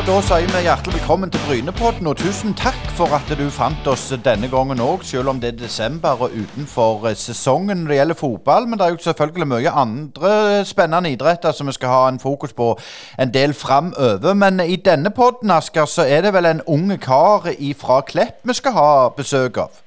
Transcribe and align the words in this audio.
da 0.00 0.14
sier 0.24 0.48
vi 0.48 0.60
hjertelig 0.64 0.94
velkommen 0.94 1.30
til 1.30 1.40
Brynepodden, 1.44 2.06
og 2.08 2.16
tusen 2.16 2.54
takk 2.56 2.86
for 2.96 3.12
at 3.12 3.28
du 3.36 3.42
fant 3.52 3.86
oss 3.90 4.06
denne 4.24 4.48
gangen 4.48 4.80
òg, 4.80 5.04
selv 5.04 5.28
om 5.28 5.40
det 5.40 5.50
er 5.50 5.58
desember 5.58 6.22
og 6.24 6.32
utenfor 6.32 7.10
eh, 7.10 7.16
sesongen 7.18 7.82
når 7.82 7.92
det 7.92 7.98
gjelder 7.98 8.18
fotball. 8.22 8.68
Men 8.68 8.80
det 8.80 8.86
er 8.86 8.94
jo 8.94 9.02
selvfølgelig 9.04 9.48
mye 9.50 9.74
andre 9.84 10.32
spennende 10.64 11.12
idretter 11.12 11.52
som 11.52 11.68
vi 11.68 11.76
skal 11.76 11.92
ha 11.92 12.00
en 12.08 12.22
fokus 12.22 12.56
på 12.56 12.72
en 13.20 13.34
del 13.34 13.52
framover. 13.52 14.32
Men 14.34 14.64
i 14.64 14.80
denne 14.80 15.12
podden, 15.12 15.52
Asker, 15.52 15.84
så 15.84 16.08
er 16.08 16.24
det 16.24 16.32
vel 16.32 16.48
en 16.48 16.64
ung 16.66 16.88
kar 17.00 17.52
fra 17.84 18.00
Klepp 18.00 18.40
vi 18.48 18.56
skal 18.56 18.78
ha 18.78 18.90
besøk 19.16 19.60
av? 19.66 19.82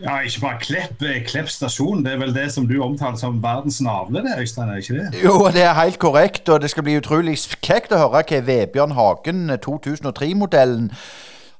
Ja, 0.00 0.18
ikke 0.24 0.40
bare 0.40 0.60
Klepp. 0.60 1.02
Eh, 1.02 1.22
Klepp 1.26 1.48
stasjon. 1.48 2.04
Det 2.04 2.12
er 2.12 2.20
vel 2.22 2.34
det 2.34 2.48
som 2.52 2.68
du 2.68 2.78
omtaler 2.82 3.18
som 3.20 3.42
verdens 3.42 3.80
navle, 3.80 4.22
det, 4.24 4.36
Øystein? 4.38 4.68
er 4.68 4.76
ikke 4.76 4.98
det? 4.98 5.24
Jo, 5.24 5.48
det 5.52 5.62
er 5.62 5.74
helt 5.74 5.98
korrekt. 5.98 6.48
Og 6.48 6.60
det 6.62 6.70
skal 6.70 6.86
bli 6.86 6.98
utrolig 6.98 7.38
kjekt 7.62 7.92
å 7.92 8.00
høre 8.00 8.24
hva 8.24 8.40
Vebjørn 8.46 8.96
Hagen, 8.96 9.50
2003-modellen, 9.50 10.90
eh, 10.90 10.96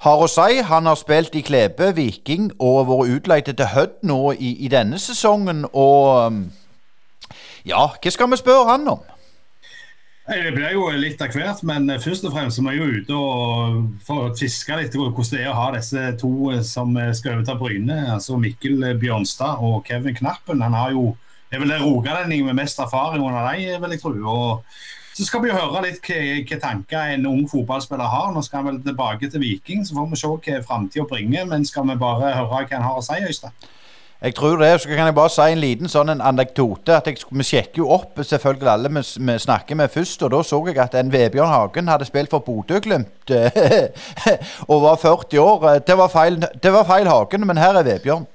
har 0.01 0.23
å 0.24 0.28
si. 0.30 0.62
Han 0.65 0.88
har 0.88 0.96
spilt 0.96 1.37
i 1.37 1.45
Klebe, 1.45 1.92
Viking 1.96 2.51
og 2.59 2.88
vært 2.88 3.16
utleid 3.16 3.51
til 3.52 3.68
Hødd 3.74 4.01
nå 4.09 4.20
i, 4.32 4.54
i, 4.65 4.68
denne 4.73 4.98
sesongen. 4.98 5.66
Og 5.73 6.32
mm, 6.32 6.45
ja, 7.68 7.87
hva 7.92 8.12
skal 8.15 8.30
vi 8.32 8.40
spørre 8.40 8.70
han 8.73 8.88
om? 8.96 9.02
Det 10.30 10.52
blir 10.54 10.76
jo 10.76 10.84
litt 10.94 11.18
av 11.24 11.32
hvert, 11.34 11.64
men 11.66 11.90
først 11.98 12.22
og 12.28 12.30
fremst 12.36 12.60
må 12.62 12.70
jeg 12.70 12.78
jo 12.78 13.00
ut 13.00 13.08
og 13.18 14.36
fiske 14.38 14.76
litt 14.78 14.94
hvordan 14.94 15.26
det 15.32 15.40
er 15.40 15.48
å 15.50 15.56
ha 15.58 15.64
disse 15.74 16.04
to 16.20 16.52
som 16.62 16.94
skal 17.18 17.40
overta 17.40 17.56
Bryne. 17.58 17.96
altså 18.14 18.38
Mikkel 18.38 18.78
Bjørnstad 19.00 19.58
og 19.58 19.82
Kevin 19.88 20.14
Knappen. 20.14 20.62
Han 20.62 20.76
har 20.78 20.94
jo, 20.94 21.16
er 21.50 21.59
vel 21.59 21.74
det 21.74 21.80
rogalending 21.82 22.46
med 22.46 22.60
mest 22.60 22.78
erfaring 22.78 23.26
under 23.26 23.50
dem, 23.50 23.82
vil 23.82 23.96
jeg 23.96 24.02
tro. 24.04 24.14
og 24.22 24.78
så 25.18 25.26
skal 25.26 25.42
vi 25.42 25.50
jo 25.50 25.59
høre 25.59 25.82
litt 25.88 26.06
hva 26.06 26.60
tanker 26.62 27.10
en 27.16 27.26
ung 27.26 27.42
fotballspiller 27.50 28.15
har. 28.15 28.30
Nå 28.30 28.46
skal 28.46 28.62
han 28.62 28.70
vel 28.70 28.80
tilbake 28.87 29.32
til 29.34 29.42
Viking, 29.42 29.82
så 29.82 29.98
får 29.98 30.12
vi 30.12 30.20
se 30.22 30.30
hva 30.30 30.62
framtida 30.62 31.10
bringer. 31.10 31.50
Men 31.50 31.66
skal 31.66 31.90
vi 31.90 31.98
bare 31.98 32.37
høre 32.38 32.46
hva 32.54 32.62
han 32.70 32.87
har 32.87 33.02
å 33.02 33.04
si, 33.04 33.18
Øystein? 33.18 33.59
Jeg 34.21 34.35
tror 34.37 34.57
det. 34.60 34.80
Så 34.80 34.88
kan 34.88 35.07
jeg 35.09 35.15
bare 35.16 35.32
si 35.32 35.45
en 35.49 35.63
liten 35.63 35.88
sånn 35.88 36.13
en 36.13 36.21
anekdote. 36.21 36.96
at 36.96 37.07
jeg, 37.07 37.23
Vi 37.30 37.45
sjekker 37.45 37.80
jo 37.80 37.88
opp 37.95 38.21
selvfølgelig 38.21 38.68
alle 38.68 38.90
vi, 38.93 39.38
snakker 39.38 39.74
med 39.74 39.90
først. 39.90 40.23
Og 40.23 40.30
da 40.35 40.43
så 40.43 40.60
jeg 40.66 40.79
at 40.79 40.95
en 40.95 41.12
Vebjørn 41.12 41.49
Hagen 41.49 41.88
hadde 41.88 42.04
spilt 42.04 42.30
for 42.30 42.45
Bodø-Glimt 42.45 43.32
og 44.71 44.82
var 44.82 45.01
40 45.01 45.40
år. 45.40 45.80
Det 45.87 45.96
var, 45.96 46.09
feil, 46.12 46.37
det 46.62 46.73
var 46.73 46.85
feil 46.85 47.09
Hagen, 47.09 47.46
men 47.46 47.57
her 47.57 47.80
er 47.80 47.88
Vebjørn. 47.88 48.29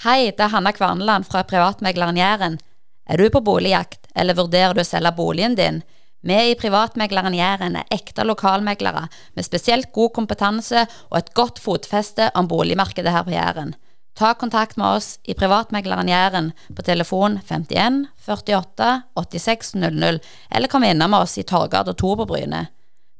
Hei, 0.00 0.30
det 0.32 0.40
er 0.40 0.54
Hanna 0.54 0.72
Kvarneland 0.72 1.28
fra 1.28 1.42
privatmegleren 1.44 2.16
Jæren. 2.16 2.58
Er 3.04 3.20
du 3.20 3.28
på 3.28 3.42
boligjakt, 3.44 4.06
eller 4.16 4.38
vurderer 4.38 4.72
du 4.72 4.80
å 4.80 4.86
selge 4.88 5.12
boligen 5.12 5.58
din? 5.58 5.82
Vi 6.20 6.36
i 6.50 6.56
Privatmegleren 6.58 7.34
Jæren 7.34 7.76
er 7.80 7.94
ekte 7.94 8.26
lokalmeglere 8.28 9.06
med 9.36 9.46
spesielt 9.46 9.88
god 9.92 10.12
kompetanse 10.18 10.82
og 11.08 11.16
et 11.18 11.30
godt 11.34 11.58
fotfeste 11.58 12.28
om 12.36 12.48
boligmarkedet 12.48 13.12
her 13.12 13.24
på 13.24 13.32
Jæren. 13.32 13.72
Ta 14.16 14.34
kontakt 14.34 14.76
med 14.76 14.98
oss 14.98 15.14
i 15.24 15.34
Privatmegleren 15.34 16.08
Jæren 16.08 16.52
på 16.76 16.84
telefon 16.84 17.38
51 17.48 18.04
48 18.28 19.02
86 19.16 19.74
00, 19.74 20.20
eller 20.50 20.68
kom 20.68 20.84
innom 20.84 21.14
oss 21.14 21.38
i 21.38 21.42
Torgata 21.42 21.94
2 21.96 22.14
på 22.20 22.26
Bryne. 22.28 22.66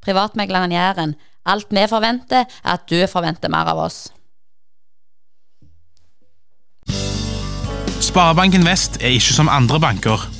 Privatmegleren 0.04 0.72
Jæren. 0.72 1.14
Alt 1.46 1.70
vi 1.72 1.86
forventer, 1.88 2.44
er 2.44 2.74
at 2.74 2.84
du 2.90 3.00
forventer 3.08 3.48
mer 3.48 3.70
av 3.72 3.78
oss. 3.80 4.10
Sparebanken 8.00 8.64
Vest 8.66 9.00
er 9.00 9.16
ikke 9.16 9.32
som 9.32 9.48
andre 9.48 9.80
banker. 9.80 10.39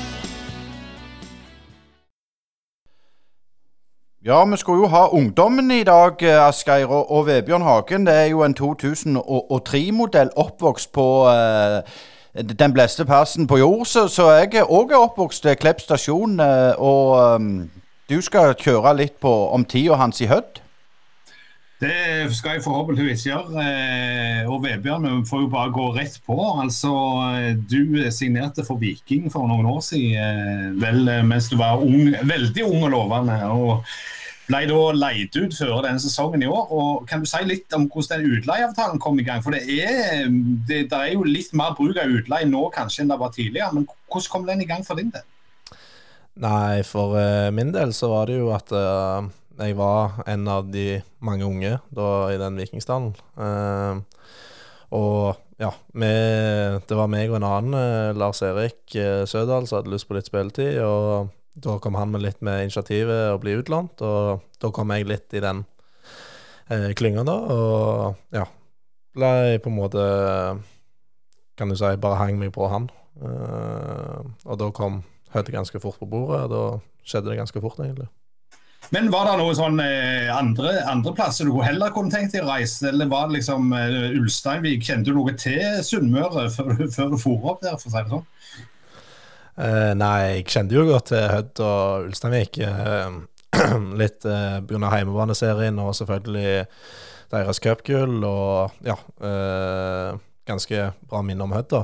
Ja, 4.25 4.45
vi 4.45 4.57
skulle 4.57 4.79
jo 4.79 4.87
ha 4.87 5.07
ungdommen 5.07 5.71
i 5.71 5.83
dag, 5.83 6.21
eh, 6.21 6.47
Asgeir. 6.47 6.85
Og, 6.85 7.11
og 7.11 7.25
Vebjørn 7.25 7.61
Hagen 7.61 8.05
det 8.05 8.13
er 8.13 8.25
jo 8.25 8.43
en 8.43 8.53
2003-modell, 8.59 10.29
oppvokst 10.35 10.91
på 10.93 11.05
uh, 11.25 11.81
den 12.59 12.73
bleste 12.73 13.05
plassen 13.05 13.47
på 13.47 13.57
jord. 13.57 13.85
Så, 13.85 14.07
så 14.07 14.29
jeg 14.31 14.53
er 14.53 14.69
òg 14.69 14.93
oppvokst 14.93 15.45
ved 15.45 15.55
Klepp 15.55 15.81
stasjon. 15.81 16.37
Uh, 16.39 16.77
og 16.77 17.33
um, 17.35 17.71
du 18.09 18.21
skal 18.21 18.53
kjøre 18.53 18.93
litt 18.99 19.17
på 19.17 19.31
om 19.49 19.65
tida 19.65 19.97
hans 19.97 20.21
i 20.21 20.29
Hødd? 20.29 20.61
Det 21.81 22.29
skal 22.37 22.59
jeg 22.59 22.61
forhåpentligvis 22.61 23.23
gjøre. 23.25 23.63
Og 24.53 24.59
Vebjørn, 24.61 25.07
vi 25.07 25.25
får 25.25 25.39
jo 25.41 25.49
bare 25.49 25.73
gå 25.73 25.87
rett 25.95 26.19
på. 26.27 26.37
Altså, 26.61 26.91
Du 27.57 27.97
signerte 28.13 28.65
for 28.67 28.77
Viking 28.77 29.31
for 29.33 29.49
noen 29.49 29.65
år 29.65 29.79
siden, 29.81 30.77
vel 30.81 31.09
mens 31.25 31.49
du 31.49 31.57
var 31.57 31.81
ung, 31.81 32.13
veldig 32.21 32.67
ung 32.67 32.85
og 32.85 32.91
lovende. 32.93 33.39
og 33.49 33.87
ble 34.51 34.61
da 34.67 34.79
leid 34.95 35.35
ut 35.37 35.55
før 35.55 35.81
denne 35.85 36.01
sesongen 36.01 36.43
i 36.43 36.49
år. 36.49 36.71
og 36.71 37.07
Kan 37.09 37.23
du 37.23 37.29
si 37.29 37.41
litt 37.47 37.73
om 37.77 37.87
hvordan 37.89 38.21
den 38.21 38.37
utleieavtalen 38.37 39.01
kom 39.01 39.19
i 39.19 39.25
gang? 39.27 39.43
For 39.43 39.55
det 39.55 39.63
er, 39.79 40.27
det, 40.67 40.85
det 40.91 40.97
er 40.97 41.13
jo 41.15 41.27
litt 41.27 41.53
mer 41.57 41.75
bruk 41.77 41.99
av 42.01 42.11
utleie 42.11 42.49
nå 42.49 42.67
kanskje 42.75 43.05
enn 43.05 43.13
det 43.13 43.19
var 43.21 43.35
tidligere. 43.35 43.71
Men 43.77 43.87
hvordan 44.11 44.31
kom 44.33 44.49
den 44.49 44.65
i 44.65 44.69
gang 44.69 44.85
for 44.87 44.99
din 44.99 45.13
del? 45.13 45.27
Nei, 46.41 46.81
for 46.87 47.17
min 47.53 47.73
del 47.75 47.91
så 47.95 48.09
var 48.11 48.29
det 48.29 48.39
jo 48.39 48.51
at 48.55 48.71
uh, 48.71 49.27
jeg 49.61 49.77
var 49.77 50.23
en 50.27 50.47
av 50.49 50.71
de 50.73 51.01
mange 51.23 51.45
unge 51.45 51.77
da 51.93 52.07
i 52.33 52.39
den 52.41 52.57
Vikingstallen. 52.59 53.13
Eh, 53.37 54.01
og 54.97 55.37
ja, 55.61 55.69
med, 55.93 56.81
det 56.89 56.97
var 56.97 57.11
meg 57.11 57.29
og 57.29 57.37
en 57.37 57.47
annen, 57.47 58.17
Lars 58.17 58.41
Erik 58.43 58.81
Sødal, 59.29 59.67
som 59.69 59.77
hadde 59.77 59.93
lyst 59.93 60.09
på 60.09 60.17
litt 60.17 60.27
spilletid. 60.27 60.81
og 60.81 61.29
da 61.53 61.77
kom 61.79 61.97
han 61.99 62.11
med 62.11 62.23
litt 62.23 62.39
med 62.45 62.65
initiativet 62.65 63.33
å 63.33 63.39
bli 63.41 63.57
utlånt, 63.59 64.01
og 64.05 64.43
da 64.61 64.71
kom 64.71 64.91
jeg 64.95 65.07
litt 65.09 65.33
i 65.35 65.43
den 65.43 65.65
eh, 66.71 66.91
klynga, 66.95 67.25
da. 67.27 67.35
Og 67.51 68.37
ja, 68.37 68.45
ble 69.17 69.59
på 69.59 69.71
en 69.71 69.79
måte 69.79 70.05
Kan 71.59 71.69
du 71.69 71.75
si 71.75 71.89
bare 71.99 72.17
hang 72.17 72.39
meg 72.39 72.53
på 72.55 72.69
han. 72.71 72.87
Eh, 73.21 74.21
og 74.47 74.55
da 74.57 74.71
kom 74.73 75.03
Hødde 75.31 75.53
ganske 75.53 75.79
fort 75.79 75.95
på 75.95 76.07
bordet, 76.11 76.41
og 76.43 76.51
da 76.51 76.63
skjedde 77.07 77.29
det 77.29 77.37
ganske 77.39 77.61
fort, 77.63 77.77
egentlig. 77.79 78.09
Men 78.89 79.11
var 79.13 79.29
det 79.29 79.37
noen 79.39 79.55
sånn 79.55 79.79
eh, 79.83 80.27
andre, 80.33 80.73
andre, 80.89 81.13
plasser 81.15 81.47
du 81.47 81.53
heller 81.63 81.93
kunne 81.95 82.11
tenkt 82.11 82.33
deg 82.33 82.43
å 82.43 82.49
reise, 82.49 82.89
eller 82.89 83.07
var 83.11 83.29
det 83.29 83.37
liksom 83.37 83.71
eh, 83.77 84.17
Ulsteinvik? 84.17 84.83
Kjente 84.87 85.11
du 85.11 85.19
noe 85.19 85.35
til 85.39 85.83
Sunnmøre 85.85 86.47
før, 86.51 86.73
før, 86.91 87.13
du 87.13 87.21
for 87.21 87.51
opp 87.53 87.61
der, 87.63 87.77
for 87.79 87.91
å 87.91 87.93
si 87.93 88.01
det 88.01 88.15
sånn? 88.15 88.25
Uh, 89.61 89.91
nei, 89.99 90.17
jeg 90.39 90.47
kjente 90.49 90.75
jo 90.75 90.87
godt 90.87 91.11
til 91.11 91.23
Hødd 91.29 91.61
og 91.63 92.09
Ulsteinvik. 92.09 92.59
Uh, 92.63 93.21
litt 94.01 94.25
uh, 94.25 94.59
pga. 94.65 94.91
heimebaneserien 94.95 95.79
og 95.83 95.93
selvfølgelig 95.99 96.65
deres 97.31 97.63
cupgull 97.63 98.19
og 98.27 98.83
ja 98.87 98.97
uh, 99.23 100.19
Ganske 100.51 100.87
bra 101.07 101.19
minne 101.23 101.45
om 101.45 101.51
Hødd, 101.53 101.67
da. 101.69 101.81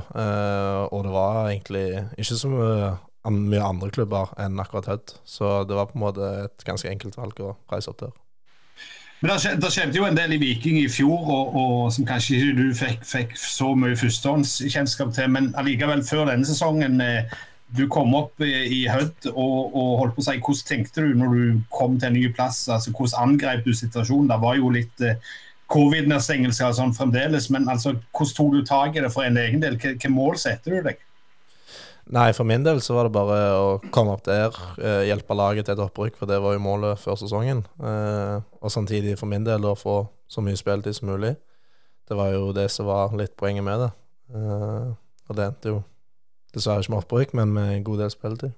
og 0.90 1.04
det 1.06 1.12
var 1.14 1.36
egentlig 1.46 1.84
ikke 2.18 2.36
så 2.36 2.48
mye, 2.50 2.88
mye 3.26 3.64
andre 3.64 3.90
klubber 3.90 4.32
enn 4.40 4.60
akkurat 4.62 4.88
Hødd, 4.92 5.18
så 5.26 5.64
det 5.68 5.76
var 5.76 5.90
på 5.90 5.98
en 5.98 6.04
måte 6.06 6.30
et 6.46 6.64
ganske 6.66 6.88
enkelt 6.90 7.18
valg 7.18 7.40
å 7.42 7.56
reise 7.72 7.90
opp 7.90 8.00
der. 8.04 8.16
Men 9.20 9.34
Det 9.34 9.72
skjedde 9.74 9.98
jo 9.98 10.06
en 10.06 10.16
del 10.16 10.36
i 10.36 10.38
Viking 10.38 10.78
i 10.78 10.88
fjor, 10.88 11.18
og, 11.18 11.56
og 11.58 11.92
som 11.92 12.06
kanskje 12.06 12.38
ikke 12.38 12.54
du 12.54 12.66
fikk, 12.78 13.00
fikk 13.02 13.34
så 13.40 13.72
mye 13.74 13.98
førstehåndskjennskap 13.98 15.10
til. 15.16 15.32
Men 15.34 15.50
allikevel, 15.58 16.04
før 16.06 16.28
denne 16.30 16.46
sesongen, 16.46 17.00
eh, 17.02 17.26
du 17.76 17.84
kom 17.90 18.14
opp 18.16 18.38
i 18.40 18.86
Hødd 18.88 19.26
og, 19.32 19.74
og, 19.74 19.90
holdt 20.00 20.14
på 20.16 20.22
å 20.22 20.28
si, 20.28 20.36
hvordan 20.38 20.68
tenkte 20.70 21.04
du 21.04 21.18
når 21.18 21.34
du 21.34 21.58
kom 21.74 21.98
til 21.98 22.12
en 22.12 22.16
ny 22.16 22.30
plass? 22.32 22.62
altså 22.70 22.94
Hvordan 22.94 23.34
angrep 23.34 23.66
du 23.66 23.74
situasjonen? 23.74 24.30
Det 24.30 24.38
var 24.46 24.56
jo 24.56 24.70
litt 24.72 25.04
eh, 25.04 25.18
covid-nedstengelser 25.74 26.70
og 26.70 26.78
sånn 26.78 26.96
fremdeles, 26.96 27.50
men 27.52 27.68
altså, 27.68 27.96
hvordan 28.16 28.36
tok 28.38 28.54
du 28.54 28.62
tak 28.70 28.96
i 28.96 29.04
det 29.04 29.12
for 29.12 29.26
en 29.26 29.36
egen 29.42 29.60
del? 29.64 29.76
Hvilke 29.82 30.08
mål 30.12 30.38
setter 30.40 30.78
du 30.78 30.88
deg? 30.88 31.02
Nei, 32.08 32.30
For 32.32 32.48
min 32.48 32.64
del 32.64 32.80
så 32.80 32.94
var 32.96 33.08
det 33.08 33.12
bare 33.12 33.40
å 33.52 33.66
komme 33.92 34.14
opp 34.16 34.24
der, 34.24 34.54
eh, 34.80 35.04
hjelpe 35.10 35.36
laget 35.36 35.68
til 35.68 35.76
et 35.76 35.82
opprykk, 35.84 36.16
for 36.16 36.30
det 36.30 36.38
var 36.40 36.54
jo 36.56 36.62
målet 36.64 37.00
før 37.00 37.18
sesongen. 37.20 37.64
Eh, 37.84 38.40
og 38.62 38.72
samtidig 38.72 39.18
for 39.18 39.28
min 39.28 39.44
del 39.44 39.66
å 39.68 39.76
få 39.76 39.98
så 40.28 40.40
mye 40.44 40.56
spilletid 40.56 40.96
som 40.96 41.08
mulig. 41.08 41.36
Det 42.08 42.16
var 42.16 42.32
jo 42.32 42.52
det 42.56 42.70
som 42.72 42.88
var 42.88 43.12
litt 43.16 43.36
poenget 43.36 43.64
med 43.64 43.84
det. 43.84 43.90
Eh, 44.34 44.88
og 45.28 45.36
det 45.36 45.50
endte 45.50 45.74
jo 45.74 45.84
Dessverre 46.48 46.80
ikke 46.80 46.94
med 46.94 47.02
opprykk, 47.02 47.34
men 47.36 47.52
med 47.52 47.74
en 47.74 47.84
god 47.84 47.98
del 48.00 48.10
spilletid. 48.10 48.54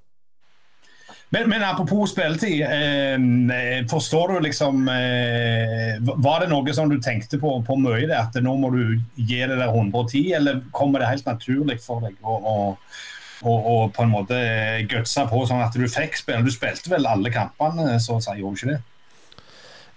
Men, 1.30 1.48
men 1.50 1.62
apropos 1.62 2.10
spilletid, 2.10 2.60
eh, 2.62 3.86
forstår 3.90 4.32
du 4.32 4.46
liksom 4.46 4.88
eh, 4.90 5.98
Var 6.02 6.42
det 6.42 6.48
noe 6.50 6.74
som 6.74 6.90
du 6.90 6.98
tenkte 7.02 7.38
på, 7.38 7.52
på 7.66 7.76
mye, 7.78 8.06
det, 8.10 8.18
at 8.18 8.38
nå 8.42 8.56
må 8.58 8.70
du 8.74 8.82
gi 9.14 9.38
det 9.38 9.58
der 9.58 9.70
110, 9.70 10.32
eller 10.38 10.62
kommer 10.74 11.02
det 11.02 11.10
helt 11.10 11.26
naturlig 11.30 11.78
for 11.82 12.02
deg 12.06 12.18
å, 12.22 12.34
å, 12.34 12.56
å, 13.40 13.52
og, 13.54 13.82
på 13.96 14.04
en 14.04 14.12
måte 14.12 14.38
gutsa 14.90 15.26
på 15.30 15.42
sånn 15.48 15.62
at 15.64 15.76
du 15.76 15.86
fikk 15.88 16.18
spille? 16.20 16.44
Du 16.44 16.52
spilte 16.52 16.92
vel 16.92 17.08
alle 17.08 17.32
kampene, 17.34 17.94
så 18.02 18.18
å 18.18 18.24
si, 18.24 18.36
gjorde 18.40 18.56
du 18.56 18.60
ikke 18.60 18.72
det? 18.74 18.80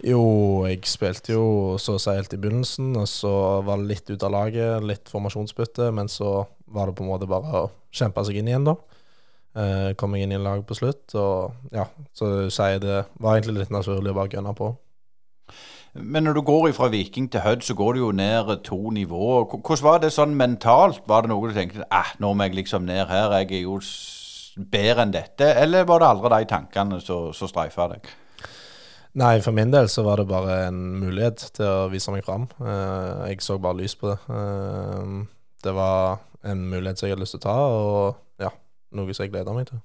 Jo, 0.04 0.24
jeg 0.68 0.82
spilte 0.90 1.36
jo 1.36 1.46
så 1.80 1.96
å 1.96 2.02
si 2.02 2.12
helt 2.12 2.34
i 2.36 2.40
begynnelsen, 2.40 2.92
og 3.00 3.08
så 3.08 3.34
var 3.64 3.80
det 3.80 3.92
litt 3.94 4.10
ut 4.12 4.26
av 4.28 4.34
laget, 4.36 4.84
litt 4.84 5.12
formasjonsbytte, 5.12 5.92
men 5.96 6.12
så 6.12 6.42
var 6.74 6.90
det 6.90 6.98
på 6.98 7.06
en 7.06 7.12
måte 7.14 7.30
bare 7.30 7.66
å 7.66 7.70
kjempe 7.94 8.26
seg 8.28 8.42
inn 8.42 8.50
igjen, 8.52 8.68
da. 8.68 8.76
Eh, 9.54 9.90
kom 10.00 10.16
jeg 10.18 10.26
inn 10.26 10.34
i 10.34 10.40
laget 10.40 10.64
lag 10.64 10.66
på 10.68 10.76
slutt, 10.80 11.14
og 11.20 11.76
ja, 11.76 11.86
så 12.18 12.50
sier 12.52 12.82
det 12.84 13.04
var 13.22 13.38
egentlig 13.38 13.62
litt 13.62 13.76
naturlig 13.76 14.12
å 14.12 14.18
bare 14.18 14.34
gønne 14.34 14.56
på. 14.58 14.74
Men 15.94 16.26
når 16.26 16.34
du 16.34 16.42
går 16.42 16.72
fra 16.74 16.88
Viking 16.90 17.28
til 17.32 17.44
Hødd, 17.44 17.62
så 17.62 17.76
går 17.78 17.94
du 17.94 18.00
jo 18.00 18.12
ned 18.12 18.50
to 18.66 18.90
nivåer. 18.90 19.46
Hvordan 19.46 19.84
var 19.86 20.00
det 20.02 20.10
sånn 20.16 20.34
mentalt? 20.34 21.04
Var 21.06 21.22
det 21.22 21.30
noe 21.30 21.52
du 21.52 21.54
tenkte 21.54 21.86
eh, 21.86 22.16
nå 22.18 22.32
må 22.34 22.48
jeg 22.48 22.58
liksom 22.58 22.88
ned 22.88 23.06
her, 23.12 23.36
jeg 23.44 23.60
er 23.60 23.62
jo 23.68 23.78
bedre 24.74 25.06
enn 25.06 25.14
dette? 25.14 25.52
Eller 25.62 25.86
var 25.86 26.02
det 26.02 26.10
aldri 26.10 26.34
de 26.34 26.50
tankene 26.50 27.00
som 27.06 27.30
streifa 27.38 27.92
deg? 27.94 28.10
Nei, 29.22 29.36
for 29.46 29.54
min 29.54 29.70
del 29.70 29.86
så 29.94 30.02
var 30.02 30.18
det 30.18 30.32
bare 30.32 30.64
en 30.72 30.82
mulighet 30.98 31.46
til 31.54 31.70
å 31.70 31.88
vise 31.94 32.10
meg 32.10 32.26
fram. 32.26 32.48
Uh, 32.58 33.30
jeg 33.30 33.46
så 33.46 33.60
bare 33.62 33.84
lys 33.84 33.94
på 33.94 34.10
det. 34.10 34.18
Uh, 34.26 35.30
det 35.62 35.78
var 35.78 36.24
en 36.42 36.66
mulighet 36.72 36.98
som 36.98 37.06
jeg 37.06 37.14
hadde 37.14 37.28
lyst 37.28 37.38
til 37.38 37.44
å 37.44 37.46
ta, 37.46 37.58
og 37.70 38.42
ja, 38.42 38.50
noe 38.98 39.14
som 39.14 39.28
jeg 39.28 39.36
gleder 39.36 39.54
meg 39.54 39.70
til. 39.70 39.84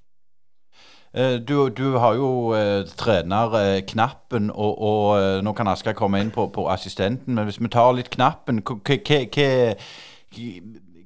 Eh, 1.12 1.34
du, 1.40 1.70
du, 1.70 1.96
har 1.96 2.14
jo 2.18 2.54
eh, 2.56 2.84
trenerknappen, 3.00 4.50
og, 4.52 4.74
og, 4.76 5.04
eh, 5.18 5.38
nå 5.44 5.54
kan 5.56 5.70
Asker 5.72 5.96
komme 5.96 6.20
inn 6.20 6.32
på, 6.34 6.48
på, 6.52 6.68
assistenten. 6.72 7.34
Men 7.34 7.48
hvis 7.48 7.60
vi 7.62 7.70
tar 7.72 7.94
litt 7.96 8.10
knappen, 8.12 8.60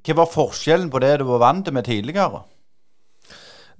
hva 0.02 0.16
var 0.18 0.32
forskjellen 0.32 0.90
på 0.90 1.02
det 1.04 1.20
du 1.20 1.28
var 1.30 1.44
vant 1.46 1.70
med 1.70 1.86
tidligere? 1.86 2.42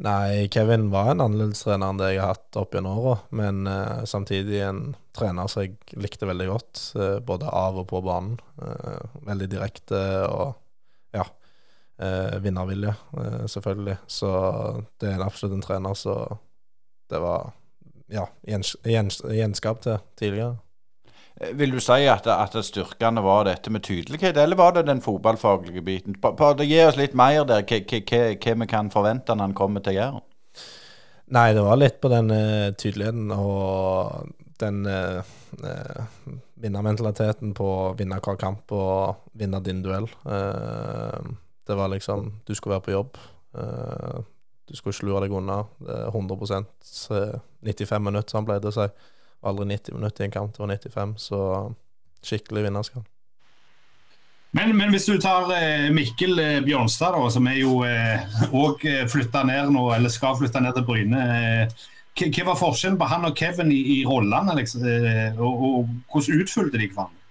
Nei, 0.02 0.48
Kevin 0.50 0.88
var 0.90 1.12
en 1.12 1.20
annerledes 1.22 1.62
trener 1.62 1.92
enn 1.92 1.98
det 2.00 2.14
jeg 2.14 2.22
har 2.22 2.32
hatt 2.32 2.58
opp 2.58 2.74
gjennom 2.74 3.02
åra. 3.02 3.18
Men 3.34 3.66
eh, 3.70 4.02
samtidig 4.08 4.62
en 4.64 4.82
trener 5.14 5.50
som 5.50 5.66
jeg 5.66 5.76
likte 6.00 6.26
veldig 6.30 6.48
godt, 6.48 6.82
eh, 6.96 7.18
både 7.22 7.50
av 7.50 7.82
og 7.82 7.88
på 7.90 8.00
banen. 8.06 8.38
Veldig 9.26 9.48
direkte 9.50 10.00
og 10.30 10.61
eh, 11.98 12.38
vinnervilje, 12.42 12.94
eh, 13.18 13.46
selvfølgelig. 13.46 13.96
Så 14.06 14.30
det 15.00 15.12
er 15.12 15.24
absolutt 15.24 15.56
en 15.58 15.64
trener 15.64 15.94
så 15.98 16.16
det 17.10 17.20
var 17.20 17.52
ja, 18.12 18.26
gjens, 18.46 18.76
gjens, 18.84 19.22
gjenskap 19.28 19.82
til 19.84 19.98
tidligere. 20.18 20.56
Eh, 21.40 21.54
vil 21.58 21.72
du 21.74 21.80
si 21.80 22.04
at, 22.10 22.26
at 22.26 22.56
styrkene 22.64 23.24
var 23.24 23.46
dette 23.48 23.72
med 23.72 23.84
tydelighet, 23.84 24.36
eller 24.36 24.56
var 24.56 24.76
det 24.76 24.86
den 24.88 25.02
fotballfaglige 25.04 25.82
biten? 25.84 26.16
Det 26.20 26.68
gir 26.68 26.88
oss 26.88 27.00
litt 27.00 27.16
mer 27.18 27.44
der, 27.48 27.64
hva 27.66 28.54
vi 28.62 28.70
kan 28.70 28.92
forvente 28.92 29.34
når 29.34 29.50
han 29.50 29.58
kommer 29.58 29.84
til 29.84 29.98
Jæren? 29.98 30.22
Nei, 31.32 31.52
det 31.56 31.62
var 31.64 31.78
litt 31.80 32.00
på 32.02 32.10
den 32.12 32.28
uh, 32.28 32.74
tydeligheten 32.76 33.30
og 33.32 34.34
den 34.60 34.82
uh, 34.84 35.22
uh, 35.64 36.34
vinnermentaliteten 36.60 37.54
på 37.56 37.68
å 37.86 37.94
vinne 37.96 38.18
hver 38.20 38.36
kamp 38.36 38.74
og 38.76 39.30
vinne 39.40 39.62
din 39.64 39.80
duell. 39.84 40.10
Uh, 40.26 41.32
det 41.66 41.78
var 41.78 41.90
liksom 41.92 42.32
Du 42.46 42.54
skulle 42.54 42.76
være 42.76 42.86
på 42.88 42.94
jobb. 42.96 43.18
Uh, 43.54 44.22
du 44.68 44.76
skulle 44.76 44.94
ikke 44.94 45.06
lure 45.06 45.24
deg 45.26 45.36
unna. 45.36 45.62
100% 46.14 46.68
95 47.62 48.02
minutter, 48.02 48.30
som 48.30 48.42
han 48.42 48.48
pleide 48.48 48.70
å 48.70 48.76
si. 48.76 48.88
Aldri 49.42 49.66
90 49.74 49.98
minutter 49.98 50.24
i 50.24 50.30
en 50.30 50.34
kamp, 50.34 50.52
det 50.54 50.62
var 50.62 50.70
95. 50.74 51.16
Så 51.18 51.40
skikkelig 52.22 52.68
vinnerskap. 52.68 53.08
Men, 54.52 54.74
men, 54.76 54.90
hvis 54.92 55.08
du 55.08 55.16
tar 55.20 55.48
eh, 55.56 55.88
Mikkel 55.94 56.36
eh, 56.38 56.58
Bjørnstad, 56.64 57.16
da, 57.16 57.28
som 57.32 57.46
er 57.48 57.56
jo 57.62 57.78
òg 58.52 58.84
eh, 58.84 59.06
flytta 59.08 59.46
ned 59.48 59.72
nå, 59.72 59.86
eller 59.96 60.12
skal 60.12 60.36
flytte 60.36 60.60
ned 60.60 60.76
til 60.76 60.84
Bryne. 60.88 61.22
Eh, 61.38 61.88
hva 62.20 62.44
var 62.50 62.58
forskjellen 62.60 62.98
på 63.00 63.08
han 63.08 63.24
og 63.24 63.38
Kevin 63.38 63.72
i, 63.72 63.80
i 63.94 63.98
rollene, 64.04 64.58
liksom, 64.58 64.84
og, 65.38 65.46
og, 65.48 65.62
og, 65.70 65.94
hvordan 66.12 66.44
utfylte 66.44 66.76
de 66.76 66.90
hverandre? 66.90 67.21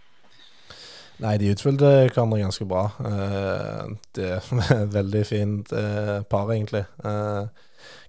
Nei, 1.22 1.36
de 1.38 1.52
utfylte 1.54 1.90
hverandre 2.08 2.40
ganske 2.42 2.66
bra. 2.66 2.88
Eh, 3.06 3.92
det 4.18 4.30
er 4.32 4.72
et 4.80 4.96
veldig 4.96 5.22
fint 5.28 5.74
eh, 5.78 6.18
par, 6.26 6.50
egentlig. 6.50 6.82
Eh, 7.06 7.44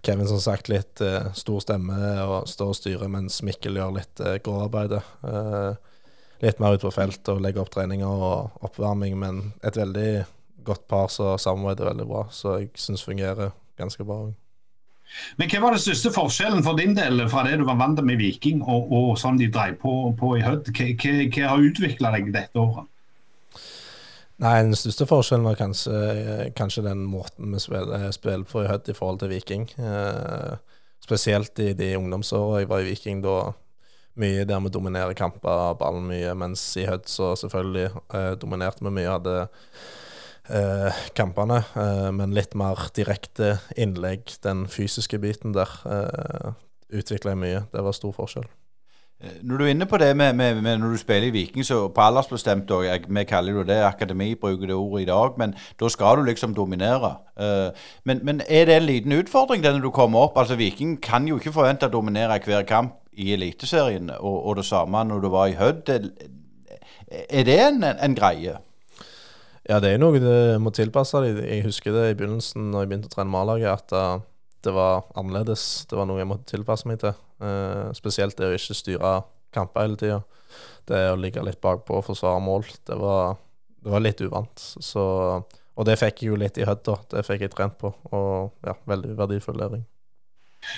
Kevin 0.02 0.28
som 0.28 0.40
sagt 0.42 0.70
litt 0.72 0.98
stor 1.38 1.60
stemme 1.62 1.94
og 2.24 2.48
står 2.50 2.72
og 2.72 2.76
styrer, 2.76 3.10
mens 3.12 3.38
Mikkel 3.46 3.78
gjør 3.78 3.92
litt 3.94 4.22
gråarbeidet. 4.42 4.98
Litt 6.42 6.58
mer 6.58 6.74
ut 6.74 6.82
på 6.82 6.90
felt 6.90 7.30
og 7.30 7.38
legger 7.44 7.62
opp 7.62 7.70
treninger 7.70 8.24
og 8.26 8.66
oppvarming, 8.66 9.14
men 9.22 9.38
et 9.62 9.78
veldig 9.78 10.24
godt 10.66 10.88
par 10.90 11.06
som 11.14 11.38
samarbeider 11.38 11.92
veldig 11.92 12.08
bra. 12.10 12.24
Så 12.34 12.56
jeg 12.58 12.72
syns 12.82 13.06
fungerer 13.06 13.54
ganske 13.78 14.02
bra. 14.08 14.24
Men 15.38 15.52
Hva 15.52 15.62
var 15.62 15.76
den 15.78 15.86
største 15.86 16.10
forskjellen 16.18 16.66
for 16.66 16.82
din 16.82 16.98
del 16.98 17.22
fra 17.30 17.46
det 17.46 17.60
du 17.62 17.66
var 17.68 17.78
vant 17.78 18.02
med 18.02 18.18
Viking 18.18 18.64
og, 18.66 18.90
og 18.90 19.14
sånn 19.22 19.38
de 19.38 19.52
drev 19.54 19.78
på, 19.84 19.94
på 20.18 20.34
i 20.40 20.42
Hødd? 20.42 20.74
Hva, 20.74 20.90
hva, 20.98 21.18
hva 21.30 21.52
har 21.54 21.68
utvikla 21.70 22.16
deg 22.18 22.34
dette 22.34 22.58
året? 22.58 22.90
Nei, 24.42 24.56
Den 24.64 24.74
største 24.74 25.06
forskjellen 25.06 25.46
var 25.46 25.54
kanskje, 25.54 25.98
kanskje 26.58 26.82
den 26.82 27.04
måten 27.06 27.52
vi 27.54 27.60
spiller, 27.62 28.08
spiller, 28.10 28.42
på 28.48 28.64
i 28.64 28.70
Hødd 28.70 28.88
i 28.90 28.94
forhold 28.96 29.20
til 29.20 29.30
Viking. 29.30 29.68
Eh, 29.78 30.56
spesielt 31.04 31.58
i 31.62 31.68
de 31.78 31.92
ungdomsåra 31.94 32.58
jeg 32.58 32.70
var 32.72 32.82
i 32.82 32.88
Viking. 32.88 33.20
Da 33.22 33.52
mye 34.18 34.42
der 34.48 34.64
vi 34.64 34.72
dominerer 34.74 35.14
kamper, 35.14 35.76
ballen 35.78 36.08
mye. 36.10 36.34
Mens 36.34 36.64
i 36.74 36.88
Hødd 36.90 37.06
så 37.06 37.36
selvfølgelig 37.38 37.92
eh, 38.18 38.32
dominerte 38.42 38.82
vi 38.82 38.90
mye, 38.98 39.12
hadde 39.14 39.36
eh, 40.50 41.04
kampene. 41.14 41.62
Eh, 41.78 42.10
men 42.18 42.34
litt 42.34 42.58
mer 42.58 42.88
direkte 42.98 43.60
innlegg, 43.78 44.40
den 44.42 44.66
fysiske 44.66 45.22
biten 45.22 45.54
der, 45.54 45.78
eh, 45.86 46.50
utvikla 46.90 47.36
jeg 47.36 47.42
mye. 47.44 47.62
Det 47.70 47.86
var 47.86 47.94
stor 47.94 48.18
forskjell. 48.18 48.50
Eh, 49.22 49.38
når 49.42 49.58
du 49.58 49.64
er 49.64 49.68
inne 49.70 49.86
på 49.86 49.98
det 50.02 50.16
med, 50.16 50.32
med, 50.32 50.62
med 50.62 50.78
når 50.78 50.94
du 50.94 50.96
spiller 50.98 51.28
i 51.28 51.30
Viking, 51.30 51.64
så 51.64 51.88
på 51.88 52.00
aldersbestemt 52.00 52.70
òg, 52.70 53.06
Vi 53.08 53.24
kaller 53.24 53.52
det 53.52 53.66
det, 53.66 53.84
akademi 53.84 54.34
bruker 54.34 54.66
det 54.66 54.74
ordet 54.74 55.02
i 55.02 55.10
dag, 55.10 55.38
men 55.38 55.54
da 55.80 55.88
skal 55.88 56.16
du 56.16 56.22
liksom 56.22 56.54
dominere. 56.54 57.16
Uh, 57.38 57.70
men, 58.04 58.20
men, 58.22 58.40
er 58.48 58.64
det 58.64 58.76
en 58.76 58.82
liten 58.82 59.12
utfordring 59.12 59.62
det 59.62 59.72
når 59.72 59.80
du 59.80 59.90
kommer 59.90 60.18
opp? 60.18 60.38
Altså 60.38 60.54
Viking 60.54 61.00
kan 61.02 61.28
jo 61.28 61.38
ikke 61.38 61.52
forvente 61.52 61.86
å 61.86 61.92
dominere 61.92 62.40
hver 62.44 62.62
kamp 62.62 62.98
i 63.12 63.32
Eliteserien, 63.32 64.10
og, 64.10 64.46
og, 64.46 64.56
det 64.56 64.64
samme 64.64 65.04
når 65.04 65.20
du 65.20 65.28
var 65.28 65.46
i 65.46 65.56
Hødd. 65.56 65.88
Er 67.30 67.44
det 67.44 67.60
en, 67.60 67.84
en, 67.84 68.14
greie? 68.14 68.56
Ja, 69.68 69.78
det 69.78 69.92
er 69.92 69.98
noe 69.98 70.18
du 70.18 70.58
må 70.58 70.70
tilpasse 70.70 71.20
deg. 71.22 71.38
Jeg 71.46 71.66
husker 71.66 71.92
det 71.92 72.10
i 72.10 72.14
begynnelsen 72.18 72.72
når 72.72 72.80
jeg 72.80 72.88
begynte 72.88 73.12
å 73.12 73.14
trene 73.14 73.38
A-laget, 73.38 73.70
at 73.70 73.94
uh, 73.94 74.24
det 74.64 74.74
var 74.74 75.04
annerledes. 75.14 75.86
Det 75.90 75.98
var 75.98 76.08
noe 76.08 76.18
jeg 76.18 76.30
måtte 76.30 76.56
tilpasse 76.56 76.88
meg 76.88 76.98
til. 77.04 77.14
Uh, 77.42 77.90
spesielt 77.96 78.36
det 78.38 78.46
å 78.46 78.54
ikke 78.54 78.76
styre 78.78 79.16
kamper 79.54 79.86
hele 79.86 79.98
tida. 79.98 80.20
Det 80.88 81.00
å 81.12 81.18
ligge 81.18 81.42
litt 81.44 81.60
bakpå 81.62 81.98
og 81.98 82.06
forsvare 82.06 82.42
mål. 82.42 82.66
Det 82.86 82.98
var, 82.98 83.36
det 83.82 83.94
var 83.94 84.04
litt 84.04 84.22
uvant. 84.22 84.62
Så, 84.62 85.04
og 85.42 85.88
det 85.88 85.98
fikk 86.00 86.22
jeg 86.22 86.32
jo 86.32 86.38
litt 86.40 86.58
i 86.60 86.66
Hødd, 86.68 86.90
Det 87.10 87.24
fikk 87.26 87.46
jeg 87.46 87.54
trent 87.54 87.78
på. 87.80 87.92
Og 88.12 88.66
ja, 88.66 88.76
veldig 88.90 89.16
verdifull 89.18 89.58
læring. 89.58 89.84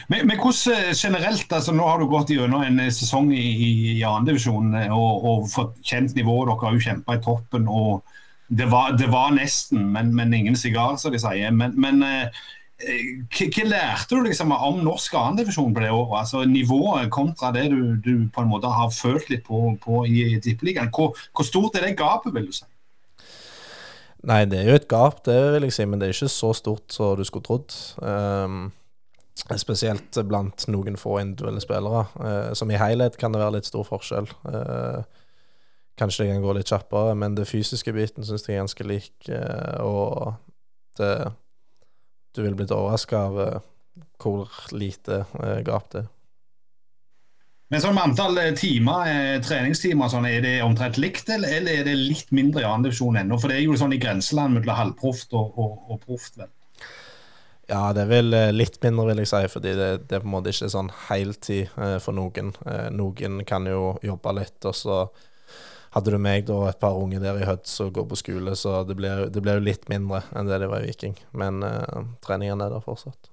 Men, 0.08 0.26
men, 0.26 0.38
hvordan 0.40 0.88
eh, 0.88 0.94
generelt, 0.96 1.52
altså 1.52 1.72
Nå 1.76 1.84
har 1.84 2.00
du 2.00 2.06
gått 2.08 2.30
gjennom 2.32 2.62
en 2.64 2.80
eh, 2.80 2.92
sesong 2.92 3.32
i, 3.36 3.44
i 3.92 4.02
andredivisjonen 4.08 4.92
og, 4.94 5.26
og 5.28 5.48
fått 5.52 5.76
kjent 5.84 6.16
nivået. 6.16 6.48
Dere 6.48 6.68
har 6.68 6.76
jo 6.78 6.84
kjempa 6.86 7.16
i 7.18 7.24
toppen. 7.24 7.68
og 7.68 8.00
Det 8.48 8.70
var, 8.72 8.96
det 8.96 9.10
var 9.12 9.34
nesten, 9.36 9.84
men, 9.92 10.14
men 10.16 10.32
ingen 10.36 10.56
sigar, 10.56 10.96
som 11.00 11.12
de 11.12 11.20
sier. 11.20 11.52
Men, 11.52 11.76
men 11.80 12.00
hva 12.84 13.64
lærte 13.68 14.14
du 14.14 14.22
liksom 14.26 14.52
om 14.54 14.80
norsk 14.84 15.14
annendivisjon 15.18 15.74
på 15.74 15.82
det 15.84 15.90
året? 15.90 16.18
Altså 16.20 16.44
Nivået 16.48 17.10
kontra 17.12 17.50
det 17.54 17.68
du, 17.72 17.96
du, 17.96 18.28
på 18.34 18.44
en 18.44 18.50
måte 18.50 18.70
har 18.70 18.92
følt 18.94 19.28
litt 19.32 19.44
på, 19.46 19.74
på 19.82 20.04
i 20.06 20.38
Tippeligaen. 20.42 20.92
Hvor, 20.94 21.18
hvor, 21.34 21.46
stort 21.46 21.76
er 21.78 21.88
det 21.88 21.98
gapet, 21.98 22.34
vil 22.34 22.48
du 22.48 22.54
si? 22.54 22.66
Nei, 24.24 24.44
det 24.48 24.62
er 24.62 24.70
jo 24.70 24.78
et 24.78 24.88
gap, 24.88 25.20
det 25.26 25.36
vil 25.56 25.66
jeg 25.68 25.76
si, 25.76 25.84
men 25.84 26.00
det 26.00 26.08
er 26.08 26.16
ikke 26.16 26.32
så 26.32 26.54
stort 26.56 26.94
som 26.94 27.12
du 27.18 27.24
skulle 27.28 27.44
trodd. 27.44 27.74
Um, 28.00 28.70
spesielt 29.60 30.16
blant 30.24 30.64
noen 30.72 30.96
få 30.96 31.18
individuelle 31.20 31.60
spillere. 31.60 32.06
Uh, 32.16 32.54
som 32.56 32.72
i 32.72 32.80
helhet 32.80 33.18
kan 33.20 33.34
det 33.34 33.42
være 33.42 33.58
litt 33.58 33.68
stor 33.68 33.84
forskjell. 33.84 34.30
Uh, 34.48 35.04
kanskje 36.00 36.24
det 36.24 36.32
kan 36.32 36.44
gå 36.46 36.56
litt 36.56 36.72
kjappere, 36.72 37.12
men 37.20 37.36
det 37.36 37.50
fysiske 37.50 37.92
biten 37.92 38.24
syns 38.24 38.48
jeg 38.48 38.56
er 38.56 38.64
ganske 38.64 38.88
lik. 38.88 39.14
Uh, 39.28 39.84
og 39.84 40.34
det 40.96 41.12
du 42.34 42.42
ville 42.42 42.58
blitt 42.58 42.74
overraska 42.74 43.22
av 43.30 43.38
uh, 43.40 43.62
hvor 44.20 44.50
lite 44.74 45.24
uh, 45.38 45.60
gap 45.66 45.90
det 45.94 46.04
er. 46.04 46.10
Men 47.72 47.80
sånn 47.82 47.96
med 47.96 48.04
antall 48.04 48.36
eh, 48.38 48.52
timer, 48.54 49.08
eh, 49.08 49.36
treningstimer, 49.42 50.10
sånn, 50.12 50.28
er 50.28 50.44
det 50.44 50.58
omtrent 50.62 50.98
likt, 51.00 51.30
eller, 51.32 51.64
er 51.66 51.86
det 51.88 51.94
litt 51.96 52.28
mindre 52.36 52.62
i 52.62 52.66
annen 52.68 52.84
divisjon 52.86 53.16
ennå? 53.18 53.38
For 53.40 53.50
det 53.50 53.56
er 53.56 53.64
jo 53.64 53.78
sånn 53.80 53.96
i 53.96 53.98
grenseland 53.98 54.54
mellom 54.54 54.78
halvproft 54.78 55.32
og, 55.34 55.56
og, 55.58 55.80
og 55.90 56.02
proft, 56.04 56.36
vel? 56.38 56.52
Ja, 57.70 57.94
det 57.96 58.04
er 58.04 58.10
vel 58.10 58.36
eh, 58.36 58.50
litt 58.52 58.76
mindre, 58.84 59.08
vil 59.10 59.22
jeg 59.22 59.30
si, 59.32 59.40
fordi 59.48 59.72
det, 59.78 59.88
det 60.10 60.18
er 60.18 60.22
på 60.22 60.28
en 60.28 60.34
måte 60.36 60.52
ikke 60.52 60.68
sånn 60.70 60.92
heltid 61.06 61.72
eh, 61.80 61.96
for 62.04 62.16
noen. 62.16 62.52
Eh, 62.68 62.90
noen 62.92 63.40
kan 63.48 63.66
jo 63.70 63.94
jobbe 64.04 64.36
litt, 64.36 64.58
og 64.68 64.76
så 64.76 64.98
hadde 65.94 66.14
du 66.14 66.18
meg 66.18 66.48
da 66.48 66.58
et 66.68 66.80
par 66.82 66.98
unge 66.98 67.20
der 67.22 67.38
i 67.40 67.46
Høds 67.48 67.76
og 67.84 67.92
går 67.98 68.08
på 68.10 68.18
skole, 68.18 68.56
så 68.58 68.82
det 68.88 68.98
ble, 68.98 69.12
det 69.30 69.42
ble 69.44 69.58
jo 69.58 69.66
litt 69.68 69.86
mindre 69.92 70.24
enn 70.34 70.50
det 70.50 70.58
det 70.64 70.70
var 70.72 70.82
i 70.82 70.90
Viking. 70.90 71.14
Men 71.38 71.62
uh, 71.62 72.02
treningene 72.24 72.66
er 72.66 72.74
der 72.74 72.84
fortsatt. 72.84 73.30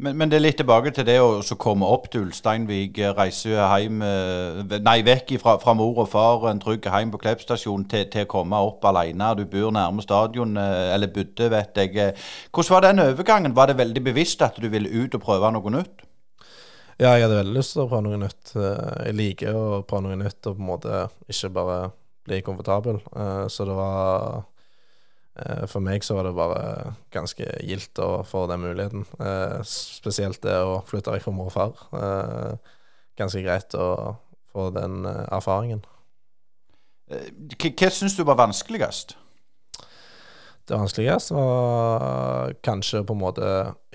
Men, 0.00 0.16
men 0.16 0.30
det 0.32 0.38
er 0.38 0.44
litt 0.46 0.56
tilbake 0.56 0.90
til 0.96 1.04
det 1.04 1.18
å 1.20 1.42
komme 1.60 1.84
opp 1.84 2.06
til 2.10 2.24
Ulsteinvik, 2.24 2.96
eh, 3.02 3.12
reise 3.16 3.52
hjem 3.52 4.00
eh, 4.06 4.78
Nei, 4.80 4.96
vekk 5.04 5.34
fra, 5.42 5.58
fra 5.60 5.74
mor 5.76 6.00
og 6.00 6.08
far, 6.08 6.46
en 6.48 6.62
trygg 6.62 6.88
hjem 6.88 7.12
på 7.12 7.20
Klepp 7.20 7.44
stasjon, 7.44 7.84
til, 7.90 8.06
til 8.12 8.24
å 8.24 8.30
komme 8.30 8.62
opp 8.70 8.86
alene. 8.88 9.34
Du 9.36 9.44
bor 9.50 9.68
nærme 9.76 10.04
stadion, 10.04 10.56
eh, 10.56 10.94
eller 10.94 11.12
bodde, 11.12 11.50
vet 11.52 11.82
jeg. 11.82 11.96
Eh, 12.00 12.30
Hvordan 12.48 12.76
var 12.76 12.86
den 12.86 13.04
overgangen? 13.04 13.56
Var 13.56 13.70
det 13.70 13.80
veldig 13.82 14.04
bevisst 14.08 14.42
at 14.46 14.56
du 14.56 14.70
ville 14.72 14.88
ut 14.88 15.18
og 15.18 15.26
prøve 15.26 15.52
noe 15.52 15.76
nytt? 15.76 16.06
Ja, 17.00 17.14
jeg 17.16 17.24
hadde 17.24 17.38
veldig 17.38 17.56
lyst 17.56 17.72
til 17.72 17.86
å 17.86 17.88
prøve 17.88 18.04
noe 18.10 18.18
nytt. 18.20 18.50
Eh, 18.60 19.06
Jeg 19.08 19.16
liker 19.16 19.56
å 19.56 19.82
prøve 19.88 20.04
noe 20.04 20.18
nytt 20.20 20.44
og 20.50 20.58
på 20.58 20.60
en 20.60 20.68
måte 20.68 20.96
ikke 21.32 21.48
bare 21.56 21.76
bli 22.28 22.40
komfortabel. 22.44 22.98
Eh, 23.16 23.46
Så 23.48 23.64
det 23.64 23.76
var 23.78 24.42
eh, 25.36 25.64
For 25.66 25.80
meg 25.80 26.04
så 26.04 26.18
var 26.18 26.28
det 26.28 26.34
bare 26.36 26.92
ganske 27.10 27.46
gildt 27.64 27.98
å 28.04 28.20
få 28.28 28.46
den 28.50 28.60
muligheten. 28.60 29.06
Spesielt 29.64 30.42
det 30.42 30.58
å 30.60 30.82
flytte 30.84 31.14
vekk 31.14 31.24
fra 31.24 31.32
mor 31.32 31.48
og 31.48 31.56
far. 31.56 32.58
Ganske 33.16 33.40
greit 33.42 33.72
å 33.74 34.16
få 34.52 34.68
den 34.74 35.06
erfaringen. 35.06 35.80
Hva 37.08 37.90
syns 37.90 38.16
du 38.18 38.24
var 38.24 38.36
vanskeligst? 38.36 39.16
Det 40.68 40.78
vanskeligste 40.78 41.34
var 41.34 42.52
kanskje 42.62 43.02
på 43.06 43.14
en 43.16 43.22
måte 43.22 43.46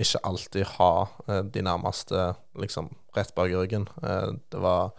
ikke 0.01 0.21
alltid 0.27 0.65
ha 0.75 1.07
eh, 1.27 1.43
de 1.43 1.63
nærmeste 1.63 2.33
liksom 2.59 2.89
rett 3.15 3.35
bak 3.35 3.51
ryggen. 3.53 3.87
Eh, 4.03 4.33
Det 4.51 4.61
var 4.61 4.91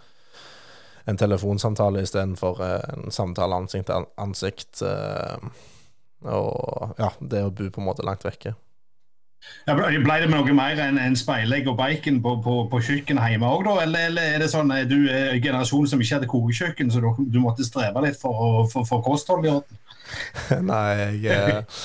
en 1.06 1.16
telefonsamtale 1.16 2.02
istedenfor 2.02 2.62
eh, 2.64 2.94
en 2.94 3.10
samtale 3.10 3.54
ansikt 3.54 3.86
til 3.90 4.06
ansikt. 4.16 4.82
Og 6.26 6.94
ja, 6.98 7.10
det 7.20 7.44
å 7.44 7.52
bo 7.52 7.68
på 7.70 7.82
en 7.82 7.90
måte 7.90 8.06
langt 8.06 8.24
vekke. 8.24 8.56
Ja, 9.66 9.74
ble 9.76 10.16
det 10.22 10.28
noe 10.30 10.54
mer 10.56 10.78
enn 10.82 10.98
en 10.98 11.16
speilegg 11.18 11.68
og 11.70 11.76
bacon 11.78 12.20
på, 12.22 12.32
på, 12.42 12.54
på 12.70 12.80
kjøkkenet 12.88 13.32
hjemme 13.34 13.50
òg, 13.50 13.66
da? 13.66 13.74
Eller, 13.84 14.08
eller 14.10 14.34
er 14.34 14.42
det 14.42 14.48
sånn 14.50 14.72
at 14.74 14.88
du 14.90 15.06
er 15.10 15.34
en 15.34 15.42
generasjon 15.42 15.86
som 15.90 16.02
ikke 16.02 16.18
hadde 16.18 16.30
kokekjøkken, 16.30 16.90
så 16.90 17.02
du, 17.04 17.10
du 17.30 17.38
måtte 17.42 17.66
streve 17.66 18.02
litt 18.06 18.18
for 18.20 18.66
få 18.72 18.84
for 18.88 19.04
kosthold 19.06 19.46
i 19.46 19.52
orden? 19.52 19.78
Nei, 20.70 21.18
jeg 21.24 21.34
eh, 21.34 21.82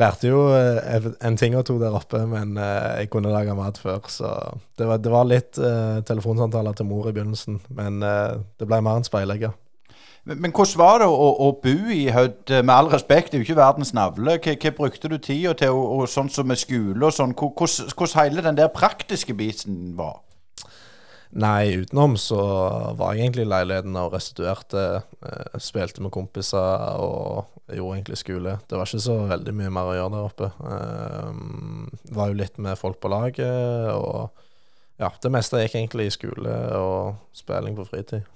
lærte 0.00 0.28
jo 0.30 0.44
eh, 0.56 1.08
en 1.24 1.38
ting 1.40 1.56
og 1.58 1.66
to 1.68 1.78
der 1.80 1.96
oppe, 1.96 2.22
men 2.28 2.56
eh, 2.60 3.02
jeg 3.02 3.10
kunne 3.12 3.32
lage 3.32 3.56
mat 3.58 3.80
før, 3.80 4.00
så 4.12 4.32
det 4.78 4.88
var, 4.88 5.00
det 5.02 5.12
var 5.12 5.28
litt 5.28 5.58
eh, 5.58 6.00
telefonsamtaler 6.08 6.76
til 6.76 6.88
mor 6.88 7.08
i 7.08 7.14
begynnelsen, 7.16 7.60
men 7.76 8.02
eh, 8.06 8.40
det 8.60 8.68
ble 8.68 8.82
mer 8.84 9.00
enn 9.00 9.08
speilegger. 9.08 9.56
Men, 10.24 10.38
men 10.44 10.52
hvordan 10.54 10.78
var 10.78 11.00
det 11.02 11.08
å, 11.10 11.30
å 11.42 11.48
bo 11.62 11.76
i 11.90 12.04
Hødd? 12.14 12.52
Med 12.62 12.74
all 12.74 12.92
respekt, 12.92 13.32
det 13.32 13.40
er 13.40 13.42
jo 13.42 13.48
ikke 13.48 13.58
verdens 13.58 13.90
navle. 13.96 14.36
Hva, 14.38 14.54
hva 14.54 14.74
brukte 14.76 15.10
du 15.10 15.16
tida 15.18 15.56
til, 15.58 15.74
og, 15.74 15.96
og 15.96 16.10
sånn 16.10 16.30
som 16.30 16.46
med 16.46 16.60
skole 16.60 17.08
og 17.08 17.16
sånn? 17.16 17.34
Hvordan 17.34 18.12
hele 18.20 18.44
den 18.46 18.60
der 18.60 18.70
praktiske 18.70 19.34
biten 19.34 19.96
var? 19.98 20.20
Nei, 21.32 21.78
utenom 21.80 22.18
så 22.20 22.38
var 22.98 23.14
jeg 23.14 23.24
egentlig 23.24 23.46
i 23.46 23.48
leiligheten 23.48 23.94
og 23.96 24.12
restituerte. 24.12 24.82
Eh, 25.24 25.54
spilte 25.64 26.04
med 26.04 26.12
kompiser 26.12 26.98
og 27.00 27.46
gjorde 27.72 27.96
egentlig 27.96 28.18
skole. 28.20 28.58
Det 28.68 28.76
var 28.76 28.90
ikke 28.90 29.00
så 29.06 29.16
veldig 29.30 29.54
mye 29.56 29.72
mer 29.72 29.88
å 29.88 29.94
gjøre 29.96 30.12
der 30.12 30.26
oppe. 30.28 30.50
Det 32.02 32.16
var 32.18 32.28
jo 32.28 32.36
litt 32.42 32.60
med 32.60 32.76
folk 32.76 33.00
på 33.00 33.08
laget, 33.12 33.88
og 33.96 34.28
ja, 35.00 35.08
det 35.24 35.32
meste 35.32 35.62
gikk 35.62 35.78
egentlig 35.80 36.10
i 36.10 36.14
skole 36.18 36.58
og 36.76 37.16
spilling 37.36 37.78
på 37.80 37.88
fritid. 37.88 38.28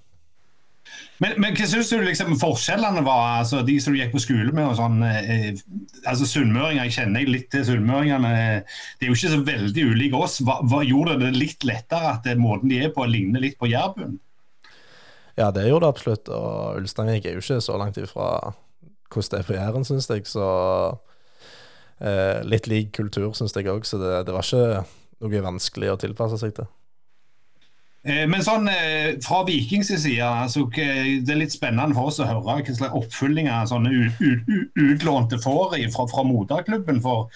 Men, 1.22 1.38
men 1.40 1.54
hva 1.56 1.64
syns 1.68 1.88
du 1.88 1.96
liksom 2.04 2.34
forskjellene 2.36 3.00
var, 3.06 3.38
altså 3.40 3.62
de 3.64 3.78
som 3.80 3.94
du 3.94 4.00
gikk 4.02 4.12
på 4.12 4.20
skole 4.20 4.52
med? 4.52 4.66
og 4.68 4.74
sånn, 4.76 4.98
eh, 5.06 5.56
altså 6.04 6.28
Sunnmøringer, 6.28 6.84
jeg 6.84 6.96
kjenner 6.98 7.30
litt 7.30 7.48
til 7.54 7.64
sunnmøringene. 7.64 8.32
eh, 8.36 8.76
De 9.00 9.06
er 9.06 9.12
jo 9.12 9.16
ikke 9.16 9.32
så 9.32 9.40
veldig 9.46 9.86
ulike 9.94 10.20
oss. 10.20 10.38
Hva, 10.44 10.58
hva 10.68 10.82
Gjorde 10.84 11.16
det 11.24 11.32
litt 11.38 11.64
lettere 11.64 12.12
at 12.12 12.28
det, 12.28 12.36
måten 12.36 12.68
de 12.68 12.82
er 12.84 12.92
på, 12.92 13.06
ligner 13.08 13.40
litt 13.42 13.56
på 13.58 13.70
jærbuen? 13.72 14.18
Ja, 15.36 15.50
det 15.52 15.66
gjorde 15.68 15.86
det 15.86 15.92
absolutt. 15.94 16.28
Og 16.32 16.82
Ulsteinvik 16.82 17.26
er 17.28 17.36
jo 17.36 17.44
ikke 17.44 17.60
så 17.64 17.80
langt 17.80 17.98
ifra 18.00 18.28
hvordan 19.12 19.32
det 19.32 19.38
er 19.40 19.48
på 19.48 19.56
Jæren, 19.56 19.84
syns 19.88 20.08
jeg. 20.10 20.24
Så 20.28 20.44
eh, 22.00 22.40
litt 22.44 22.68
lik 22.70 22.92
kultur, 22.96 23.32
syns 23.36 23.56
jeg 23.56 23.68
òg. 23.72 23.84
Så 23.88 24.00
det, 24.00 24.14
det 24.28 24.36
var 24.36 24.44
ikke 24.44 24.84
noe 25.24 25.44
vanskelig 25.48 25.92
å 25.92 26.00
tilpasse 26.00 26.40
seg 26.40 26.56
til. 26.56 26.68
Eh, 28.06 28.24
Men 28.30 28.44
sånn 28.46 28.70
eh, 28.70 29.16
fra 29.24 29.42
Vikings 29.48 29.90
side, 29.90 30.22
altså, 30.22 30.66
det 30.70 31.32
er 31.32 31.40
litt 31.40 31.54
spennende 31.54 31.96
for 31.96 32.12
oss 32.12 32.20
å 32.22 32.28
høre 32.28 32.44
hva 32.44 32.58
slags 32.62 32.94
oppfyllinger 32.94 33.66
sånne 33.66 33.90
ut, 33.90 34.20
ut, 34.22 34.50
ut, 34.50 34.82
utlånte 34.92 35.40
får 35.42 35.74
fra, 35.94 36.06
fra 36.12 36.26
moderklubben. 36.26 37.02
For 37.02 37.26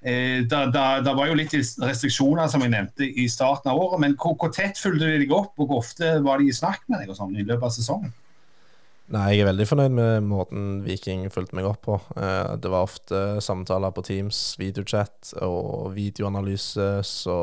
eh, 0.00 0.40
da 0.48 1.12
var 1.12 1.26
jo 1.28 1.36
litt 1.36 1.52
restriksjoner, 1.52 2.48
som 2.48 2.64
jeg 2.64 2.72
nevnte, 2.72 3.04
i 3.04 3.28
starten 3.28 3.74
av 3.74 3.82
året. 3.82 4.00
Men 4.06 4.16
hvor, 4.16 4.38
hvor 4.40 4.54
tett 4.56 4.80
fulgte 4.80 5.10
de 5.10 5.24
deg 5.26 5.34
opp, 5.36 5.52
og 5.60 5.68
hvor 5.68 5.84
ofte 5.84 6.16
var 6.24 6.40
de 6.40 6.48
i 6.48 6.56
snakk 6.56 6.86
med 6.88 7.02
deg 7.02 7.12
og 7.12 7.20
sånn, 7.20 7.36
i 7.36 7.44
løpet 7.44 7.68
av 7.68 7.76
sesongen? 7.76 8.14
Nei, 9.12 9.36
jeg 9.36 9.44
er 9.44 9.52
veldig 9.52 9.66
fornøyd 9.70 9.92
med 9.94 10.24
måten 10.26 10.62
Viking 10.82 11.28
fulgte 11.30 11.54
meg 11.54 11.68
opp 11.68 11.84
på. 11.84 12.00
Eh, 12.16 12.56
det 12.58 12.72
var 12.72 12.88
ofte 12.88 13.42
samtaler 13.44 13.92
på 13.94 14.02
Teams, 14.08 14.40
videochat 14.58 15.36
og 15.44 15.92
videoanalyse, 15.94 16.88
så 17.06 17.36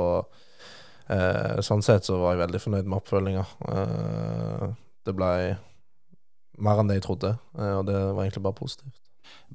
eh, 1.09 1.61
sånn 1.65 1.83
sett 1.85 2.05
så 2.07 2.17
var 2.21 2.35
jeg 2.35 2.45
veldig 2.45 2.61
fornøyd 2.63 2.89
med 2.89 2.99
oppfølginga. 3.01 3.45
Eh, 3.73 4.67
det 5.03 5.15
ble 5.17 5.31
mer 6.63 6.79
enn 6.79 6.91
det 6.91 6.99
jeg 6.99 7.07
trodde, 7.07 7.35
eh, 7.59 7.77
og 7.79 7.87
det 7.89 7.95
var 7.97 8.23
egentlig 8.25 8.43
bare 8.45 8.59
positivt. 8.59 8.99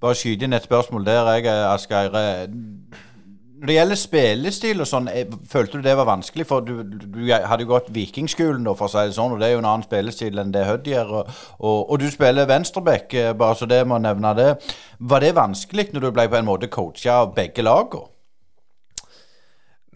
Bare 0.01 0.17
skyte 0.19 0.47
inn 0.47 0.57
et 0.57 0.67
spørsmål 0.67 1.05
der, 1.07 1.29
jeg, 1.37 1.47
eh, 1.47 1.69
Asgeir. 1.73 2.15
Eh, 2.15 2.47
Når 3.59 3.67
det 3.67 3.75
gjelder 3.75 3.99
spillestil 3.99 4.81
og 4.81 4.87
sånn, 4.87 5.09
eh, 5.11 5.25
følte 5.51 5.79
du 5.79 5.83
det 5.83 5.97
var 5.99 6.07
vanskelig? 6.07 6.47
For 6.47 6.61
du, 6.63 6.85
du 6.85 7.19
hadde 7.35 7.65
jo 7.65 7.73
gått 7.73 7.89
Vikingskolen, 7.91 8.63
da, 8.63 8.75
for 8.79 8.87
å 8.87 8.93
si 8.93 9.03
det 9.09 9.17
sånn, 9.17 9.33
og 9.35 9.41
det 9.41 9.49
er 9.49 9.57
jo 9.57 9.63
en 9.65 9.67
annen 9.67 9.83
spillestil 9.83 10.39
enn 10.39 10.53
det 10.55 10.63
Hødd 10.69 10.87
gjør. 10.87 11.11
Og, 11.11 11.33
og, 11.59 11.91
og 11.91 11.99
du 11.99 12.07
spiller 12.11 12.47
venstreback, 12.47 13.17
bare 13.41 13.59
så 13.59 13.67
det 13.67 13.81
må 13.91 13.99
nevne 13.99 14.31
det. 14.39 14.47
Var 15.01 15.21
det 15.27 15.35
vanskelig 15.35 15.89
når 15.93 16.07
du 16.07 16.11
ble 16.15 16.29
på 16.31 16.39
en 16.39 16.47
måte 16.47 16.71
coacha 16.71 17.25
av 17.25 17.35
begge 17.35 17.67
lagene? 17.67 18.07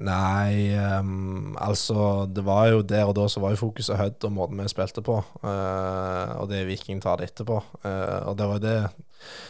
Nei, 0.03 0.75
um, 0.99 1.53
altså 1.61 2.27
Det 2.27 2.43
var 2.43 2.67
jo 2.73 2.83
der 2.83 3.07
og 3.07 3.15
da 3.15 3.29
så 3.31 3.43
var 3.43 3.53
jo 3.55 3.61
fokuset 3.61 3.99
Hødd 3.99 4.25
og 4.27 4.35
måten 4.35 4.59
vi 4.59 4.67
spilte 4.73 5.05
på. 5.05 5.21
Uh, 5.45 6.41
og 6.41 6.49
det 6.51 6.65
Viking 6.67 7.03
tar 7.03 7.21
det 7.21 7.31
etterpå. 7.31 7.61
Uh, 7.85 8.31
og 8.31 8.37
det 8.39 8.49
var 8.51 8.63
det 8.63 8.77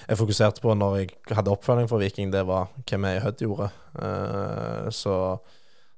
jeg 0.09 0.19
fokuserte 0.21 0.61
på 0.61 0.75
når 0.77 0.97
jeg 0.99 1.09
hadde 1.33 1.53
oppfølging 1.55 1.89
for 1.89 2.03
Viking, 2.03 2.33
det 2.33 2.43
var 2.45 2.69
hva 2.69 2.99
vi 3.01 3.15
i 3.17 3.23
Hødd 3.25 3.45
gjorde. 3.47 3.71
Uh, 3.97 4.91
så 4.93 5.15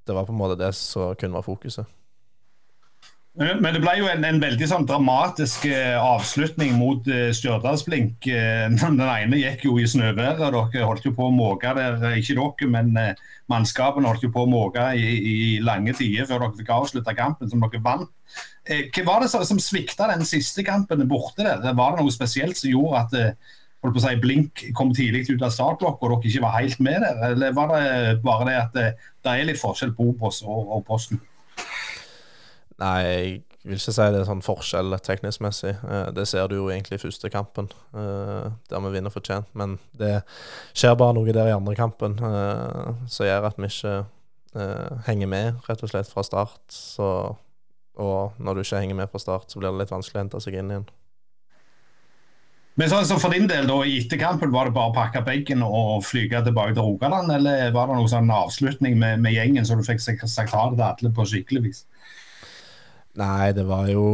det 0.07 0.15
var 0.15 0.29
på 0.29 0.35
en 0.35 0.39
måte 0.39 0.61
det 0.61 0.71
som 0.79 1.17
kun 1.19 1.35
var 1.35 1.47
fokuset. 1.47 1.89
Men 3.35 3.67
det 3.75 3.81
ble 3.83 3.97
jo 3.99 4.07
en, 4.07 4.23
en 4.23 4.37
veldig 4.39 4.67
sånn 4.71 4.85
dramatisk 4.87 5.65
eh, 5.67 5.97
avslutning 5.99 6.77
mot 6.79 7.09
eh, 7.11 7.33
Stjørdalsblink. 7.35 8.29
Eh, 8.31 8.69
den 8.79 9.01
ene 9.03 9.41
gikk 9.41 9.65
jo 9.67 9.75
i 9.83 9.89
snøværet, 9.91 10.39
dere 10.39 10.85
holdt 10.87 11.09
jo 11.09 11.11
på 11.17 11.27
å 11.27 11.35
måke 11.35 11.73
der. 11.75 11.99
Ikke 12.21 12.37
dere, 12.39 12.69
men 12.71 12.93
mannskapene 13.51 14.07
holdt 14.07 14.29
jo 14.29 14.31
på 14.35 14.45
å 14.45 14.51
måke 14.51 14.87
i, 14.95 15.09
i 15.19 15.35
lange 15.67 15.97
tider 15.99 16.31
før 16.31 16.45
dere 16.45 16.61
fikk 16.61 16.73
avslutta 16.77 17.17
kampen, 17.19 17.51
som 17.51 17.67
dere 17.67 17.83
vant. 17.83 18.15
Hva 18.71 19.05
var 19.11 19.27
det 19.27 19.33
som, 19.35 19.59
svikta 19.61 20.09
den 20.15 20.23
siste 20.29 20.63
kampen 20.65 21.03
borte 21.11 21.43
der? 21.43 21.67
Var 21.75 21.99
det 21.99 22.05
noe 22.05 22.15
spesielt 22.15 22.57
som 22.61 22.71
gjorde 22.71 23.03
at 23.03 23.19
holdt 23.83 23.99
på 23.99 24.01
å 24.01 24.07
si, 24.07 24.17
Blink 24.23 24.67
kom 24.79 24.95
tidlig 24.95 25.27
ut 25.35 25.43
av 25.43 25.53
startblokk 25.53 26.07
og 26.07 26.15
dere 26.15 26.31
ikke 26.31 26.47
var 26.47 26.59
helt 26.61 26.79
med 26.87 27.03
der? 27.03 27.23
Eller 27.35 27.59
var 27.59 27.75
det 27.75 28.19
bare 28.23 28.49
det 28.53 28.59
at 28.63 28.75
det, 28.79 28.89
det 29.27 29.35
er 29.35 29.51
litt 29.51 29.61
forskjell 29.61 29.93
på 29.99 30.13
Obos 30.15 30.45
og, 30.47 30.69
og 30.79 30.87
Posten? 30.87 31.19
Nei, 32.83 32.95
jeg 33.07 33.71
vil 33.71 33.79
ikke 33.79 33.93
si 33.95 34.07
det 34.13 34.19
er 34.19 34.27
sånn 34.29 34.43
forskjell 34.45 34.97
teknisk 35.05 35.43
messig. 35.45 35.77
Eh, 35.87 36.09
det 36.17 36.27
ser 36.29 36.49
du 36.51 36.57
jo 36.59 36.67
egentlig 36.73 36.99
i 36.99 37.05
første 37.05 37.31
kampen, 37.33 37.71
eh, 37.95 38.51
der 38.71 38.83
vi 38.85 38.91
vinner 38.97 39.15
fortjent. 39.15 39.49
Men 39.55 39.79
det 39.97 40.19
skjer 40.75 40.99
bare 40.99 41.15
noe 41.17 41.33
der 41.33 41.53
i 41.53 41.55
andre 41.55 41.77
kampen 41.79 42.19
eh, 42.19 42.91
som 43.07 43.29
gjør 43.29 43.49
at 43.51 43.63
vi 43.63 43.71
ikke 43.71 44.03
henger 45.09 45.27
med, 45.27 45.57
rett 45.67 45.81
og 45.83 45.91
slett, 45.91 46.07
fra 46.07 46.23
start. 46.23 46.61
Så, 46.71 47.07
og 47.99 48.37
når 48.39 48.55
du 48.55 48.61
ikke 48.63 48.83
henger 48.85 49.01
med 49.01 49.11
fra 49.11 49.19
start, 49.19 49.49
så 49.51 49.59
blir 49.59 49.73
det 49.73 49.81
litt 49.81 49.91
vanskelig 49.91 50.21
å 50.21 50.23
hente 50.23 50.43
seg 50.45 50.61
inn 50.61 50.71
igjen. 50.71 50.85
Men 52.79 52.91
sånn 52.91 53.07
som 53.07 53.19
For 53.23 53.35
din 53.35 53.49
del, 53.51 53.67
da, 53.71 53.81
i 53.87 53.97
etterkampen, 54.03 54.51
var 54.55 54.67
det 54.67 54.75
bare 54.75 54.91
å 54.91 54.95
pakke 54.95 55.23
bagen 55.27 55.63
og 55.67 56.05
flyge 56.07 56.43
tilbake 56.47 56.75
til 56.75 56.87
Rogaland, 56.87 57.31
eller 57.35 57.71
var 57.75 57.91
det 57.91 57.99
noen 57.99 58.11
sånn 58.11 58.31
avslutning 58.35 58.99
med, 58.99 59.23
med 59.23 59.35
gjengen 59.35 59.67
så 59.67 59.79
du 59.79 59.83
fikk 59.87 60.03
sagt 60.03 60.55
ha 60.55 60.65
det 60.71 60.79
til 60.79 60.87
alle 60.87 61.13
på 61.15 61.27
skikkelig 61.31 61.65
vis? 61.69 61.85
Nei, 63.21 63.53
det 63.55 63.65
var 63.69 63.89
jo 63.93 64.05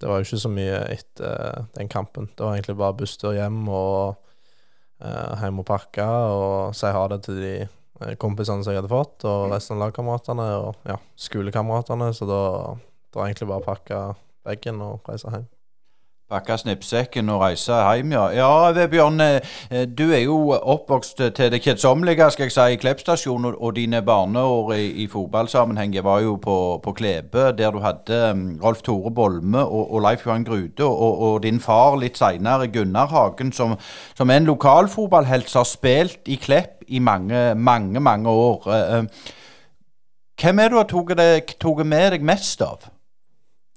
Det 0.00 0.08
var 0.08 0.20
jo 0.20 0.26
ikke 0.26 0.40
så 0.40 0.50
mye 0.52 0.78
etter 0.94 1.26
eh, 1.28 1.64
den 1.76 1.90
kampen. 1.92 2.30
Det 2.32 2.40
var 2.40 2.54
egentlig 2.56 2.78
bare 2.80 2.96
busstur 3.02 3.34
hjem 3.36 3.66
og 3.68 4.16
eh, 5.04 5.42
hjem 5.42 5.60
og 5.60 5.66
pakke 5.68 6.06
og 6.06 6.72
si 6.78 6.88
ha 6.88 7.02
det 7.12 7.20
til 7.26 7.36
de 7.42 7.52
eh, 7.66 8.14
kompisene 8.16 8.64
som 8.64 8.72
jeg 8.72 8.80
hadde 8.80 8.92
fått, 8.94 9.26
og 9.28 9.50
resten 9.52 9.76
av 9.76 9.84
lagkameratene 9.84 10.48
og 10.62 10.88
ja, 10.88 10.96
skolekameratene. 11.20 12.14
Så 12.16 12.30
da, 12.30 12.42
da 13.12 13.26
egentlig 13.26 13.50
bare 13.52 13.66
pakke 13.66 14.02
bagen 14.48 14.80
og 14.86 15.04
reise 15.10 15.36
hjem. 15.36 15.44
Pakke 16.30 16.54
snippsekken 16.60 17.26
og 17.32 17.40
reise 17.42 17.74
hjem, 17.74 18.12
ja. 18.14 18.28
Ja, 18.30 18.50
Vebjørn, 18.70 19.18
eh, 19.20 19.80
du 19.98 20.12
er 20.14 20.20
jo 20.22 20.52
oppvokst 20.54 21.18
til 21.34 21.48
det 21.50 21.58
kjedsommelige, 21.64 22.28
skal 22.30 22.46
jeg 22.46 22.52
si, 22.54 22.66
i 22.74 22.76
Klepp 22.78 23.00
stasjon, 23.02 23.48
og, 23.50 23.72
dine 23.74 23.98
barneår 24.06 24.70
i, 24.76 24.84
i 25.02 25.06
fotballsammenheng 25.10 25.96
var 26.06 26.20
jo 26.22 26.36
på, 26.38 26.56
på 26.84 26.92
Klebe, 26.94 27.48
der 27.58 27.74
du 27.74 27.80
hadde 27.82 28.20
um, 28.30 28.44
Rolf 28.62 28.84
Tore 28.86 29.10
Bolme 29.10 29.64
og, 29.64 29.90
og 29.90 30.04
Leif 30.04 30.22
Johan 30.26 30.44
Grude, 30.46 30.86
og, 30.86 31.18
og, 31.18 31.42
din 31.42 31.58
far 31.60 31.98
litt 31.98 32.20
seinere, 32.20 32.70
Gunnar 32.70 33.10
Hagen, 33.10 33.50
som, 33.52 33.74
som 34.14 34.30
en 34.30 34.46
lokalfotballhelt 34.46 35.50
som 35.50 35.64
har 35.64 35.70
spilt 35.72 36.30
i 36.30 36.38
Klepp 36.38 36.86
i 36.86 37.02
mange, 37.02 37.56
mange, 37.56 38.00
mange 38.00 38.30
år. 38.30 38.70
Uh, 38.70 39.34
hvem 40.38 40.62
er 40.62 40.70
du 40.70 40.78
har 40.78 40.86
tatt 40.86 41.82
med 41.82 42.14
deg 42.14 42.22
mest 42.22 42.62
av? 42.62 42.86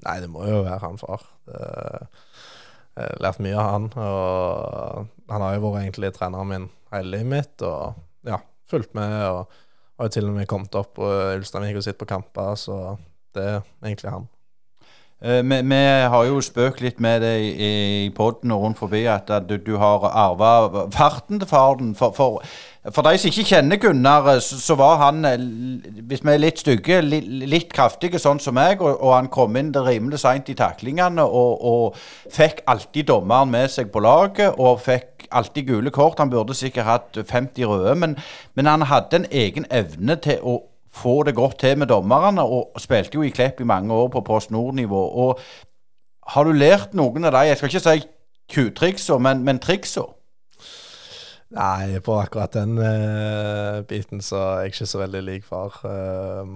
Nei, 0.06 0.20
det 0.22 0.30
må 0.30 0.46
jo 0.46 0.62
være 0.68 0.84
han 0.86 1.02
far. 1.02 1.26
Det 1.26 1.34
Eh, 1.48 2.08
lært 2.96 3.42
mye 3.42 3.58
av 3.58 3.70
han. 3.72 3.90
Og 3.98 5.32
han 5.34 5.46
har 5.46 5.56
jo 5.56 5.64
vært 5.66 5.84
egentlig 5.84 6.14
treneren 6.16 6.52
min 6.52 6.70
hele 6.94 7.16
livet 7.16 7.32
mitt, 7.32 7.66
og 7.66 8.30
ja, 8.30 8.40
fulgt 8.70 8.94
med. 8.98 9.16
Og 9.32 9.60
har 9.98 10.10
jo 10.10 10.14
til 10.14 10.30
og 10.30 10.38
med 10.38 10.50
kommet 10.50 10.78
opp 10.78 10.96
på 11.00 11.10
Ulsteinvik 11.38 11.80
og 11.80 11.86
sett 11.86 12.00
på 12.00 12.10
kamper, 12.10 12.56
så 12.60 12.96
det 13.34 13.50
er 13.50 13.60
egentlig 13.86 14.14
han. 14.14 14.30
Eh, 15.24 15.40
vi, 15.40 15.62
vi, 15.70 15.82
har 16.12 16.26
jo 16.28 16.42
spøkt 16.44 16.82
litt 16.84 17.00
med 17.04 17.22
det 17.24 17.34
i, 17.40 17.52
i 17.68 18.10
poden 18.16 18.52
og 18.52 18.66
rundt 18.66 18.82
forbi 18.82 19.06
at, 19.08 19.32
at 19.32 19.48
du, 19.48 19.56
du, 19.56 19.78
har 19.80 20.04
arva 20.10 20.88
farten 20.92 21.40
til 21.40 21.48
faren. 21.48 21.94
For, 21.96 22.12
for, 22.18 22.44
for, 22.92 23.02
de 23.02 23.18
som 23.18 23.30
ikke 23.30 23.46
kjenner 23.48 23.80
Gunnar, 23.80 24.26
eh, 24.34 24.42
så, 24.44 24.76
var 24.76 24.98
han, 25.00 25.24
eh, 25.26 25.38
hvis 26.04 26.24
vi 26.26 26.32
er 26.34 26.42
litt 26.42 26.60
stygge, 26.60 27.00
litt, 27.02 27.70
kraftige 27.72 28.20
sånn 28.20 28.42
som 28.44 28.58
meg, 28.58 28.82
og, 28.84 28.98
og 29.00 29.14
han 29.16 29.30
kom 29.32 29.56
inn 29.56 29.72
rimelig 29.72 30.20
seint 30.20 30.52
i 30.52 30.56
taklingene 30.60 31.24
og, 31.24 31.64
og, 31.64 32.02
fikk 32.34 32.60
alltid 32.68 33.08
dommeren 33.08 33.54
med 33.54 33.72
seg 33.72 33.92
på 33.94 34.04
laget. 34.04 34.60
og 34.60 34.82
fikk 34.84 35.30
alltid 35.32 35.68
gule 35.68 35.92
kort. 35.92 36.20
Han 36.20 36.30
burde 36.30 36.54
sikkert 36.54 36.86
hatt 36.86 37.18
50 37.30 37.66
røde, 37.66 37.96
men, 37.96 38.18
men 38.56 38.66
han 38.66 38.82
hadde 38.92 39.22
en 39.22 39.30
egen 39.32 39.66
evne 39.72 40.20
til 40.20 40.44
å 40.44 40.60
få 40.94 41.24
det 41.24 41.36
godt 41.36 41.60
til 41.64 41.78
med 41.80 41.88
dommerne, 41.88 42.44
og 42.44 42.82
spilte 42.82 43.16
jo 43.16 43.24
i 43.24 43.32
Klepp 43.34 43.62
i 43.64 43.70
mange 43.70 43.94
år 43.94 44.12
på 44.14 44.22
Post 44.28 44.52
Nord-nivå. 44.52 45.06
og 45.24 45.40
Har 46.28 46.44
du 46.44 46.52
lært 46.52 46.94
noen 46.94 47.26
av 47.26 47.32
de, 47.32 47.48
jeg 47.48 47.58
skal 47.58 47.72
ikke 47.72 47.86
si 47.88 48.04
kutriksa, 48.54 49.18
men, 49.18 49.42
men 49.48 49.60
triksa? 49.60 50.06
Nei, 51.54 52.00
på 52.02 52.16
akkurat 52.18 52.56
den 52.56 52.80
uh, 52.82 53.84
biten 53.86 54.24
så 54.26 54.40
er 54.42 54.64
jeg 54.64 54.74
ikke 54.74 54.88
så 54.90 55.02
veldig 55.04 55.22
lik 55.28 55.46
far. 55.46 55.78
Uh, 55.86 56.50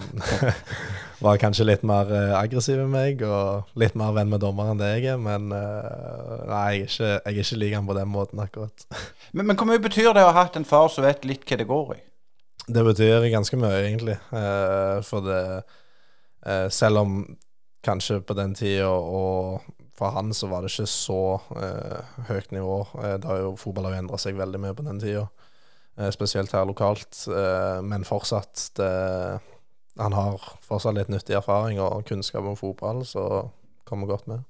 var 1.25 1.38
kanskje 1.42 1.68
litt 1.70 1.86
mer 1.86 2.10
uh, 2.10 2.34
aggressiv 2.39 2.82
enn 2.82 2.92
meg, 2.94 3.22
og 3.22 3.70
litt 3.77 3.98
mer 4.00 4.16
venn 4.18 4.34
med 4.34 4.42
dommeren 4.42 4.74
enn 4.74 4.82
det 4.82 4.92
jeg 4.96 5.13
er. 5.13 5.22
Men 5.22 5.51
nei, 5.54 6.66
jeg 6.82 6.82
er, 6.82 6.89
ikke, 6.89 7.13
jeg 7.13 7.34
er 7.36 7.42
ikke 7.46 7.62
lik 7.62 7.77
han 7.77 7.89
på 7.89 7.98
den 8.00 8.12
måten, 8.12 8.42
akkurat. 8.42 8.89
men, 9.36 9.46
men 9.46 9.56
hvor 9.56 9.70
mye 9.70 9.86
betyr 9.86 10.13
det 10.18 10.25
å 10.25 10.34
ha 10.34 10.44
hatt 10.44 10.58
en 10.58 10.68
far 10.68 10.89
som 10.94 11.06
vet 11.06 11.30
litt 11.30 11.46
hva 11.46 11.62
det 11.62 11.70
går 11.70 11.98
i? 12.00 12.04
Det 12.68 12.84
betyr 12.84 13.30
ganske 13.32 13.58
mye, 13.60 13.80
egentlig. 13.86 14.18
Eh, 14.36 15.01
for 15.08 15.24
det 15.24 15.42
eh, 16.46 16.68
Selv 16.70 16.98
om 16.98 17.38
kanskje 17.84 18.20
på 18.22 18.36
den 18.36 18.56
tida 18.56 18.89
og 18.89 19.62
for 19.98 20.13
han 20.13 20.34
så 20.34 20.50
var 20.51 20.62
det 20.62 20.72
ikke 20.72 20.89
så 20.92 21.22
eh, 21.58 22.18
høyt 22.30 22.51
nivå. 22.54 22.80
Eh, 23.01 23.18
har 23.24 23.39
jo 23.42 23.56
Fotball 23.58 23.89
har 23.89 23.98
endra 23.98 24.20
seg 24.22 24.38
veldig 24.38 24.62
mye 24.62 24.75
på 24.77 24.86
den 24.86 25.01
tida, 25.01 25.25
eh, 25.98 26.12
spesielt 26.13 26.54
her 26.54 26.68
lokalt. 26.70 27.24
Eh, 27.27 27.79
men 27.81 28.05
fortsatt 28.07 28.70
det, 28.77 28.92
Han 29.98 30.14
har 30.14 30.38
fortsatt 30.62 30.94
litt 30.94 31.10
nyttig 31.10 31.33
erfaring 31.33 31.79
og 31.81 32.05
kunnskap 32.05 32.46
om 32.46 32.55
fotball, 32.55 33.01
så 33.01 33.50
kommer 33.83 34.05
godt 34.07 34.27
med. 34.27 34.44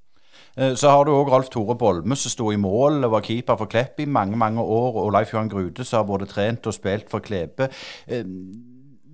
Eh, 0.58 0.74
så 0.76 0.90
har 0.90 1.06
du 1.06 1.14
òg 1.14 1.30
Rolf 1.32 1.50
Tore 1.54 1.78
Bolme, 1.80 2.18
som 2.20 2.34
sto 2.34 2.52
i 2.52 2.60
mål 2.60 3.06
og 3.06 3.14
var 3.14 3.24
keeper 3.24 3.56
for 3.56 3.72
Klepp 3.72 4.02
i 4.04 4.06
mange 4.06 4.36
mange 4.36 4.62
år. 4.62 5.00
Og 5.04 5.12
Leif 5.16 5.32
Johan 5.34 5.50
Grude, 5.50 5.86
som 5.86 6.02
har 6.02 6.10
både 6.10 6.28
trent 6.28 6.68
og 6.68 6.76
spilt 6.76 7.10
for 7.10 7.24
Klebe. 7.24 7.70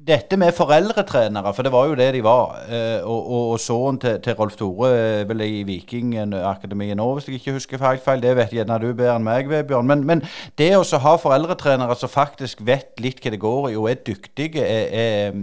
Eh, 0.04 0.08
dette 0.08 0.38
med 0.38 0.54
foreldretrenere, 0.54 1.54
for 1.54 1.64
det 1.64 1.72
var 1.72 1.88
jo 1.88 1.96
det 1.96 2.14
de 2.14 2.24
var. 2.24 2.58
Eh, 2.68 3.02
og, 3.04 3.32
og, 3.32 3.52
og 3.54 3.60
sønnen 3.60 4.00
til, 4.00 4.20
til, 4.22 4.34
Rolf 4.34 4.56
Tore 4.56 5.26
vel 5.28 5.42
i 5.42 5.64
Vikingakademiet 5.64 6.98
nå, 6.98 7.08
hvis 7.14 7.28
jeg 7.28 7.40
ikke 7.40 7.54
husker 7.54 7.78
feil. 7.78 8.00
feil 8.04 8.22
det 8.22 8.36
vet 8.36 8.54
gjerne 8.54 8.80
du 8.82 8.94
bedre 8.94 9.16
enn 9.16 9.24
meg, 9.24 9.50
Vebjørn. 9.50 9.88
Men, 9.88 10.06
men 10.06 10.24
det 10.58 10.74
å 10.78 10.84
ha 10.84 11.16
foreldretrenere 11.18 11.96
som 11.96 12.12
faktisk 12.12 12.62
vet 12.66 13.00
litt 13.00 13.24
hva 13.24 13.32
det 13.32 13.42
går 13.42 13.72
i, 13.72 13.76
og 13.80 13.90
er 13.90 14.04
dyktige 14.06 14.64
er, 14.64 14.88
er, 14.92 15.42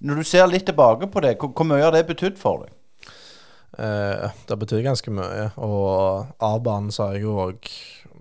Når 0.00 0.22
du 0.22 0.24
ser 0.26 0.46
litt 0.50 0.66
tilbake 0.66 1.06
på 1.06 1.22
det, 1.22 1.36
hvor, 1.38 1.52
hvor 1.54 1.68
mye 1.68 1.82
har 1.84 1.94
det 1.94 2.06
betydd 2.08 2.38
for 2.40 2.64
deg? 2.64 2.78
Eh, 3.78 4.30
det 4.48 4.58
betyr 4.58 4.82
ganske 4.84 5.14
mye. 5.14 5.50
Og 5.62 6.26
A-banen 6.42 6.90
så 6.92 7.08
har 7.08 7.18
jeg 7.18 7.28
jo 7.28 7.38
òg 7.48 7.70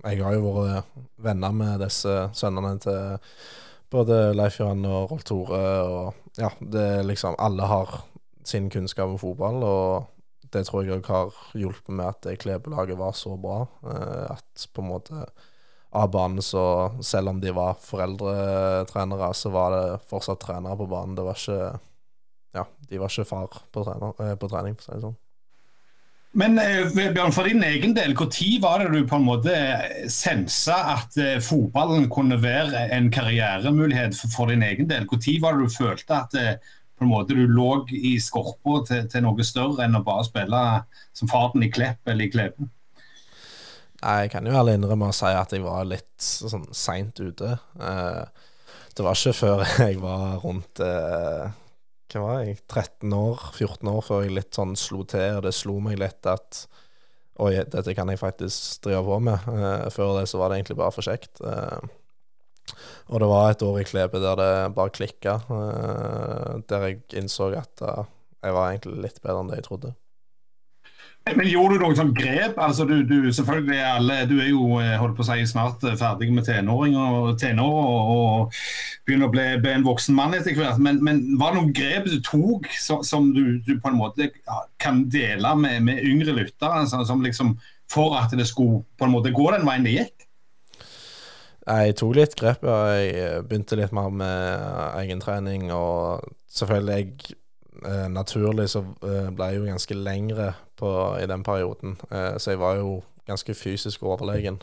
Jeg 0.01 0.23
har 0.23 0.33
jo 0.33 0.53
vært 0.55 0.93
venner 1.21 1.51
med 1.53 1.83
disse 1.83 2.13
sønnene 2.33 2.79
til 2.81 3.19
både 3.91 4.31
Leif 4.35 4.59
Johan 4.59 4.85
og 4.87 5.11
Rolf 5.11 5.25
Tore. 5.27 5.61
Og 5.83 6.39
ja, 6.39 6.49
det 6.59 6.87
er 6.97 7.07
liksom 7.07 7.37
Alle 7.39 7.67
har 7.69 8.01
sin 8.47 8.69
kunnskap 8.73 9.11
om 9.11 9.19
fotball, 9.21 9.61
og 9.63 10.51
det 10.51 10.65
tror 10.67 10.83
jeg 10.83 10.97
òg 10.97 11.07
har 11.11 11.35
hjulpet 11.55 11.93
med 11.95 12.09
at 12.09 12.39
Klebelaget 12.41 12.99
var 12.99 13.15
så 13.15 13.35
bra. 13.39 13.61
Eh, 13.85 14.33
at 14.33 14.67
på 14.73 14.83
en 14.83 14.91
måte 14.91 15.25
av 15.91 16.11
banen 16.11 16.43
så 16.43 16.63
selv 17.03 17.33
om 17.33 17.39
de 17.43 17.51
var 17.55 17.79
foreldretrenere, 17.83 19.31
så 19.35 19.51
var 19.51 19.75
det 19.75 19.85
fortsatt 20.09 20.41
trenere 20.43 20.79
på 20.79 20.87
banen. 20.91 21.15
Det 21.15 21.27
var 21.27 21.39
ikke 21.39 21.79
Ja, 22.51 22.65
de 22.89 22.97
var 22.99 23.07
ikke 23.07 23.23
far 23.23 23.47
på, 23.71 23.83
trener, 23.87 24.17
eh, 24.19 24.35
på 24.35 24.47
trening, 24.51 24.75
for 24.75 24.83
å 24.83 24.85
si 24.85 24.97
det 24.97 25.03
sånn. 25.05 25.20
Men 26.31 26.59
eh, 26.59 26.87
Bjørn, 26.95 27.33
for 27.35 27.47
din 27.47 27.63
egen 27.67 27.91
del, 27.95 28.13
når 28.15 28.59
var 28.63 28.79
det 28.79 28.91
du 28.93 29.07
på 29.07 29.17
en 29.19 29.25
måte 29.27 29.55
sensa 30.11 30.77
at 30.93 31.17
eh, 31.19 31.39
fotballen 31.43 32.07
kunne 32.11 32.37
være 32.39 32.85
en 32.95 33.09
karrieremulighet 33.11 34.15
for 34.31 34.51
din 34.51 34.63
egen 34.63 34.87
del? 34.87 35.07
Når 35.09 35.41
var 35.43 35.57
det 35.57 35.67
du 35.67 35.75
følte 35.75 36.21
at 36.21 36.37
eh, 36.39 36.53
på 36.95 37.03
en 37.03 37.11
måte 37.11 37.35
du 37.35 37.43
lå 37.51 37.83
i 37.91 38.15
skorpa 38.21 38.79
til, 38.87 39.09
til, 39.11 39.25
noe 39.25 39.43
større 39.43 39.83
enn 39.83 39.99
å 39.99 40.05
bare 40.07 40.29
spille 40.29 40.61
som 41.17 41.31
farten 41.31 41.65
i 41.67 41.71
Klepp 41.73 42.07
eller 42.07 42.29
i 42.29 42.31
Kleppen? 42.31 42.71
Jeg 44.01 44.31
kan 44.31 44.47
jo 44.47 44.55
ærlig 44.55 44.77
innrømme 44.79 45.11
å 45.11 45.15
si 45.15 45.29
at 45.35 45.51
jeg 45.51 45.65
var 45.65 45.83
litt 45.85 46.15
sånn 46.23 46.69
seint 46.73 47.19
ute. 47.19 47.57
Det 47.75 49.03
var 49.03 49.19
ikke 49.19 49.35
før 49.35 49.65
jeg 49.83 49.99
var 49.99 50.39
rundt 50.45 50.79
hva 52.11 52.21
var 52.25 52.43
jeg, 52.43 52.59
13 52.67 53.13
år, 53.15 53.43
14 53.55 53.89
år 53.91 54.01
før 54.05 54.25
jeg 54.25 54.35
litt 54.35 54.57
sånn 54.57 54.75
slo 54.79 55.05
til, 55.07 55.37
og 55.37 55.45
det 55.45 55.53
slo 55.55 55.77
meg 55.83 55.99
litt 56.01 56.27
at 56.29 56.65
Oi, 57.41 57.55
dette 57.73 57.95
kan 57.97 58.09
jeg 58.11 58.19
faktisk 58.21 58.83
drive 58.85 58.99
på 59.07 59.15
med. 59.23 59.45
Uh, 59.49 59.87
før 59.89 60.11
det 60.19 60.27
så 60.29 60.37
var 60.37 60.51
det 60.51 60.59
egentlig 60.59 60.75
bare 60.77 60.93
for 60.93 61.07
kjekt. 61.07 61.39
Uh, 61.41 61.79
og 63.09 63.23
det 63.23 63.29
var 63.31 63.47
et 63.49 63.63
år 63.65 63.79
i 63.81 63.85
Klebe 63.87 64.21
der 64.21 64.37
det 64.37 64.51
bare 64.77 64.93
klikka. 64.93 65.39
Uh, 65.49 66.59
der 66.69 66.85
jeg 66.85 66.99
innså 67.17 67.49
at 67.57 67.81
jeg 67.81 68.53
var 68.53 68.67
egentlig 68.67 69.07
litt 69.07 69.17
bedre 69.23 69.41
enn 69.41 69.49
det 69.49 69.61
jeg 69.61 69.67
trodde. 69.71 69.93
Men 71.29 71.45
gjorde 71.45 71.75
du 71.77 71.83
noen 71.83 71.97
sånn 71.99 72.13
grep? 72.17 72.57
Altså, 72.59 72.85
du, 72.89 73.03
du, 73.05 73.29
selvfølgelig 73.33 73.75
er 73.77 73.89
alle, 73.91 74.15
du 74.25 74.39
er 74.41 74.47
jo 74.49 74.79
eh, 74.81 74.95
holdt 74.97 75.19
på 75.19 75.21
å 75.21 75.27
si, 75.27 75.43
snart 75.51 75.83
eh, 75.85 75.93
ferdig 75.99 76.31
med 76.33 76.47
tenåring 76.47 76.95
og, 76.97 77.35
tenår, 77.39 77.75
og, 77.77 78.09
og, 78.15 78.61
begynner 79.05 79.29
å 79.29 79.33
bli, 79.33 79.45
bli, 79.61 79.75
en 79.75 79.85
voksen 79.85 80.17
mann 80.17 80.33
etter 80.37 80.57
hvert. 80.57 80.81
Men, 80.81 80.97
men, 81.05 81.21
var 81.39 81.53
det 81.53 81.61
noen 81.61 81.75
grep 81.77 82.09
du 82.09 82.17
tok 82.25 82.65
som, 82.73 83.05
som 83.05 83.29
du, 83.35 83.59
du, 83.67 83.75
på 83.77 83.91
en 83.91 83.99
måte 83.99 84.31
kan 84.81 85.05
dele 85.13 85.53
med, 85.61 85.85
med 85.85 86.01
yngre 86.09 86.33
lyttere? 86.39 86.81
Altså, 86.81 87.03
som 87.05 87.21
liksom, 87.21 87.53
for 87.91 88.17
at 88.17 88.33
det 88.37 88.49
skulle 88.49 88.81
på 88.97 89.05
en 89.05 89.13
måte 89.13 89.33
gå 89.35 89.45
den 89.53 89.67
veien 89.67 89.85
det 89.85 89.97
gikk? 89.99 90.27
Jeg 91.61 91.95
tok 92.01 92.15
litt 92.17 92.33
grep. 92.39 92.65
Jeg 92.65 93.13
eh, 93.13 93.37
begynte 93.45 93.77
litt 93.77 93.93
mer 93.93 94.09
med 94.09 94.65
egentrening. 95.03 95.69
Og 95.75 96.25
selvfølgelig, 96.49 96.97
jeg 96.97 97.37
eh, 97.85 98.07
naturlig 98.09 98.71
så 98.73 98.81
eh, 99.05 99.29
ble 99.29 99.51
jeg 99.51 99.61
jo 99.61 99.69
ganske 99.69 99.97
lengre 100.01 100.51
på, 100.81 100.91
i 101.21 101.29
den 101.29 101.45
perioden. 101.45 101.97
Eh, 102.11 102.35
så 102.41 102.55
jeg 102.55 102.61
var 102.61 102.79
jo 102.81 102.99
ganske 103.29 103.55
fysisk 103.55 104.03
overlegen. 104.03 104.61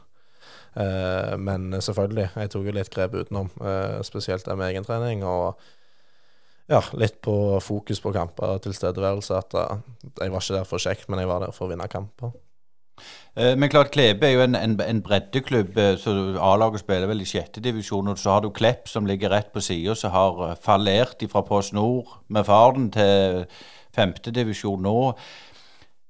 Eh, 0.76 1.35
men 1.38 1.70
selvfølgelig, 1.83 2.28
jeg 2.37 2.52
tok 2.52 2.68
jo 2.68 2.76
litt 2.76 2.92
grep 2.94 3.14
utenom. 3.14 3.52
Eh, 3.62 4.00
spesielt 4.07 4.46
det 4.46 4.59
med 4.59 4.72
egentrening. 4.72 5.24
Og 5.26 5.61
ja, 6.68 6.83
litt 7.00 7.22
på 7.24 7.37
fokus 7.64 8.02
på 8.04 8.12
kamper 8.12 8.59
og 8.59 8.66
tilstedeværelse. 8.66 9.38
At 9.38 9.57
jeg 10.20 10.35
var 10.35 10.42
ikke 10.42 10.59
der 10.59 10.68
for 10.68 10.83
kjekt, 10.83 11.09
men 11.09 11.22
jeg 11.22 11.31
var 11.31 11.46
der 11.46 11.57
for 11.57 11.68
å 11.68 11.72
vinne 11.72 11.88
kamper. 11.88 12.37
Men 13.38 13.70
klart 13.70 13.92
Klebe 13.94 14.26
er 14.26 14.33
jo 14.35 14.40
en, 14.42 14.57
en, 14.59 14.72
en 14.83 15.00
breddeklubb, 15.07 15.76
så 16.02 16.11
A-laget 16.42 16.83
spiller 16.83 17.07
vel 17.07 17.22
i 17.22 17.26
sjette 17.31 17.62
divisjon. 17.62 18.11
Og 18.11 18.18
så 18.18 18.33
har 18.35 18.42
du 18.42 18.48
Klepp 18.50 18.90
som 18.90 19.07
ligger 19.07 19.31
rett 19.31 19.52
på 19.54 19.62
sida, 19.62 19.94
som 19.94 20.11
har 20.11 20.57
fallert 20.59 21.22
fra 21.31 21.44
Post 21.46 21.76
Nord 21.78 22.11
med 22.26 22.48
farden 22.48 22.90
til 22.90 23.44
femtedivisjon 23.94 24.83
nå. 24.83 24.96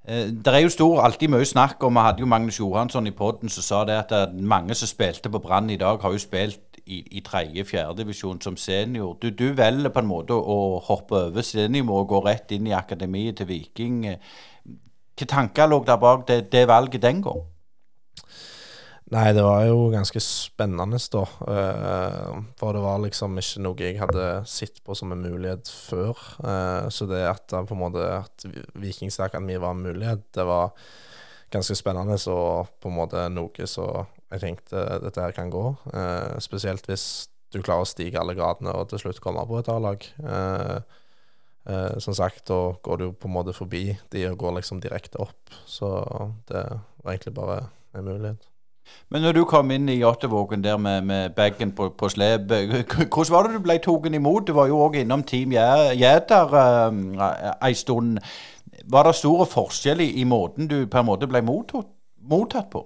Det 0.09 0.49
er 0.55 0.63
jo 0.65 0.71
stor, 0.73 1.03
alltid 1.05 1.29
mye 1.29 1.45
snakk 1.45 1.83
om 1.85 1.99
Vi 1.99 2.01
hadde 2.01 2.23
jo 2.25 2.27
Magnus 2.27 2.57
Johansson 2.61 3.07
i 3.07 3.13
poden 3.13 3.51
som 3.53 3.63
sa 3.63 3.83
det 3.85 3.99
at 4.07 4.33
mange 4.33 4.75
som 4.75 4.89
spilte 4.89 5.29
på 5.29 5.41
Brann 5.45 5.69
i 5.71 5.77
dag, 5.77 6.01
har 6.01 6.15
jo 6.15 6.19
spilt 6.23 6.81
i, 6.89 7.03
i 7.19 7.21
tredje-fjerdedivisjon 7.21 8.41
som 8.41 8.57
senior. 8.57 9.19
Du, 9.23 9.31
du, 9.31 9.53
velger 9.57 9.93
på 9.93 10.01
en 10.01 10.09
måte 10.09 10.37
å 10.37 10.79
hoppe 10.89 11.19
over 11.29 11.45
seniornivået 11.45 12.07
og 12.07 12.13
gå 12.15 12.23
rett 12.25 12.55
inn 12.57 12.71
i 12.71 12.77
akademiet 12.77 13.37
til 13.41 13.51
Viking. 13.51 14.07
Hvilke 14.09 15.29
tanker 15.29 15.69
lå 15.69 15.83
der 15.85 16.01
bak 16.01 16.25
det, 16.29 16.41
det 16.53 16.69
valget 16.69 17.03
den 17.03 17.23
gang? 17.23 17.45
Nei, 19.09 19.31
det 19.33 19.41
var 19.41 19.63
jo 19.65 19.87
ganske 19.89 20.21
spennende, 20.21 20.99
da. 21.09 21.23
Uh, 21.41 22.43
for 22.61 22.77
det 22.77 22.83
var 22.85 22.99
liksom 23.01 23.39
ikke 23.41 23.63
noe 23.65 23.81
jeg 23.81 24.01
hadde 24.03 24.25
sett 24.45 24.83
på 24.85 24.97
som 24.99 25.15
en 25.15 25.23
mulighet 25.25 25.71
før. 25.73 26.19
Uh, 26.43 26.91
så 26.93 27.09
det 27.09 27.23
at 27.25 27.49
på 27.49 27.77
en 27.77 27.81
måte 27.81 28.05
at 28.05 28.45
Vikingsakademi 28.77 29.57
var 29.63 29.73
en 29.73 29.87
mulighet, 29.87 30.27
det 30.37 30.45
var 30.45 30.75
ganske 31.49 31.79
spennende 31.79 32.19
og 32.29 32.69
på 32.83 32.91
en 32.91 32.99
måte 32.99 33.23
noe 33.33 33.69
så 33.71 33.87
jeg 34.29 34.43
tenkte 34.43 34.85
dette 35.01 35.25
her 35.25 35.33
kan 35.33 35.49
gå. 35.49 35.65
Uh, 35.89 36.37
spesielt 36.45 36.85
hvis 36.91 37.31
du 37.49 37.63
klarer 37.63 37.87
å 37.87 37.89
stige 37.89 38.21
alle 38.21 38.37
gradene 38.37 38.77
og 38.77 38.91
til 38.91 39.01
slutt 39.07 39.23
komme 39.25 39.47
på 39.49 39.63
et 39.63 39.73
A-lag. 39.73 40.05
som 42.01 42.15
sagt, 42.17 42.47
da 42.49 42.77
går 42.85 42.97
du 43.01 43.07
på 43.13 43.29
en 43.29 43.35
måte 43.35 43.57
forbi 43.57 43.97
de 44.13 44.27
og 44.29 44.37
går 44.41 44.59
liksom 44.59 44.81
direkte 44.85 45.21
opp. 45.25 45.57
Så 45.65 45.89
det 46.49 46.65
var 47.01 47.13
egentlig 47.13 47.35
bare 47.41 47.59
en 47.97 48.05
mulighet. 48.05 48.45
Men 49.09 49.25
når 49.25 49.39
du 49.39 49.43
kom 49.49 49.71
inn 49.73 49.89
i 49.89 49.99
Jåttåvågen 50.03 50.63
der 50.65 50.77
med, 50.77 51.07
med 51.09 51.33
bagen 51.37 51.73
på, 51.73 51.89
på 51.97 52.11
slep, 52.13 52.51
hvordan 52.51 53.33
var 53.33 53.47
det 53.47 53.57
du 53.57 53.65
ble 53.65 53.79
tatt 53.81 54.09
imot? 54.13 54.47
Du 54.47 54.53
var 54.57 54.69
jo 54.69 54.83
òg 54.85 54.99
innom 55.01 55.25
Team 55.25 55.55
Jæder 55.57 56.53
uh, 56.53 57.25
ei 57.65 57.73
stund. 57.77 58.21
Var 58.89 59.09
det 59.09 59.17
store 59.17 59.49
forskjell 59.49 60.05
i, 60.05 60.11
i, 60.21 60.27
måten 60.29 60.69
du 60.69 60.83
på 60.87 61.01
en 61.01 61.09
måte 61.09 61.29
ble 61.31 61.41
mottatt, 61.45 61.89
mottatt 62.21 62.69
på? 62.73 62.85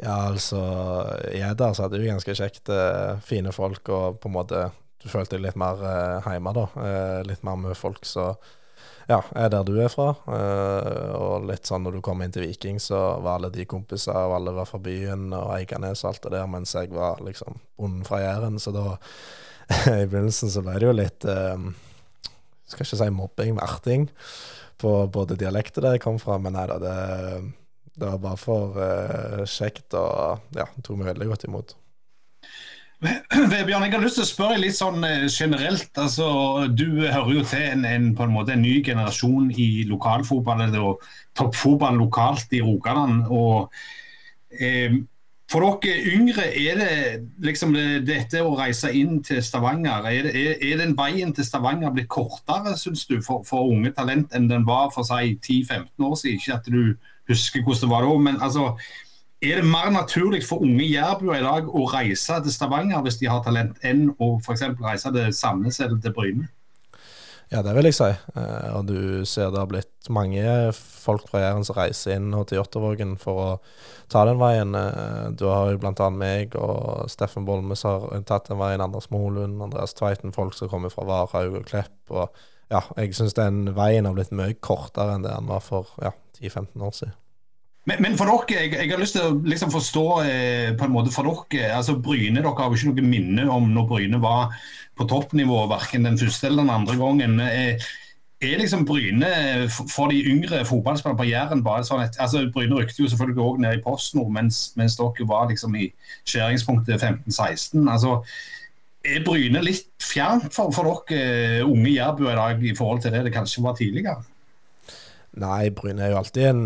Ja, 0.00 0.30
altså 0.30 0.60
Jæder 1.32 1.72
så 1.72 1.86
hadde 1.86 2.00
jo 2.00 2.12
ganske 2.12 2.36
kjekt. 2.36 2.68
Uh, 2.68 3.16
fine 3.24 3.56
folk, 3.56 3.88
og 3.88 4.20
på 4.20 4.28
en 4.28 4.36
måte 4.36 4.68
Du 5.00 5.08
følte 5.08 5.38
deg 5.38 5.46
litt 5.46 5.56
mer 5.56 5.80
uh, 5.80 6.28
hjemme, 6.28 6.52
da. 6.52 6.66
Litt 7.24 7.40
mer 7.46 7.56
med 7.56 7.72
folk, 7.72 8.04
så 8.04 8.34
ja, 9.10 9.18
er 9.34 9.50
der 9.50 9.66
du 9.66 9.74
er 9.82 9.90
fra. 9.90 10.12
Uh, 10.28 11.10
og 11.18 11.48
litt 11.48 11.66
sånn 11.68 11.82
når 11.86 11.98
du 11.98 12.02
kom 12.06 12.22
inn 12.22 12.34
til 12.34 12.46
Viking, 12.46 12.78
så 12.82 12.98
var 13.24 13.38
alle 13.38 13.52
de 13.54 13.66
kompiser, 13.68 14.14
og 14.14 14.36
alle 14.38 14.54
var 14.54 14.68
fra 14.70 14.80
byen 14.82 15.30
og 15.36 15.50
Eikanes 15.56 16.04
og 16.04 16.12
alt 16.12 16.24
det 16.26 16.34
der, 16.36 16.48
mens 16.50 16.74
jeg 16.76 16.92
var 16.94 17.22
liksom 17.26 17.58
bonden 17.80 18.06
fra 18.06 18.22
Jæren. 18.22 18.60
Så 18.62 18.74
da, 18.76 18.86
i 20.02 20.06
begynnelsen 20.06 20.52
så 20.54 20.62
ble 20.66 20.78
det 20.78 20.90
jo 20.90 20.96
litt 20.96 21.26
uh, 21.28 21.70
Skal 22.70 22.86
ikke 22.86 23.00
si 23.02 23.10
mobbing, 23.14 23.56
men 23.58 23.98
på 24.80 24.92
både 25.12 25.36
dialekter 25.36 25.84
der 25.84 25.98
jeg 25.98 26.04
kom 26.06 26.16
fra, 26.22 26.38
men 26.40 26.54
nei 26.56 26.62
da, 26.70 26.78
det, 26.80 26.94
det 27.98 28.06
var 28.14 28.22
bare 28.22 28.40
for 28.40 28.78
uh, 28.78 29.42
kjekt, 29.44 29.90
og 29.98 30.56
ja, 30.56 30.70
tok 30.80 31.00
meg 31.00 31.10
veldig 31.12 31.32
godt 31.34 31.50
imot. 31.50 31.79
Vebjørn, 33.00 33.84
jeg 33.86 33.94
har 33.94 34.02
lyst 34.02 34.18
til 34.18 34.26
å 34.26 34.28
spørre 34.28 34.58
litt 34.60 34.76
sånn 34.76 35.04
eh, 35.08 35.24
generelt. 35.32 35.88
Altså, 35.98 36.26
du 36.68 37.00
hører 37.06 37.30
jo 37.38 37.44
til 37.48 37.62
en, 37.64 37.86
en, 37.88 38.10
på 38.16 38.26
en 38.26 38.34
måte 38.34 38.52
en 38.52 38.60
ny 38.64 38.80
generasjon 38.84 39.48
i 39.56 39.86
lokalfotball, 39.88 40.66
og 40.82 41.06
toppfotball 41.38 41.96
lokalt 42.02 42.52
i 42.56 42.60
Rogaland. 42.64 43.24
og 43.32 43.72
eh, 44.52 45.00
For 45.50 45.64
dere 45.80 46.12
yngre, 46.12 46.44
er 46.52 46.76
det 46.82 46.92
liksom 47.46 47.72
det, 47.74 48.04
dette 48.10 48.44
å 48.44 48.52
reise 48.58 48.92
inn 48.92 49.22
til 49.24 49.40
Stavanger 49.42 50.04
Er, 50.12 50.28
det, 50.28 50.34
er, 50.36 50.60
er 50.60 50.84
den 50.84 50.92
veien 50.98 51.32
til 51.32 51.48
Stavanger 51.48 51.96
blitt 51.96 52.12
kortere, 52.12 52.76
syns 52.76 53.08
du, 53.08 53.22
for, 53.24 53.46
for, 53.48 53.72
unge 53.72 53.94
talent 53.96 54.36
enn 54.36 54.50
den 54.52 54.68
var 54.68 54.92
for 54.92 55.08
si 55.08 55.38
10-15 55.40 56.04
år 56.04 56.18
siden? 56.20 56.36
Ikke 56.36 56.58
at 56.60 56.68
du 56.68 56.82
husker 57.32 57.64
hvordan 57.64 57.86
det 57.86 57.94
var 57.96 58.04
da, 58.04 58.18
men 58.28 58.44
altså 58.44 58.74
er 59.40 59.60
det 59.60 59.66
mer 59.68 59.90
naturlig 59.94 60.42
for 60.44 60.64
unge 60.66 60.84
jærbuer 60.84 61.38
i 61.38 61.44
dag 61.44 61.68
å 61.68 61.84
reise 61.88 62.40
til 62.44 62.52
Stavanger 62.52 63.02
hvis 63.04 63.20
de 63.22 63.28
har 63.30 63.44
talent, 63.44 63.78
enn 63.86 64.10
å 64.20 64.34
f.eks. 64.38 64.66
reise 64.80 65.12
til 65.14 65.36
Sandnes 65.36 65.80
eller 65.80 66.00
til 66.02 66.16
Bryne? 66.16 66.48
Ja, 67.50 67.64
det 67.66 67.72
vil 67.74 67.88
jeg 67.88 67.96
si. 67.96 68.06
Eh, 68.38 68.68
og 68.76 68.84
du 68.86 69.24
ser 69.26 69.48
det 69.50 69.58
har 69.58 69.70
blitt 69.70 70.10
mange 70.12 70.70
folk 70.76 71.24
fra 71.26 71.40
Jæren 71.42 71.64
som 71.66 71.74
reiser 71.80 72.14
inn 72.14 72.28
til 72.46 72.60
Jåttåvågen 72.60 73.16
for 73.18 73.40
å 73.42 73.48
ta 74.12 74.22
den 74.28 74.38
veien. 74.38 74.76
Eh, 74.78 75.32
du 75.34 75.48
har 75.50 75.72
jo 75.72 75.80
bl.a. 75.82 76.10
meg 76.14 76.54
og 76.54 77.10
Steffen 77.10 77.48
Bolme 77.48 77.74
har 77.74 78.06
tatt 78.28 78.52
den 78.52 78.60
veien. 78.60 78.84
Anders 78.84 79.10
Molund, 79.10 79.58
Andreas 79.66 79.96
Tveiten, 79.98 80.36
folk 80.36 80.54
som 80.54 80.70
kommer 80.70 80.94
fra 80.94 81.08
Varhaug 81.08 81.58
og 81.58 81.66
Klepp. 81.66 81.98
Og 82.14 82.30
ja, 82.70 82.84
jeg 83.00 83.18
syns 83.18 83.34
den 83.34 83.64
veien 83.74 84.06
har 84.06 84.14
blitt 84.14 84.30
mye 84.30 84.54
kortere 84.62 85.16
enn 85.16 85.26
det 85.26 85.34
den 85.34 85.50
var 85.50 85.66
for 85.66 85.90
ja, 85.98 86.14
10-15 86.38 86.86
år 86.86 86.94
siden. 87.00 87.19
Men, 87.90 88.02
men, 88.04 88.18
for 88.18 88.30
dere, 88.30 88.60
jeg, 88.60 88.70
jeg, 88.76 88.90
har 88.92 89.00
lyst 89.02 89.16
til 89.16 89.24
å 89.26 89.38
liksom 89.50 89.72
forstå 89.74 90.04
eh, 90.22 90.68
på 90.78 90.86
en 90.86 90.92
måte 90.94 91.10
for 91.10 91.26
dere, 91.26 91.72
altså 91.74 91.96
Bryne, 91.98 92.38
Dere 92.38 92.52
har 92.54 92.70
jo 92.70 92.78
ikke 92.78 92.92
noe 92.92 93.14
minne 93.16 93.46
om 93.50 93.66
når 93.74 93.88
Bryne 93.90 94.20
var 94.22 94.54
på 94.98 95.06
toppnivå, 95.10 95.64
verken 95.72 96.06
den 96.06 96.18
første 96.20 96.46
eller 96.46 96.62
den 96.62 96.74
andre 96.74 96.94
gangen. 97.00 97.40
Eh, 97.42 97.90
er 98.40 98.62
liksom 98.62 98.86
Bryne 98.86 99.26
for 99.74 100.12
de 100.12 100.22
yngre 100.22 100.62
fotballspillerne 100.68 101.18
på 101.18 101.28
Jæren 101.28 101.64
bare 101.66 101.84
sånn 101.88 102.04
et, 102.04 102.16
altså 102.22 102.46
Bryne 102.54 102.78
rykte 102.78 103.02
jo 103.02 103.10
selvfølgelig 103.10 103.42
òg 103.48 103.60
ned 103.64 103.80
i 103.80 103.82
PostNord, 103.84 104.30
mens, 104.38 104.62
mens, 104.78 104.96
dere 105.00 105.26
var 105.28 105.50
liksom 105.50 105.74
i 105.74 105.90
skjæringspunktet 106.22 107.02
15-16. 107.02 107.90
altså 107.90 108.20
Er 109.02 109.24
Bryne 109.26 109.64
litt 109.66 109.90
fjernt 109.98 110.54
for, 110.54 110.70
for 110.76 111.02
dere 111.10 111.66
unge 111.66 111.96
jærbuer 111.96 112.36
i 112.36 112.38
dag 112.38 112.68
i 112.70 112.76
forhold 112.78 113.02
til 113.02 113.18
det 113.18 113.26
det 113.26 113.34
kanskje 113.34 113.66
var 113.66 113.74
tidligere? 113.74 114.20
Nei, 115.38 115.70
Bryne 115.70 116.02
er 116.02 116.10
jo 116.10 116.18
alltid 116.18 116.46
en 116.48 116.64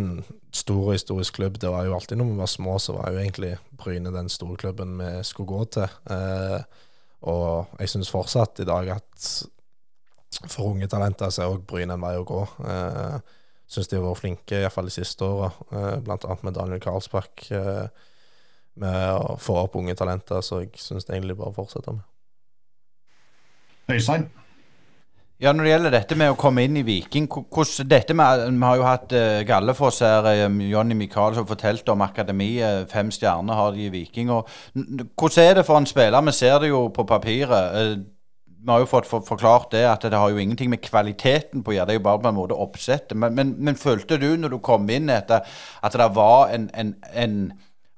stor 0.55 0.93
historisk 0.93 1.37
klubb. 1.37 1.59
Det 1.61 1.69
var 1.69 1.85
jo 1.85 1.95
alltid 1.97 2.17
når 2.17 2.31
vi 2.31 2.39
var 2.39 2.49
små, 2.49 2.79
så 2.81 2.97
var 2.97 3.13
jo 3.13 3.21
egentlig 3.21 3.57
Bryne 3.77 4.13
den 4.15 4.31
store 4.33 4.57
klubben 4.57 4.97
vi 4.99 5.11
skulle 5.27 5.51
gå 5.51 5.65
til. 5.77 5.99
Eh, 6.11 6.61
og 7.29 7.77
jeg 7.81 7.93
syns 7.93 8.13
fortsatt 8.13 8.63
i 8.65 8.69
dag 8.69 8.89
at 8.97 9.29
for 10.49 10.73
unge 10.73 10.89
talenter 10.91 11.31
så 11.33 11.45
er 11.45 11.53
òg 11.53 11.67
Bryne 11.69 11.97
en 11.97 12.05
vei 12.05 12.15
å 12.17 12.25
gå. 12.29 12.41
Eh, 12.65 13.19
syns 13.69 13.91
de 13.91 13.99
har 13.99 14.07
vært 14.07 14.23
flinke, 14.23 14.61
iallfall 14.61 14.89
de 14.89 14.97
siste 14.97 15.29
åra, 15.29 15.51
eh, 15.73 16.01
bl.a. 16.05 16.39
med 16.43 16.57
Daniel 16.57 16.83
Karlsbakk. 16.85 17.47
Eh, 17.53 18.11
med 18.81 19.03
å 19.15 19.37
få 19.39 19.61
opp 19.61 19.77
unge 19.79 19.95
talenter, 19.95 20.41
så 20.43 20.65
jeg 20.65 20.73
syns 20.83 21.07
det 21.07 21.15
egentlig 21.15 21.37
bare 21.39 21.55
fortsetter 21.55 21.95
med. 21.95 22.09
Øystein? 23.93 24.27
Ja, 25.43 25.53
Når 25.53 25.65
det 25.65 25.71
gjelder 25.71 25.91
dette 25.91 26.15
med 26.15 26.31
å 26.31 26.37
komme 26.39 26.63
inn 26.63 26.77
i 26.79 26.85
Viking 26.87 27.25
hvordan 27.27 27.89
dette 27.91 28.15
med, 28.15 28.45
Vi 28.55 28.63
har 28.63 28.77
jo 28.79 28.85
hatt 28.87 29.13
uh, 29.13 29.43
Gallefoss 29.43 29.99
her. 30.07 30.47
Um, 30.47 30.61
Jonny 30.63 30.95
Michael 30.95 31.35
fortalte 31.35 31.91
om 31.91 32.05
akademiet. 32.07 32.87
Fem 32.89 33.11
stjerner 33.11 33.59
har 33.59 33.73
de 33.75 33.89
i 33.89 33.91
Viking. 33.91 34.31
og 34.31 34.49
Hvordan 34.75 35.43
er 35.43 35.55
det 35.55 35.67
for 35.67 35.77
en 35.77 35.87
spiller? 35.87 36.23
Vi 36.23 36.33
ser 36.33 36.59
det 36.61 36.69
jo 36.69 36.87
på 36.89 37.03
papiret. 37.03 37.75
Uh, 37.75 38.05
vi 38.65 38.71
har 38.71 38.79
jo 38.79 38.87
fått 38.87 39.11
for, 39.11 39.27
forklart 39.27 39.73
det 39.73 39.83
at 39.91 40.07
det 40.07 40.15
har 40.15 40.31
jo 40.31 40.39
ingenting 40.39 40.71
med 40.71 40.81
kvaliteten 40.87 41.65
på 41.65 41.75
å 41.75 41.75
gjøre. 41.75 41.87
Det 41.87 41.97
er 41.97 41.99
jo 41.99 42.07
bare 42.07 42.23
på 42.23 42.31
en 42.31 42.39
måte 42.39 42.55
oppsettet. 42.55 43.19
Men, 43.19 43.35
men, 43.35 43.55
men, 43.59 43.77
følte 43.77 44.17
du 44.23 44.37
når 44.37 44.55
du 44.55 44.59
kom 44.63 44.87
inn 44.89 45.11
etter 45.11 45.43
at 45.83 45.99
det 45.99 46.13
var 46.15 46.55
en, 46.55 46.71
en, 46.73 46.95
en 47.13 47.41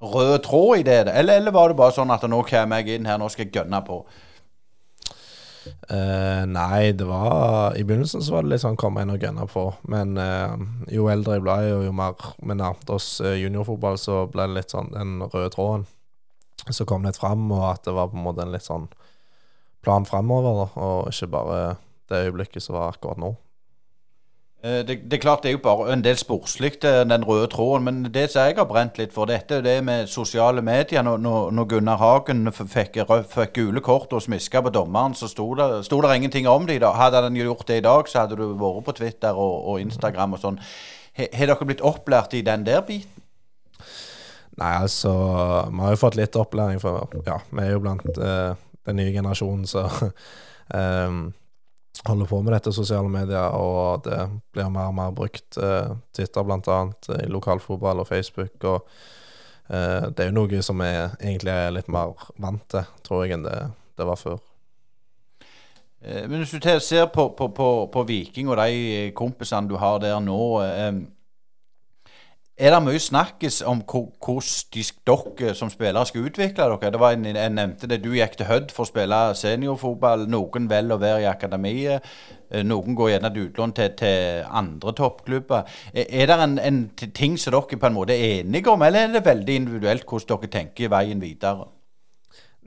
rød 0.01 0.39
tråd 0.49 0.79
i 0.79 0.87
det? 0.89 1.03
Eller, 1.13 1.37
eller 1.37 1.53
var 1.53 1.69
det 1.69 1.77
bare 1.77 1.93
sånn 1.93 2.11
at 2.11 2.25
nå 2.25 2.41
kommer 2.49 2.81
jeg 2.81 2.97
inn 2.97 3.05
her, 3.05 3.21
nå 3.21 3.29
skal 3.29 3.45
jeg 3.45 3.61
gønne 3.61 3.85
på? 3.85 4.01
Uh, 5.89 6.43
nei, 6.49 6.91
det 6.97 7.07
var 7.07 7.75
I 7.77 7.83
begynnelsen 7.87 8.23
så 8.23 8.35
var 8.35 8.45
det 8.45 8.53
litt 8.55 8.63
sånn 8.63 8.79
komme 8.79 9.03
inn 9.03 9.13
og 9.13 9.21
gunne 9.21 9.47
på. 9.51 9.65
Men 9.91 10.15
uh, 10.19 10.55
jo 10.93 11.09
eldre 11.11 11.37
jeg 11.37 11.45
ble, 11.45 11.57
og 11.75 11.85
jo 11.87 11.93
mer 11.95 12.15
vi 12.37 12.57
nærmet 12.57 12.93
oss 12.93 13.17
uh, 13.23 13.35
juniorfotball, 13.37 13.99
så 14.01 14.25
ble 14.31 14.47
det 14.47 14.59
litt 14.59 14.75
sånn 14.75 14.91
den 14.95 15.19
røde 15.27 15.51
tråden 15.55 15.87
som 16.67 16.87
kom 16.89 17.05
litt 17.07 17.19
fram, 17.19 17.45
og 17.53 17.63
at 17.69 17.85
det 17.87 17.93
var 17.95 18.09
på 18.11 18.17
en 18.19 18.25
måte 18.25 18.43
en 18.43 18.51
litt 18.51 18.65
sånn 18.65 18.89
plan 19.85 20.07
framover, 20.07 20.73
og 20.75 21.11
ikke 21.13 21.29
bare 21.31 21.59
det 22.11 22.25
øyeblikket 22.27 22.63
som 22.63 22.75
var 22.75 22.91
akkurat 22.91 23.21
nå. 23.21 23.29
Eh, 24.63 24.79
det, 24.87 24.95
det, 25.05 25.13
er 25.13 25.21
klart 25.21 25.43
det 25.43 25.51
er 25.51 25.53
jo 25.57 25.61
bare 25.61 25.91
en 25.93 26.01
del 26.01 26.17
sportslig, 26.17 26.79
eh, 26.83 27.03
den 27.05 27.25
røde 27.27 27.47
tråden. 27.53 27.85
Men 27.85 28.13
det 28.13 28.29
som 28.31 28.47
jeg 28.47 28.57
har 28.57 28.67
brent 28.69 28.97
litt 28.97 29.13
for, 29.13 29.29
dette 29.29 29.61
det 29.61 29.77
med 29.85 30.09
sosiale 30.09 30.61
medier. 30.65 31.05
Når, 31.05 31.51
når 31.51 31.69
Gunnar 31.73 32.01
Hagen 32.01 32.51
fikk, 32.51 33.03
fikk, 33.29 33.53
gule 33.53 33.83
kort 33.85 34.13
og 34.13 34.23
smiska 34.25 34.61
på 34.65 34.73
dommeren, 34.73 35.15
så 35.15 35.29
sto 35.29 35.51
det, 35.55 35.85
sto 35.85 36.01
det 36.01 36.15
ingenting 36.15 36.49
om 36.49 36.67
det. 36.67 36.81
Hadde 36.81 37.21
han 37.21 37.37
gjort 37.37 37.67
det 37.67 37.77
i 37.77 37.85
dag, 37.85 38.09
så 38.09 38.25
hadde 38.25 38.39
du 38.39 38.47
vært 38.57 38.85
på 38.85 38.97
Twitter 38.97 39.37
og, 39.37 39.55
og 39.69 39.81
Instagram 39.85 40.37
og 40.37 40.43
sånn. 40.43 40.59
Har 41.17 41.49
dere 41.49 41.65
blitt 41.65 41.81
opplært 41.81 42.35
i 42.37 42.43
den 42.45 42.65
der 42.65 42.83
biten? 42.85 43.23
Nei, 44.57 44.73
altså 44.81 45.11
Vi 45.69 45.81
har 45.83 45.91
jo 45.93 45.99
fått 46.01 46.15
litt 46.17 46.35
opplæring, 46.37 46.79
for 46.81 47.11
ja, 47.25 47.37
vi 47.51 47.61
er 47.61 47.75
jo 47.75 47.81
blant 47.83 48.05
uh, 48.17 48.57
den 48.89 48.97
nye 48.97 49.13
generasjonen, 49.13 49.67
så 49.69 49.85
um, 50.73 51.27
holder 52.05 52.29
på 52.29 52.41
med 52.41 52.53
dette 52.53 52.73
sosiale 52.75 53.09
medier, 53.11 53.53
og 53.55 54.03
det 54.05 54.19
blir 54.53 54.69
mer 54.73 54.91
og 54.91 54.97
mer 54.97 55.13
brukt. 55.15 55.57
Eh, 55.57 55.93
Twitter 56.15 56.45
bl.a. 56.45 56.79
i 57.17 57.29
lokalfotball 57.31 58.03
og 58.03 58.07
Facebook. 58.07 58.55
og 58.63 58.87
eh, 59.69 60.09
Det 60.11 60.25
er 60.25 60.29
jo 60.31 60.37
noe 60.39 60.61
som 60.61 60.83
vi 60.83 60.91
egentlig 60.91 61.53
er 61.53 61.73
litt 61.75 61.89
mer 61.91 62.13
vant 62.37 62.63
til, 62.69 62.85
tror 63.07 63.25
jeg, 63.25 63.37
enn 63.37 63.47
det, 63.47 63.57
det 63.97 64.07
var 64.07 64.21
før. 64.21 64.39
Eh, 66.01 66.25
men 66.29 66.43
hvis 66.43 66.55
du 66.55 66.79
ser 66.79 67.07
på, 67.13 67.29
på, 67.37 67.49
på, 67.49 67.69
på, 67.93 68.03
Viking 68.07 68.49
og 68.49 68.59
de 68.61 69.11
kompisene 69.17 69.69
du 69.69 69.77
har 69.81 69.99
der 70.03 70.19
nå, 70.23 70.41
Er 72.57 72.71
det 72.73 72.79
mye 72.81 72.97
snakkes 72.97 73.59
om 73.69 73.83
hvordan 73.85 74.41
de- 74.73 74.83
dere 75.05 75.53
som 75.55 75.69
spillere 75.69 76.05
skal 76.05 76.21
utvikle 76.25 76.63
dere? 76.63 76.91
Det 76.91 76.99
var 76.99 77.11
en, 77.11 77.25
Jeg 77.25 77.49
nevnte 77.51 77.87
det, 77.87 78.03
Du 78.03 78.09
gikk 78.13 78.35
til 78.37 78.47
Hødd 78.47 78.71
for 78.71 78.83
å 78.83 78.87
spille 78.87 79.35
seniorfotball. 79.35 80.25
Noen 80.27 80.67
velger 80.67 80.95
å 80.95 80.99
være 80.99 81.21
i 81.21 81.25
akademiet. 81.25 82.01
Eh, 82.51 82.63
Noen 82.63 82.95
går 82.95 83.09
gjerne 83.09 83.33
til 83.33 83.49
utlån 83.49 83.73
til, 83.75 83.89
til 83.89 84.43
andre 84.49 84.91
toppklubber. 84.91 85.63
Er 85.93 86.05
er 86.09 86.25
det 86.25 86.39
en, 86.39 86.59
en 86.59 86.89
ting 87.13 87.37
som 87.37 87.51
dere 87.51 87.77
på 87.77 87.85
en 87.85 87.93
måte 87.93 88.13
er 88.17 88.39
enige 88.41 88.67
om, 88.71 88.81
eller 88.81 88.99
er 88.99 89.13
det 89.13 89.25
veldig 89.25 89.55
individuelt 89.55 90.05
hvordan 90.05 90.39
dere 90.41 90.49
tenker 90.49 90.89
veien 90.89 91.21
videre? 91.21 91.67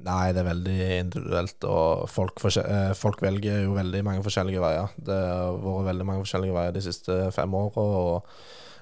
Nei, 0.00 0.30
det 0.32 0.40
er 0.40 0.48
veldig 0.48 0.76
individuelt, 1.02 1.64
og 1.68 2.06
folk, 2.08 2.40
eh, 2.62 2.92
folk 2.96 3.20
velger 3.20 3.66
jo 3.66 3.74
veldig 3.76 4.00
mange 4.06 4.24
forskjellige 4.24 4.62
veier. 4.62 4.94
Det 4.96 5.18
har 5.18 5.58
vært 5.60 5.90
veldig 5.90 6.06
mange 6.08 6.24
forskjellige 6.24 6.56
veier 6.56 6.72
de 6.72 6.82
siste 6.86 7.16
fem 7.36 7.54
åra. 7.54 8.22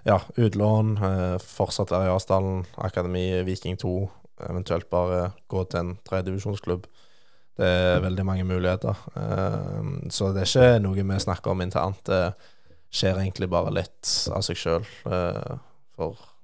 Ja, 0.07 0.21
utlån, 0.39 0.97
eh, 1.03 1.39
fortsatt 1.43 1.91
være 1.91 2.07
i 2.07 2.15
Asdalen, 2.15 2.67
akademi, 2.79 3.43
Viking 3.43 3.77
2, 3.77 4.11
eventuelt 4.49 4.89
bare 4.91 5.33
gå 5.49 5.69
til 5.69 5.81
en 5.81 5.99
tredjedivisjonsklubb. 6.05 6.87
Det 7.59 7.67
er 7.67 8.01
veldig 8.01 8.25
mange 8.25 8.45
muligheter. 8.45 8.95
Eh, 9.17 10.09
så 10.11 10.33
det 10.33 10.47
er 10.47 10.79
ikke 10.79 10.83
noe 10.83 10.95
vi 10.95 11.03
snakker 11.03 11.51
om 11.51 11.61
internt. 11.61 12.05
Det 12.05 12.35
skjer 12.93 13.19
egentlig 13.19 13.51
bare 13.51 13.75
litt 13.75 14.31
av 14.31 14.43
seg 14.43 14.57
sjøl. 14.57 14.85
for 15.99 16.38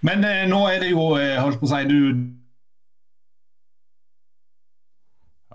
Men 0.00 0.24
eh, 0.24 0.44
nå 0.48 0.62
er 0.70 0.82
det 0.82 0.90
jo, 0.92 1.12
eh, 1.20 1.36
holdt 1.40 1.60
på 1.60 1.68
å 1.68 1.72
si, 1.74 1.84
du 1.90 2.00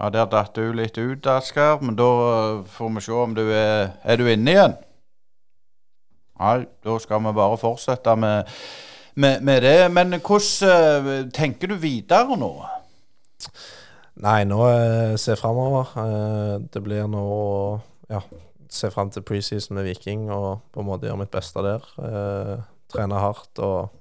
Ja, 0.02 0.10
Der 0.10 0.26
datt 0.26 0.56
du 0.56 0.72
litt 0.74 0.98
ut, 0.98 1.28
Asker, 1.30 1.82
men 1.82 1.98
da 2.00 2.08
eh, 2.30 2.64
får 2.74 2.96
vi 2.96 3.04
se 3.06 3.12
om 3.14 3.36
du 3.38 3.44
er 3.54 3.92
Er 4.04 4.18
du 4.18 4.26
inne 4.30 4.56
igjen? 4.56 4.80
Nei, 6.42 6.66
da 6.82 6.96
skal 6.98 7.22
vi 7.22 7.34
bare 7.38 7.58
fortsette 7.62 8.16
med, 8.18 8.50
med, 9.14 9.44
med 9.46 9.62
det. 9.62 9.92
Men 9.94 10.16
hvordan 10.18 11.10
eh, 11.12 11.30
tenker 11.30 11.70
du 11.70 11.76
videre 11.78 12.38
nå? 12.40 12.50
Nei, 14.26 14.40
nå 14.50 14.58
eh, 14.66 15.14
jeg 15.22 15.38
framover. 15.38 15.94
Eh, 16.02 16.56
det 16.74 16.82
blir 16.82 17.06
nå 17.10 17.26
ja, 18.10 18.24
se 18.74 18.90
fram 18.90 19.12
til 19.14 19.22
preseason 19.28 19.78
med 19.78 19.86
Viking 19.92 20.32
og 20.34 20.66
på 20.74 20.82
en 20.82 20.90
måte 20.90 21.12
gjøre 21.12 21.22
mitt 21.22 21.34
beste 21.36 21.62
der. 21.62 21.86
Eh, 22.02 22.56
trene 22.90 23.22
hardt 23.22 23.62
og 23.62 23.94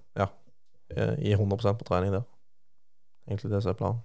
gi 0.97 1.35
100% 1.37 1.79
på 1.79 1.87
trening 1.89 2.15
der. 2.17 2.27
Egentlig 3.29 3.53
det 3.53 3.63
som 3.63 3.73
er 3.73 3.79
planen. 3.79 4.03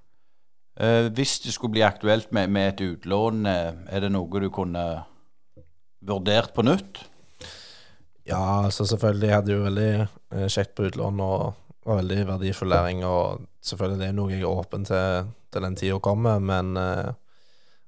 Eh, 0.75 1.09
hvis 1.15 1.39
det 1.43 1.53
skulle 1.55 1.77
bli 1.77 1.85
aktuelt 1.87 2.31
med, 2.35 2.51
med 2.51 2.73
et 2.73 2.85
utlån, 2.85 3.45
eh, 3.49 3.71
er 3.89 4.03
det 4.03 4.11
noe 4.13 4.41
du 4.43 4.49
kunne 4.53 4.85
vurdert 6.05 6.53
på 6.53 6.65
nytt? 6.67 7.05
Ja, 8.25 8.65
altså 8.65 8.85
selvfølgelig 8.89 9.29
jeg 9.29 9.35
hadde 9.39 9.55
jo 9.55 9.63
veldig 9.65 9.89
eh, 10.01 10.47
kjekt 10.49 10.75
på 10.75 10.89
utlån 10.89 11.23
og 11.23 11.55
var 11.85 12.01
veldig 12.01 12.27
verdifull 12.27 12.73
læring. 12.73 13.05
Og 13.07 13.47
selvfølgelig 13.65 14.01
det 14.01 14.11
er 14.11 14.19
noe 14.19 14.33
jeg 14.33 14.43
er 14.43 14.51
åpen 14.51 14.85
til 14.85 15.33
til 15.55 15.63
den 15.63 15.75
tida 15.79 15.99
kommer, 16.03 16.39
men 16.39 16.75
eh, 16.77 17.13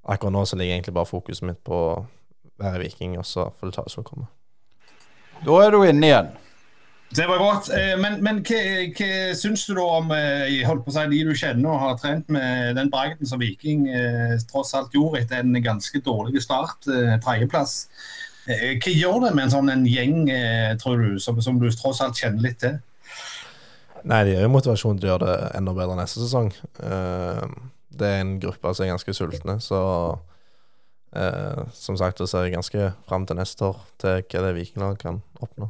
akkurat 0.07 0.33
nå 0.33 0.45
så 0.45 0.55
ligger 0.55 0.77
egentlig 0.77 0.95
bare 0.95 1.09
fokuset 1.09 1.47
mitt 1.49 1.59
på 1.67 1.75
å 1.75 2.05
være 2.61 2.85
viking, 2.85 3.17
og 3.19 3.27
så 3.27 3.49
får 3.51 3.69
det 3.69 3.75
ta 3.75 3.83
det 3.87 3.93
som 3.93 4.05
kommer. 4.07 4.29
Da 5.43 5.57
er 5.65 5.75
du 5.75 5.81
inne 5.83 6.07
igjen. 6.07 6.29
Det 7.15 7.23
var 7.27 7.39
godt. 7.39 7.69
Eh, 7.71 7.95
Men, 7.99 8.19
men 8.23 8.41
hva, 8.45 8.59
hva 8.97 9.09
syns 9.37 9.63
du 9.67 9.73
da 9.77 9.85
om 10.01 10.11
eh, 10.11 10.59
holdt 10.67 10.83
på 10.85 10.91
å 10.91 10.95
si, 10.97 11.05
de 11.13 11.21
du 11.29 11.33
kjenner 11.37 11.71
og 11.71 11.83
har 11.83 11.99
trent 12.01 12.27
med 12.33 12.75
den 12.77 12.91
bragden 12.91 13.29
som 13.29 13.39
Viking 13.39 13.87
eh, 13.87 14.35
tross 14.49 14.73
alt 14.77 14.95
gjorde 14.95 15.23
etter 15.23 15.39
en 15.39 15.55
ganske 15.63 16.01
dårlig 16.03 16.43
start, 16.43 16.89
tredjeplass? 17.23 17.79
Hva 18.47 18.91
gjør 18.93 19.25
det 19.25 19.33
med 19.35 19.43
en 19.43 19.51
sånn 19.51 19.71
en 19.71 19.81
gjeng, 19.87 20.29
tror 20.79 21.01
du, 21.01 21.17
som, 21.19 21.39
som 21.43 21.57
du 21.59 21.65
tross 21.75 21.99
alt 22.03 22.15
kjenner 22.15 22.45
litt 22.45 22.61
til? 22.61 22.77
Nei, 24.07 24.21
de 24.23 24.37
har 24.37 24.45
jo 24.45 24.51
motivasjon 24.53 25.01
til 25.01 25.09
å 25.09 25.11
gjøre 25.13 25.27
det 25.27 25.49
enda 25.59 25.73
bedre 25.75 25.97
neste 25.99 26.21
sesong. 26.23 26.53
Det 26.79 28.07
er 28.07 28.21
en 28.21 28.37
gruppe 28.39 28.71
som 28.71 28.85
er 28.85 28.93
ganske 28.93 29.15
sultne, 29.17 29.57
så 29.59 29.81
som 31.75 31.99
sagt 31.99 32.23
så 32.23 32.29
ser 32.31 32.47
jeg 32.47 32.55
ganske 32.55 32.93
fram 33.09 33.27
til 33.27 33.41
neste 33.41 33.67
år, 33.67 33.83
til 33.99 34.23
hva 34.23 34.45
det 34.47 34.55
Vikinglaget 34.61 35.03
kan 35.03 35.19
oppnå. 35.43 35.67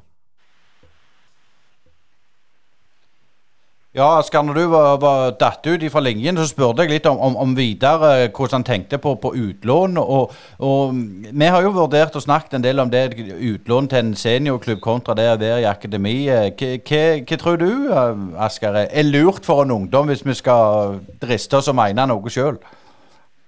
Ja, 3.98 4.20
Asker, 4.20 4.44
når 4.46 4.54
du 4.54 4.66
var, 4.70 5.00
var 5.02 5.32
datt 5.42 5.66
ut 5.66 5.82
fra 5.90 6.02
linjen, 6.06 6.38
så 6.38 6.44
spurte 6.46 6.84
jeg 6.86 6.92
litt 6.92 7.08
om, 7.10 7.18
om, 7.18 7.38
om 7.42 7.56
videre 7.58 8.28
hvordan 8.28 8.60
han 8.60 8.66
tenkte 8.68 9.00
på, 9.02 9.16
på 9.18 9.32
utlån. 9.34 9.98
Og, 9.98 10.36
og 10.62 11.00
vi 11.32 11.48
har 11.50 11.66
jo 11.66 11.72
vurdert 11.74 12.14
og 12.14 12.22
snakket 12.22 12.60
en 12.60 12.68
del 12.68 12.84
om 12.84 12.92
det 12.94 13.08
utlån 13.18 13.90
til 13.90 14.04
en 14.04 14.12
seniorklubb 14.14 14.84
kontra 14.86 15.16
det 15.18 15.26
å 15.32 15.40
være 15.42 15.64
i 15.64 15.66
akademiet. 15.72 16.62
Hva, 16.62 17.02
hva, 17.24 17.40
tror 17.42 17.58
du, 17.64 17.72
Asker, 18.38 18.78
er 18.86 19.10
lurt 19.10 19.50
for 19.50 19.66
en 19.66 19.74
ungdom 19.80 20.14
hvis 20.14 20.22
vi 20.28 20.38
skal 20.38 21.02
driste 21.18 21.58
oss 21.58 21.74
og 21.74 21.80
mene 21.82 22.06
noe 22.14 22.36
sjøl? 22.38 22.62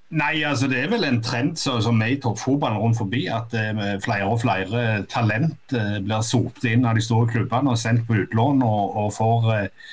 Nei, 0.09 0.41
altså 0.41 0.65
det 0.65 0.81
er 0.81 0.89
vel 0.89 1.05
en 1.05 1.21
trend 1.21 1.61
som 1.61 2.01
er 2.01 2.15
i 2.15 2.19
toppfotballen 2.25 2.81
rundt 2.81 2.97
forbi, 2.97 3.27
at 3.29 3.53
eh, 3.53 3.99
flere 4.01 4.25
og 4.25 4.41
flere 4.41 5.03
talent 5.13 5.77
eh, 5.77 5.99
blir 6.01 6.25
sopt 6.25 6.65
inn 6.65 6.89
av 6.89 6.97
de 6.97 7.05
store 7.05 7.29
klubbene 7.29 7.75
og 7.75 7.77
sendt 7.77 8.07
på 8.07 8.17
utlån 8.23 8.65
og, 8.65 8.95
og 9.03 9.11
får 9.13 9.51
eh, 9.59 9.91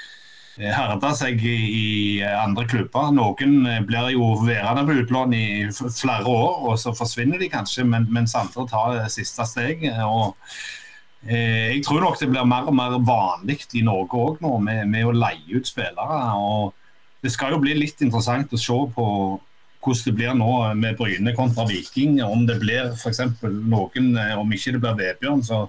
herda 0.57 1.13
seg 1.17 1.43
i, 1.45 2.23
andre 2.25 2.65
klubber. 2.69 3.11
Noen 3.15 3.67
eh, 3.69 3.83
blir 3.85 4.15
jo 4.15 4.33
værende 4.45 4.87
på 4.89 4.97
utlån 5.03 5.35
i 5.37 5.47
flere 5.73 6.25
år, 6.25 6.65
og 6.71 6.81
så 6.81 6.95
forsvinner 6.97 7.41
de 7.41 7.51
kanskje, 7.53 7.85
men, 7.85 8.09
mens 8.13 8.37
andre 8.39 8.67
tar 8.71 8.95
det 8.97 9.13
siste 9.15 9.45
steg. 9.49 9.85
og 10.07 10.37
eh, 11.29 11.77
jeg 11.77 11.85
tror 11.85 12.01
nok 12.05 12.21
det 12.21 12.31
blir 12.33 12.49
mer 12.49 12.71
og 12.71 12.77
mer 12.79 12.97
vanlig 13.05 13.61
i 13.75 13.85
Norge 13.85 14.23
òg 14.23 14.41
nå 14.45 14.57
med, 14.65 14.87
med 14.89 15.07
å 15.07 15.17
leie 15.17 15.61
ut 15.61 15.69
spillere. 15.69 16.23
og 16.41 16.73
Det 17.23 17.33
skal 17.35 17.53
jo 17.53 17.61
bli 17.61 17.77
litt 17.77 18.01
interessant 18.01 18.53
å 18.53 18.61
se 18.61 18.81
på 18.97 19.07
hvordan 19.87 20.03
det 20.05 20.15
blir 20.19 20.33
nå 20.35 20.53
med 20.75 20.97
Bryne 20.99 21.35
kontra 21.37 21.67
Viking. 21.69 22.19
Om 22.25 22.47
det 22.49 22.59
blir 22.63 22.95
f.eks. 22.97 23.21
noen, 23.45 24.17
eh, 24.19 24.35
om 24.39 24.53
ikke 24.53 24.75
det 24.75 24.83
blir 24.83 24.99
Vebjørn, 25.03 25.45
så 25.47 25.67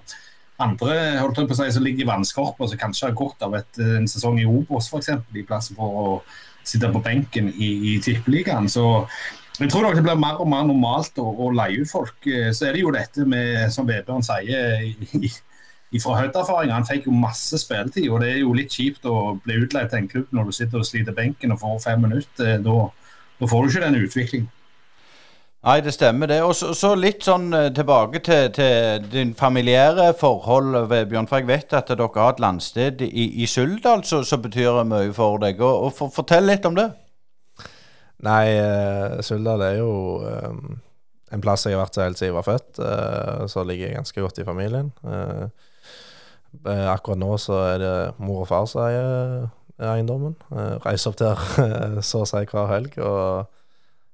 andre 0.58 0.94
holdt 1.20 1.38
på 1.40 1.54
å 1.54 1.58
si, 1.60 1.70
som 1.74 1.84
ligger 1.86 2.04
i 2.04 2.08
vannskorpa, 2.08 2.66
som 2.68 2.80
kanskje 2.80 3.08
har 3.08 3.18
godt 3.18 3.44
av 3.46 3.54
et, 3.58 3.78
en 3.78 4.08
sesong 4.10 4.40
i 4.42 4.46
Obos 4.48 4.88
f.eks. 4.90 5.12
i 5.38 5.44
plass 5.46 5.70
for 5.76 6.00
å 6.02 6.14
sitte 6.66 6.90
på 6.92 7.02
benken 7.04 7.52
i, 7.54 7.68
i 7.94 7.98
Tippeligaen. 8.04 8.68
Så 8.68 8.84
jeg 9.58 9.70
tror 9.72 9.86
nok 9.86 9.96
det 9.98 10.04
blir 10.06 10.18
mer 10.18 10.40
og 10.42 10.50
mer 10.50 10.66
normalt 10.68 11.18
å, 11.18 11.26
å 11.26 11.50
leie 11.54 11.82
ut 11.82 11.90
folk. 11.90 12.18
Eh, 12.26 12.50
Så 12.54 12.68
er 12.68 12.76
det 12.76 12.82
jo 12.84 12.94
dette 12.94 13.24
med, 13.26 13.68
som 13.74 13.88
Vebjørn 13.88 14.26
sier, 14.26 14.84
i 15.88 16.00
fra 16.02 16.18
Hødd-erfaring. 16.18 16.70
Han 16.74 16.84
fikk 16.86 17.06
jo 17.08 17.16
masse 17.16 17.58
spilletid, 17.62 18.10
og 18.12 18.20
det 18.20 18.34
er 18.34 18.42
jo 18.42 18.52
litt 18.56 18.74
kjipt 18.74 19.06
å 19.08 19.38
bli 19.44 19.56
utleid 19.62 19.88
til 19.88 20.02
en 20.02 20.10
klubb 20.10 20.34
når 20.36 20.50
du 20.50 20.56
sitter 20.58 20.82
og 20.82 20.86
sliter 20.86 21.16
benken 21.16 21.54
og 21.54 21.62
får 21.62 21.80
fem 21.86 22.04
minutter. 22.04 22.54
Eh, 22.58 22.62
Da, 22.66 22.78
da 23.38 23.46
får 23.46 23.64
du 23.64 23.70
ikke 23.72 23.86
den 23.86 24.02
utviklingen. 24.04 24.50
Nei, 25.68 25.82
det 25.84 25.92
stemmer 25.92 26.30
det. 26.30 26.38
Og 26.46 26.54
så, 26.56 26.94
litt 26.96 27.26
sånn 27.26 27.50
eh, 27.52 27.66
tilbake 27.76 28.22
til, 28.24 28.46
til 28.56 29.02
din 29.12 29.34
familiære 29.36 30.14
forhold, 30.16 30.86
ved 30.88 31.10
Bjørn. 31.10 31.28
For 31.28 31.42
jeg 31.42 31.48
vet 31.50 31.74
at 31.76 31.90
dere 31.92 32.08
har 32.14 32.32
et 32.32 32.40
landsted 32.40 33.02
i, 33.04 33.26
i 33.42 33.48
Suldal 33.50 34.04
som 34.08 34.24
som 34.24 34.40
betyr 34.40 34.80
mye 34.88 35.12
for 35.12 35.36
deg. 35.42 35.60
Og, 35.60 35.88
og 35.88 35.92
for, 35.98 36.14
Fortell 36.14 36.48
litt 36.48 36.64
om 36.64 36.78
det. 36.78 36.86
Nei, 38.24 38.46
uh, 38.56 39.18
Suldal 39.22 39.66
er 39.66 39.76
jo 39.82 39.90
eh, 40.26 40.56
en 41.36 41.44
plass 41.44 41.66
jeg 41.68 41.76
har 41.76 41.84
vært 41.84 42.00
helt 42.00 42.18
siden 42.18 42.32
jeg 42.32 42.38
var 42.38 42.48
født, 42.48 42.80
Uh, 42.80 43.44
så 43.52 43.66
ligger 43.68 43.90
jeg 43.90 43.98
ganske 43.98 44.24
godt 44.24 44.40
i 44.40 44.48
familien. 44.48 44.88
Uh, 45.04 45.52
akkurat 46.88 47.20
nå 47.20 47.36
så 47.36 47.60
er 47.74 47.78
det 47.82 47.94
mor 48.24 48.46
og 48.46 48.48
far 48.48 48.64
som 48.66 48.86
eier 48.86 49.50
eiendommen. 49.84 50.34
Reiser 50.86 51.12
opp 51.12 51.20
der 51.20 51.46
så 52.08 52.24
å 52.24 52.28
si 52.32 52.40
hver 52.48 52.72
helg, 52.72 52.96
og 53.04 53.57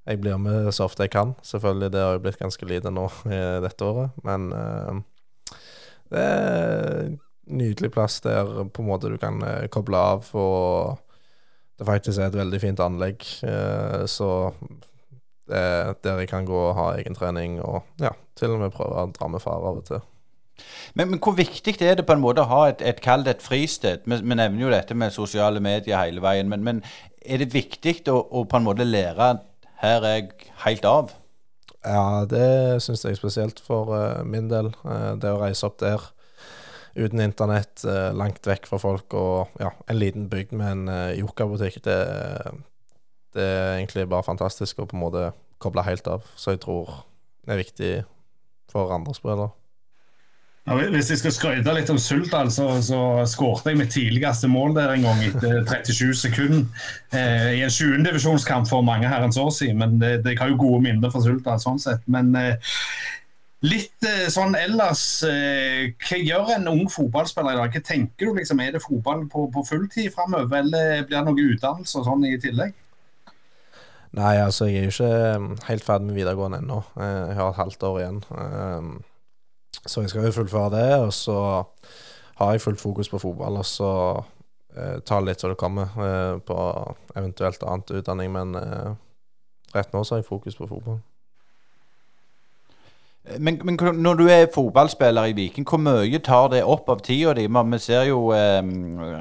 jeg 0.04 0.20
blir 0.20 0.40
med 0.40 0.68
så 0.74 0.86
ofte 0.88 1.06
jeg 1.06 1.14
kan. 1.14 1.34
Selvfølgelig, 1.42 1.92
det 1.92 2.02
har 2.04 2.16
jo 2.16 2.22
blitt 2.26 2.40
ganske 2.40 2.68
lite 2.68 2.92
nå 2.92 3.08
i 3.38 3.42
dette 3.64 3.88
året, 3.88 4.16
men 4.26 4.50
uh, 4.52 5.60
det 6.12 6.24
er 6.24 6.98
en 7.04 7.20
nydelig 7.58 7.92
plass 7.92 8.20
der 8.24 8.48
på 8.72 8.82
en 8.82 8.88
måte 8.88 9.10
du 9.12 9.18
kan 9.20 9.42
eh, 9.44 9.66
koble 9.72 9.98
av, 10.00 10.28
og 10.38 10.96
det 11.76 11.84
faktisk 11.88 12.20
er 12.20 12.30
et 12.30 12.40
veldig 12.40 12.60
fint 12.62 12.80
anlegg, 12.80 13.24
Uh, 13.44 14.04
så 14.08 14.28
er 15.52 15.92
der 16.04 16.22
jeg 16.22 16.30
kan 16.30 16.46
gå 16.48 16.56
og 16.56 16.76
ha 16.78 16.86
egen 16.96 17.16
trening, 17.16 17.58
og 17.60 17.82
ja, 18.00 18.14
til 18.38 18.54
og 18.54 18.62
med 18.62 18.72
prøve 18.72 19.02
å 19.02 19.10
dra 19.12 19.28
med 19.28 19.42
far 19.44 19.60
av 19.60 19.82
og 19.82 19.88
til. 19.88 20.00
Men, 20.94 21.10
men 21.10 21.20
hvor 21.20 21.34
viktig 21.36 21.74
er 21.82 21.98
det 21.98 22.06
på 22.06 22.14
en 22.14 22.22
måte 22.22 22.44
å 22.44 22.48
ha 22.48 22.60
et, 22.70 22.82
et 22.86 23.00
kall 23.04 23.26
et 23.28 23.42
fristed? 23.42 24.06
Vi, 24.06 24.20
vi 24.22 24.38
nevner 24.38 24.62
jo 24.62 24.72
dette 24.72 24.96
med 24.96 25.12
sosiale 25.12 25.60
medier 25.60 26.00
hele 26.00 26.22
veien, 26.24 26.48
men, 26.48 26.64
men 26.64 26.80
er 27.24 27.42
det 27.42 27.52
viktig 27.52 27.98
å, 28.12 28.20
å 28.20 28.44
på 28.48 28.60
en 28.60 28.68
måte 28.68 28.86
lære 28.86 29.34
her 29.84 30.06
er 30.08 30.18
jeg 30.18 30.50
helt 30.64 30.88
av? 30.88 31.12
Ja, 31.84 32.24
det 32.28 32.80
syns 32.84 33.04
jeg 33.04 33.18
spesielt 33.18 33.60
for 33.64 33.92
eh, 33.96 34.22
min 34.24 34.48
del. 34.48 34.70
Eh, 34.88 35.12
det 35.20 35.32
å 35.32 35.40
reise 35.42 35.68
opp 35.68 35.78
der 35.82 36.02
uten 36.94 37.20
internett, 37.20 37.82
eh, 37.84 38.12
langt 38.16 38.46
vekk 38.46 38.68
fra 38.70 38.78
folk 38.80 39.16
og 39.18 39.58
ja, 39.60 39.72
en 39.90 39.98
liten 39.98 40.28
bygd 40.32 40.54
med 40.54 40.70
en 40.70 40.84
uh, 40.88 41.16
Joker-butikk, 41.18 41.80
det, 41.84 41.96
det 43.34 43.44
er 43.44 43.80
egentlig 43.80 44.06
bare 44.12 44.26
fantastisk 44.26 44.78
å 44.78 44.86
på 44.88 44.96
en 44.96 45.02
måte 45.02 45.24
koble 45.62 45.84
helt 45.84 46.08
av. 46.08 46.24
Så 46.38 46.54
jeg 46.54 46.62
tror 46.64 46.92
det 47.44 47.56
er 47.56 47.60
viktig 47.60 47.92
for 48.70 48.94
andre 48.94 49.16
spillere. 49.16 49.50
Ja, 50.64 50.78
hvis 50.94 51.10
jeg 51.12 51.20
skal 51.20 51.32
skryte 51.36 51.72
litt 51.76 51.90
om 51.92 51.98
Suldal, 52.00 52.48
så, 52.48 52.70
så 52.80 52.98
skårte 53.28 53.68
jeg 53.74 53.80
mitt 53.82 53.90
tidligste 53.92 54.48
mål 54.48 54.72
der 54.78 54.94
en 54.94 55.02
gang 55.04 55.20
etter 55.26 55.58
37 55.68 56.14
sekunder. 56.22 56.62
Eh, 57.12 57.50
I 57.58 57.60
en 57.66 57.74
20. 57.74 57.98
divisjonskamp 58.06 58.70
for 58.70 58.80
mange 58.86 59.10
herrens 59.12 59.36
år 59.36 59.50
siden, 59.52 59.82
men 59.82 59.98
det, 60.00 60.22
det 60.24 60.38
har 60.40 60.48
jo 60.54 60.56
gode 60.62 60.80
minner 60.86 61.12
fra 61.12 61.20
Suldal 61.20 61.60
sånn 61.60 61.82
sett. 61.84 62.00
Men 62.08 62.32
eh, 62.40 62.72
litt 63.68 64.08
eh, 64.08 64.24
sånn 64.32 64.56
ellers 64.56 65.04
eh, 65.28 65.92
Hva 66.00 66.22
gjør 66.22 66.54
en 66.56 66.72
ung 66.72 66.88
fotballspiller 66.92 67.58
i 67.58 67.60
dag? 67.60 67.76
Hva 67.76 67.84
tenker 67.92 68.32
du 68.32 68.40
liksom, 68.40 68.64
Er 68.64 68.72
det 68.78 68.84
fotball 68.88 69.28
på, 69.28 69.44
på 69.52 69.68
fulltid 69.68 70.08
framover, 70.16 70.62
eller 70.64 71.04
blir 71.04 71.18
det 71.20 71.26
noe 71.28 71.48
utdannelse 71.52 72.00
og 72.00 72.08
sånn 72.08 72.24
i 72.32 72.38
tillegg? 72.40 72.72
Nei, 74.16 74.36
altså 74.40 74.72
jeg 74.72 74.86
er 74.86 74.88
jo 74.88 74.96
ikke 74.96 75.64
helt 75.68 75.84
ferdig 75.84 76.08
med 76.08 76.22
videregående 76.22 76.64
ennå. 76.64 76.84
Eh, 76.96 77.24
Jeg 77.34 77.42
har 77.42 77.50
et 77.52 77.66
halvt 77.66 77.90
år 77.92 78.00
igjen. 78.06 78.24
Eh, 79.78 79.88
så 79.90 80.04
jeg 80.04 80.10
skal 80.12 80.28
jo 80.28 80.36
fullføre 80.38 80.70
det, 80.76 80.90
og 81.06 81.12
så 81.12 81.38
har 82.34 82.52
jeg 82.52 82.60
fullt 82.60 82.80
fokus 82.80 83.08
på 83.08 83.18
fotball, 83.18 83.56
og 83.56 83.66
så 83.66 83.90
eh, 84.76 85.00
ta 85.06 85.20
litt 85.20 85.40
så 85.40 85.50
det 85.52 85.58
kommer 85.60 85.96
eh, 85.96 86.38
på 86.38 86.58
eventuelt 87.16 87.62
annet 87.62 87.90
utdanning, 87.90 88.32
men 88.32 88.54
eh, 88.58 88.94
rett 89.74 89.92
nå 89.92 90.04
så 90.04 90.16
har 90.16 90.24
jeg 90.24 90.30
fokus 90.30 90.56
på 90.56 90.68
fotball. 90.70 91.00
Men, 93.38 93.60
men 93.64 93.78
når 94.02 94.14
du 94.14 94.26
er 94.28 94.50
fotballspiller 94.54 95.30
i 95.30 95.32
Viking, 95.32 95.64
hvor 95.68 95.80
mye 95.80 96.18
tar 96.20 96.50
det 96.52 96.64
opp 96.64 96.90
av 96.92 97.00
tida 97.00 97.32
di? 97.32 97.46
Vi 97.48 97.78
ser 97.80 98.02
jo 98.10 98.26
eh, 98.36 98.60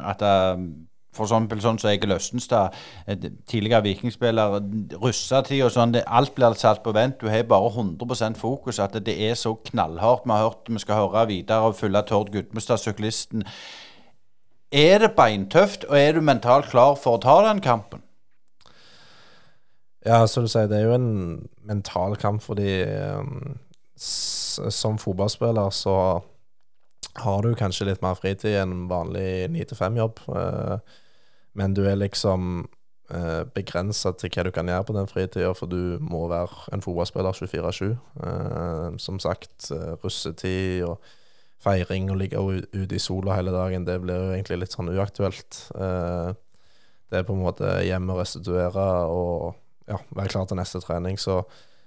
at 0.04 0.26
eh, 0.28 0.66
for 1.14 1.28
eksempel 1.28 1.62
sånn 1.64 1.80
som 1.82 1.92
Egil 1.92 2.16
Østenstad, 2.16 2.76
eh, 3.08 3.30
tidligere 3.50 3.84
vikingspiller, 3.88 4.60
russetid 5.02 5.64
og 5.66 5.72
sånn, 5.76 5.96
alt 6.08 6.36
blir 6.36 6.58
satt 6.60 6.84
på 6.84 6.94
vent. 6.94 7.20
Du 7.22 7.30
har 7.30 7.44
bare 7.44 7.72
100% 7.72 8.38
fokus. 8.38 8.80
At 8.80 8.94
det 9.06 9.16
er 9.22 9.36
så 9.36 9.56
knallhardt. 9.70 10.26
Vi 10.26 10.32
har 10.32 10.50
hørt 10.50 10.70
vi 10.70 10.80
skal 10.80 10.96
høre 10.96 11.28
videre 11.28 11.70
og 11.70 11.76
følge 11.76 12.04
Tord 12.08 12.32
Gudmestad, 12.32 12.78
syklisten. 12.78 13.44
Er 14.72 14.98
det 15.00 15.14
beintøft, 15.16 15.86
og 15.86 16.00
er 16.00 16.14
du 16.14 16.22
mentalt 16.22 16.66
klar 16.72 16.96
for 16.96 17.18
å 17.18 17.22
ta 17.22 17.36
den 17.48 17.62
kampen? 17.62 18.02
Ja, 20.06 20.26
som 20.28 20.44
du 20.44 20.50
sier, 20.52 20.68
det 20.68 20.82
er 20.82 20.90
jo 20.90 20.98
en 20.98 21.50
mental 21.64 22.18
kamp, 22.20 22.42
fordi 22.44 22.82
um, 22.84 23.60
som 23.96 24.98
fotballspiller 25.00 25.70
så 25.70 25.96
har 27.22 27.46
du 27.46 27.54
kanskje 27.56 27.88
litt 27.88 28.02
mer 28.04 28.18
fritid 28.18 28.58
enn 28.64 28.88
vanlig 28.90 29.48
9-5-jobb. 29.54 30.24
Uh, 30.28 30.78
men 31.54 31.76
du 31.78 31.84
er 31.86 32.00
liksom 32.00 32.68
eh, 33.14 33.44
begrensa 33.56 34.14
til 34.18 34.32
hva 34.34 34.46
du 34.48 34.52
kan 34.56 34.70
gjøre 34.70 34.88
på 34.90 34.96
den 34.98 35.10
fritida, 35.10 35.52
for 35.58 35.70
du 35.70 35.98
må 36.02 36.26
være 36.32 36.74
en 36.74 36.84
fotballspiller 36.86 37.36
24-7. 37.38 37.92
Eh, 38.28 38.88
som 38.98 39.20
sagt, 39.22 39.70
uh, 39.72 39.94
russetid 40.04 40.86
og 40.88 40.98
feiring 41.64 42.10
og 42.12 42.20
ligge 42.20 42.40
ute 42.74 42.96
i 42.96 43.02
sola 43.02 43.38
hele 43.38 43.54
dagen, 43.56 43.86
det 43.88 44.00
blir 44.04 44.20
jo 44.20 44.34
egentlig 44.36 44.64
litt 44.64 44.76
sånn 44.76 44.92
uaktuelt. 44.92 45.60
Eh, 45.78 46.32
det 47.12 47.22
er 47.22 47.28
på 47.28 47.36
en 47.36 47.44
måte 47.46 47.70
hjemme 47.86 48.16
og 48.16 48.24
restituere 48.24 48.88
og 49.14 49.54
ja, 49.90 50.00
være 50.16 50.34
klar 50.34 50.48
til 50.50 50.60
neste 50.60 50.82
trening. 50.84 51.20
Så 51.22 51.44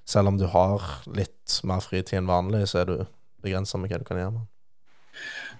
selv 0.06 0.30
om 0.30 0.38
du 0.40 0.46
har 0.52 0.84
litt 1.10 1.58
mer 1.66 1.82
fritid 1.84 2.20
enn 2.20 2.30
vanlig, 2.30 2.66
så 2.70 2.84
er 2.84 2.90
du 2.90 2.96
begrensa 3.44 3.80
med 3.80 3.92
hva 3.92 4.00
du 4.00 4.06
kan 4.08 4.20
gjøre. 4.20 4.36
med. 4.38 4.46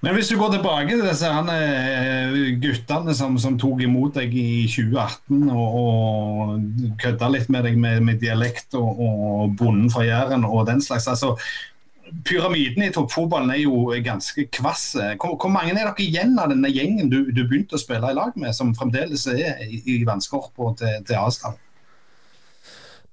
Men 0.04 0.14
hvis 0.14 0.28
du 0.28 0.36
går 0.38 0.52
tilbake 0.52 0.90
til 0.92 1.04
disse 1.06 1.28
eh, 1.30 2.34
guttene 2.62 3.14
som, 3.16 3.38
som 3.40 3.56
tok 3.58 3.80
imot 3.86 4.18
deg 4.18 4.34
i 4.36 4.66
2018 4.68 5.46
og, 5.50 5.78
og 5.80 6.98
kødda 7.00 7.30
litt 7.32 7.48
med 7.52 7.64
deg 7.66 7.78
med, 7.80 8.02
med 8.04 8.20
dialekt 8.20 8.76
og, 8.78 9.00
og 9.00 9.56
bonden 9.58 9.88
fra 9.92 10.04
Jæren 10.06 10.44
og 10.44 10.66
den 10.68 10.84
slags. 10.84 11.08
altså 11.08 11.34
Pyramiden 12.28 12.84
i 12.86 12.92
toppfotballen 12.94 13.50
er 13.50 13.64
jo 13.64 13.88
ganske 14.04 14.44
kvass. 14.54 14.92
Hvor, 14.94 15.34
hvor 15.40 15.50
mange 15.50 15.72
er 15.72 15.80
dere 15.80 16.04
igjen 16.04 16.36
av 16.38 16.52
denne 16.52 16.70
gjengen 16.70 17.10
du, 17.10 17.32
du 17.34 17.42
begynte 17.42 17.74
å 17.74 17.82
spille 17.82 18.12
i 18.12 18.14
lag 18.14 18.36
med, 18.38 18.54
som 18.54 18.76
fremdeles 18.78 19.26
er 19.32 19.64
i, 19.64 19.80
i 19.96 19.98
vannskorpa 20.06 20.70
til, 20.78 21.00
til 21.08 21.18
Asdal? 21.18 21.58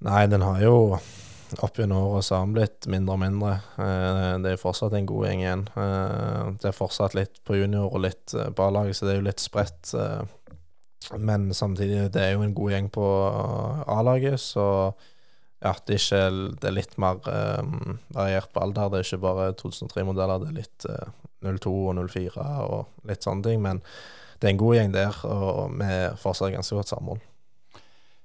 Nei, 0.04 0.28
den 0.30 0.44
har 0.46 0.62
jo 0.62 0.78
opp 1.62 1.78
gjennom 1.78 2.08
året 2.08 2.26
så 2.26 2.36
har 2.38 2.46
den 2.48 2.54
blitt 2.56 2.88
mindre 2.90 3.14
og 3.16 3.20
mindre. 3.22 3.54
Eh, 3.78 4.38
Det 4.44 4.52
er 4.54 4.62
fortsatt 4.62 4.94
en 4.98 5.06
god 5.06 5.28
gjeng 5.28 5.42
igjen. 5.44 5.66
Eh, 5.78 6.52
Det 6.62 6.70
er 6.72 6.78
fortsatt 6.78 7.14
litt 7.14 7.44
på 7.46 7.56
junior 7.60 7.94
og 7.94 8.02
litt 8.02 8.34
eh, 8.34 8.50
på 8.50 8.64
A-laget, 8.68 8.96
så 8.96 9.06
det 9.06 9.14
er 9.14 9.20
jo 9.22 9.28
litt 9.30 9.40
spredt. 9.44 9.94
Men 11.20 11.50
samtidig, 11.54 12.12
det 12.14 12.22
er 12.22 12.32
jo 12.34 12.42
en 12.46 12.54
god 12.56 12.72
gjeng 12.72 12.90
på 12.90 13.04
A-laget, 13.88 14.40
så 14.40 14.94
ja, 15.64 15.74
det 15.86 15.96
er, 15.96 16.00
ikke, 16.00 16.56
det 16.60 16.68
er 16.68 16.76
litt 16.76 16.98
mer 16.98 17.20
variert 18.14 18.50
på 18.54 18.60
alder. 18.64 18.90
Det 18.90 19.00
er 19.00 19.08
ikke 19.08 19.22
bare 19.24 19.54
2003-modeller, 19.60 20.40
det 20.44 20.50
er 20.50 20.58
litt 20.62 20.86
eh, 20.90 21.12
02 21.44 21.74
og 21.90 22.10
04 22.10 22.48
og 22.68 23.08
litt 23.08 23.24
sånne 23.24 23.44
ting. 23.44 23.62
Men 23.64 23.82
det 24.40 24.48
er 24.48 24.56
en 24.56 24.64
god 24.64 24.76
gjeng 24.76 24.92
der, 24.96 25.20
og 25.28 25.76
vi 25.80 25.92
fortsatt 26.20 26.52
ganske 26.56 26.76
godt 26.76 26.92
samhold. 26.92 27.22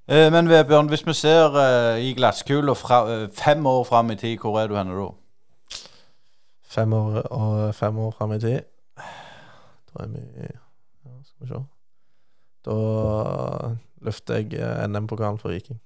Eh, 0.08 0.32
men 0.32 0.48
Vebjørn, 0.48 0.88
hvis 0.88 1.04
vi 1.06 1.12
ser 1.12 1.56
eh, 1.60 1.98
i 2.00 2.14
glasskula 2.16 2.72
eh, 2.72 3.26
fem 3.32 3.66
år 3.66 3.82
fram 3.84 4.10
i 4.10 4.16
tid, 4.16 4.38
hvor 4.40 4.56
er 4.56 4.66
du 4.66 4.76
henne 4.76 4.94
da? 4.96 5.08
Fem 6.68 6.92
år 6.92 7.18
og 7.28 7.74
fem 7.74 7.98
år 7.98 8.14
fram 8.16 8.32
i 8.32 8.38
tid. 8.40 8.62
Da 8.96 10.04
er 10.04 10.08
vi 10.08 10.22
ja, 10.46 11.12
Skal 11.24 11.44
vi 11.44 11.48
se. 11.48 11.60
Da 12.64 12.78
løfter 14.00 14.40
jeg 14.40 14.88
NM-pokalen 14.88 15.38
for 15.38 15.52
Viking. 15.52 15.80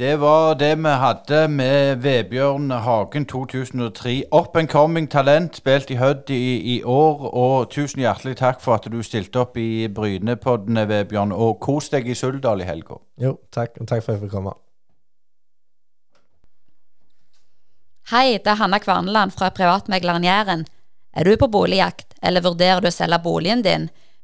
Det 0.00 0.16
var 0.16 0.54
det 0.54 0.78
vi 0.80 0.90
hadde 0.96 1.38
med 1.52 1.96
Vebjørn 2.00 2.70
Hagen 2.70 3.26
2003. 3.28 4.22
Up 4.32 4.56
and 4.56 4.68
coming 4.68 5.10
talent, 5.10 5.56
spilt 5.56 5.90
i 5.90 5.98
Hødd 6.00 6.30
i, 6.32 6.76
i 6.76 6.76
år. 6.82 7.26
Og 7.36 7.68
tusen 7.68 8.00
hjertelig 8.00 8.38
takk 8.40 8.62
for 8.64 8.78
at 8.78 8.88
du 8.88 8.96
stilte 9.04 9.42
opp 9.42 9.60
i 9.60 9.90
Brynepoddene, 9.92 10.86
Vebjørn. 10.88 11.34
Og 11.36 11.60
kos 11.60 11.90
deg 11.92 12.08
i 12.08 12.16
Suldal 12.16 12.64
i 12.64 12.70
helga. 12.70 12.96
Jo, 13.20 13.34
takk. 13.52 13.76
Og 13.76 13.90
takk 13.90 14.06
for 14.06 14.14
at 14.14 14.16
jeg 14.16 14.22
fikk 14.24 14.32
komme. 14.38 14.56
Hei, 18.14 18.38
det 18.40 18.54
er 18.54 18.60
Hanna 18.62 18.80
Kvarneland 18.80 19.36
fra 19.36 19.52
Privatmegleren 19.52 20.24
Jæren. 20.24 20.64
Er 21.12 21.28
du 21.28 21.36
på 21.36 21.52
boligjakt, 21.52 22.16
eller 22.22 22.48
vurderer 22.48 22.80
du 22.80 22.88
å 22.88 22.96
selge 23.02 23.20
boligen 23.20 23.68
din? 23.68 23.90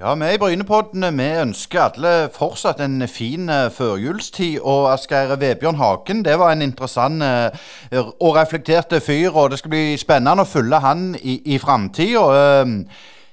Ja, 0.00 0.14
vi 0.14 0.30
i 0.32 0.38
Brynepoddene 0.40 1.10
vi 1.12 1.24
ønsker 1.42 1.82
alle 1.82 2.10
fortsatt 2.32 2.78
en 2.80 3.02
fin 3.04 3.50
eh, 3.52 3.66
førjulstid. 3.68 4.62
Og 4.64 4.86
Asgeir 4.94 5.34
Vebjørn 5.36 5.76
Hagen 5.76 6.22
det 6.24 6.38
var 6.40 6.54
en 6.54 6.64
interessant 6.64 7.20
eh, 7.20 8.00
og 8.08 8.38
reflekterte 8.38 9.02
fyr. 9.04 9.28
Og 9.34 9.50
det 9.52 9.58
skal 9.60 9.74
bli 9.74 9.98
spennende 10.00 10.46
å 10.46 10.48
følge 10.48 10.80
han 10.80 11.10
i, 11.20 11.36
i 11.52 11.58
framtida. 11.60 12.24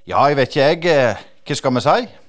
ja, 0.07 0.27
jeg 0.27 0.37
vet 0.41 0.55
ikke 0.57 0.67
jeg. 0.67 0.85
eh, 0.91 1.23
Hva 1.47 1.55
skal 1.55 1.77
vi 1.77 1.85
si? 1.87 2.26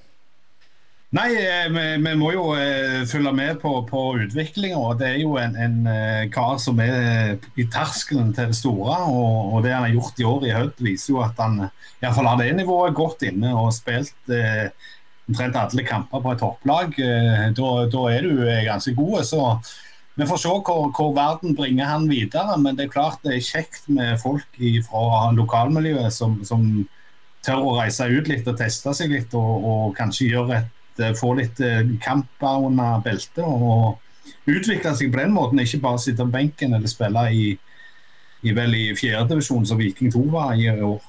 Nei, 1.09 1.29
eh, 1.41 1.65
vi, 1.73 1.83
vi 2.05 2.11
må 2.21 2.27
jo 2.35 2.43
eh, 2.53 3.01
følge 3.09 3.31
med 3.33 3.57
på, 3.63 3.71
på 3.89 4.01
utviklinga. 4.21 4.91
Det 4.99 5.07
er 5.07 5.17
jo 5.23 5.39
en, 5.41 5.55
en 5.57 5.89
eh, 5.89 6.27
kar 6.29 6.59
som 6.61 6.77
er 6.83 7.39
i 7.57 7.65
terskelen 7.73 8.29
til 8.37 8.51
det 8.51 8.57
store. 8.59 8.99
Og, 9.09 9.55
og 9.55 9.65
det 9.65 9.73
han 9.73 9.87
har 9.87 9.95
gjort 9.95 10.21
i 10.21 10.27
år 10.29 10.45
i 10.45 10.53
Hødd, 10.53 10.85
viser 10.85 11.15
jo 11.15 11.23
at 11.25 11.41
han 11.41 11.63
iallfall 11.65 12.29
har 12.29 12.37
det 12.43 12.53
nivået 12.59 12.93
godt 12.99 13.25
inne 13.25 13.55
og 13.57 13.73
spilt 13.73 14.33
eh, 14.35 14.69
omtrent 15.25 15.57
alle 15.57 15.87
kamper 15.89 16.21
på 16.21 16.35
et 16.35 16.43
topplag. 16.45 16.95
Da, 17.57 17.73
da 17.89 18.05
er 18.13 18.29
du 18.29 18.45
ganske 18.69 18.93
god. 18.97 19.25
Så 19.25 19.43
vi 20.13 20.29
får 20.29 20.45
se 20.45 20.53
hvor, 20.53 20.87
hvor, 20.93 21.13
verden 21.17 21.57
bringer 21.57 21.89
han 21.89 22.05
videre. 22.09 22.53
Men 22.61 22.77
det 22.77 22.85
er 22.85 22.97
klart 22.99 23.25
det 23.25 23.33
er 23.33 23.49
kjekt 23.49 23.89
med 23.89 24.21
folk 24.21 24.61
fra 24.85 25.29
lokalmiljøet 25.33 26.13
som, 26.13 26.37
som, 26.45 26.69
tør 27.45 27.63
å 27.63 27.77
reise 27.77 28.03
ut 28.11 28.27
litt 28.27 28.47
og 28.51 28.57
teste 28.59 28.91
seg 28.97 29.13
litt, 29.15 29.33
og, 29.37 29.63
og 29.63 29.93
kanskje 29.95 30.33
et, 30.33 30.49
eh, 30.57 30.65
få 31.17 31.33
litt 31.39 31.59
eh, 31.63 31.81
kamper 32.03 32.67
under 32.69 33.01
beltet. 33.05 33.43
Og 33.45 33.99
utvikle 34.49 34.93
seg 34.97 35.13
på 35.13 35.21
den 35.21 35.33
måten, 35.35 35.61
ikke 35.63 35.81
bare 35.83 36.01
sitte 36.01 36.25
på 36.25 36.33
benken 36.33 36.75
eller 36.77 36.91
spille 36.91 37.25
i, 37.33 37.47
i, 38.43 38.53
vel 38.55 38.75
i 38.77 38.85
fjerdedivisjon 38.97 39.67
som 39.69 39.79
Viking 39.81 40.13
2 40.13 40.25
var 40.33 40.55
i 40.57 40.69
år. 40.69 41.01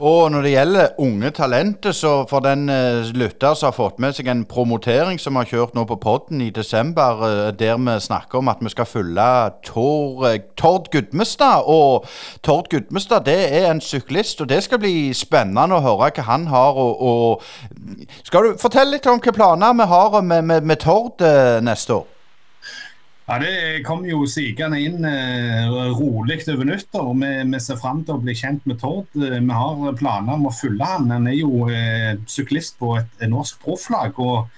Og 0.00 0.30
når 0.32 0.42
det 0.42 0.50
gjelder 0.50 0.86
unge 0.98 1.30
talenter, 1.30 1.92
så 1.92 2.24
for 2.28 2.40
den 2.40 2.70
uh, 2.72 3.04
lytter 3.12 3.54
som 3.54 3.66
har 3.66 3.74
fått 3.76 3.98
med 4.00 4.14
seg 4.16 4.30
en 4.32 4.46
promotering 4.48 5.18
som 5.20 5.36
har 5.36 5.44
kjørt 5.44 5.74
nå 5.76 5.84
på 5.84 5.98
podden 6.00 6.40
i 6.40 6.48
desember, 6.56 7.20
uh, 7.20 7.48
der 7.52 7.76
vi 7.76 7.98
snakker 8.00 8.40
om 8.40 8.48
at 8.48 8.62
vi 8.64 8.72
skal 8.72 8.88
følge 8.88 9.26
Tor, 9.66 10.24
uh, 10.24 10.38
Tord 10.56 10.88
Gudmestad. 10.92 11.68
Og 11.68 12.06
Tord 12.42 12.70
Gudmestad 12.72 13.28
det 13.28 13.36
er 13.58 13.68
en 13.68 13.80
syklist, 13.84 14.40
og 14.40 14.48
det 14.48 14.62
skal 14.64 14.80
bli 14.80 15.12
spennende 15.12 15.76
å 15.76 15.84
høre 15.84 16.08
hva 16.16 16.24
han 16.30 16.48
har. 16.48 16.80
Og, 16.80 17.02
og 17.02 18.16
Skal 18.24 18.48
du 18.48 18.56
fortelle 18.62 18.96
litt 18.96 19.06
om 19.06 19.20
hvilke 19.20 19.36
planer 19.36 19.76
vi 19.76 19.90
har 19.92 20.20
med, 20.22 20.48
med, 20.48 20.64
med 20.64 20.80
Tord 20.80 21.20
neste 21.60 22.00
år? 22.00 22.19
Ja, 23.30 23.38
Det 23.38 23.84
kom 23.86 24.00
jo 24.08 24.24
sigende 24.26 24.80
inn 24.82 25.04
eh, 25.06 25.68
rolig 25.94 26.40
over 26.50 26.66
nyttår. 26.66 27.10
Vi, 27.20 27.28
vi 27.52 27.60
ser 27.62 27.76
fram 27.78 28.00
til 28.02 28.16
å 28.16 28.22
bli 28.24 28.34
kjent 28.34 28.64
med 28.66 28.80
Tord. 28.82 29.06
Eh, 29.14 29.36
vi 29.36 29.58
har 29.60 29.94
planer 30.00 30.34
om 30.34 30.48
å 30.48 30.50
følge 30.50 30.88
han. 30.88 31.06
Han 31.14 31.28
er 31.30 31.36
jo 31.38 31.68
eh, 31.70 32.16
syklist 32.26 32.74
på 32.82 32.96
et, 32.98 33.22
norsk 33.30 33.62
profflag. 33.62 34.18
og 34.18 34.50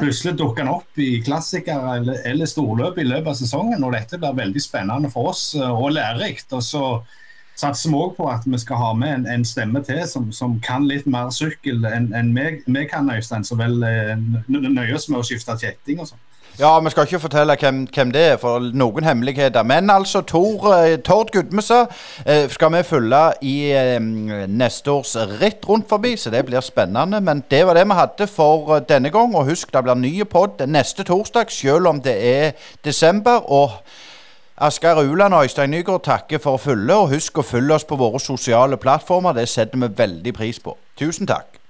Plutselig 0.00 0.34
dukker 0.40 0.66
han 0.66 0.72
opp 0.72 0.98
i 0.98 1.20
klassikere 1.22 2.00
eller, 2.00 2.18
eller 2.26 2.50
storløp 2.50 2.98
i 2.98 3.06
løpet 3.06 3.30
av 3.30 3.38
sesongen. 3.38 3.86
og 3.86 3.94
Dette 3.94 4.18
blir 4.18 4.34
veldig 4.42 4.64
spennende 4.64 5.14
for 5.14 5.30
oss 5.30 5.46
eh, 5.54 5.70
og 5.70 5.94
lærerikt. 5.94 6.50
Og 6.58 6.66
så 6.66 6.84
satser 7.54 7.94
vi 7.94 8.00
òg 8.08 8.18
på 8.18 8.26
at 8.32 8.42
vi 8.42 8.58
skal 8.58 8.82
ha 8.82 8.92
med 8.98 9.20
en, 9.20 9.32
en 9.36 9.46
stemme 9.46 9.86
til 9.86 10.02
som, 10.10 10.32
som, 10.34 10.58
kan 10.66 10.90
litt 10.90 11.06
mer 11.06 11.30
sykkel 11.30 11.86
enn 11.86 12.10
en 12.10 12.34
vi 12.34 12.88
kan, 12.90 13.06
Øystein. 13.06 13.46
Så 13.46 13.54
vel 13.62 13.78
eh, 13.86 14.16
nøyer 14.50 14.96
oss 14.98 15.06
med 15.12 15.22
å 15.22 15.28
skifte 15.30 15.60
kjetting 15.62 16.02
og 16.02 16.10
sånn. 16.10 16.32
Ja, 16.58 16.80
vi 16.80 16.90
skal 16.90 17.04
ikke 17.04 17.18
fortelle 17.20 17.56
hvem, 17.60 17.82
hvem, 17.94 18.10
det 18.12 18.20
er, 18.22 18.36
for 18.40 18.64
noen 18.72 19.04
hemmeligheter. 19.04 19.62
Men 19.62 19.90
altså, 19.90 20.22
Tor, 20.24 20.70
eh, 20.72 20.98
Tord 21.04 21.28
Gudmestad 21.32 21.86
eh, 22.26 22.48
skal 22.50 22.72
vi 22.72 22.82
følge 22.82 23.20
i 23.42 23.72
eh, 23.76 24.00
neste 24.48 24.90
års 24.90 25.12
ritt 25.40 25.68
rundt 25.68 25.88
forbi, 25.88 26.14
så 26.16 26.32
det 26.32 26.46
blir 26.46 26.64
spennende. 26.64 27.20
Men 27.20 27.44
det 27.50 27.66
var 27.66 27.76
det 27.76 27.84
vi 27.84 27.98
hadde 27.98 28.26
for 28.26 28.78
denne 28.88 29.10
gang. 29.10 29.36
Og 29.36 29.44
husk, 29.44 29.74
det 29.74 29.84
blir 29.84 30.00
ny 30.00 30.24
pod 30.24 30.64
neste 30.66 31.04
torsdag, 31.04 31.52
selv 31.52 31.92
om 31.92 32.00
det 32.00 32.16
er 32.36 32.50
desember. 32.84 33.52
og 33.52 33.70
Asgeir 34.56 34.96
Uland 35.04 35.34
og 35.34 35.42
Øystein 35.44 35.70
Nygaard 35.70 36.02
takker 36.08 36.38
for 36.38 36.56
å 36.56 36.62
følge, 36.62 36.94
og 36.94 37.12
husk 37.12 37.38
å 37.38 37.44
følge 37.44 37.76
oss 37.76 37.84
på 37.84 38.00
våre 38.00 38.20
sosiale 38.20 38.80
plattformer. 38.80 39.36
Det 39.36 39.48
setter 39.48 39.76
vi 39.76 39.92
veldig 39.98 40.34
pris 40.34 40.60
på. 40.60 40.72
Tusen 40.96 41.28
takk. 41.28 41.65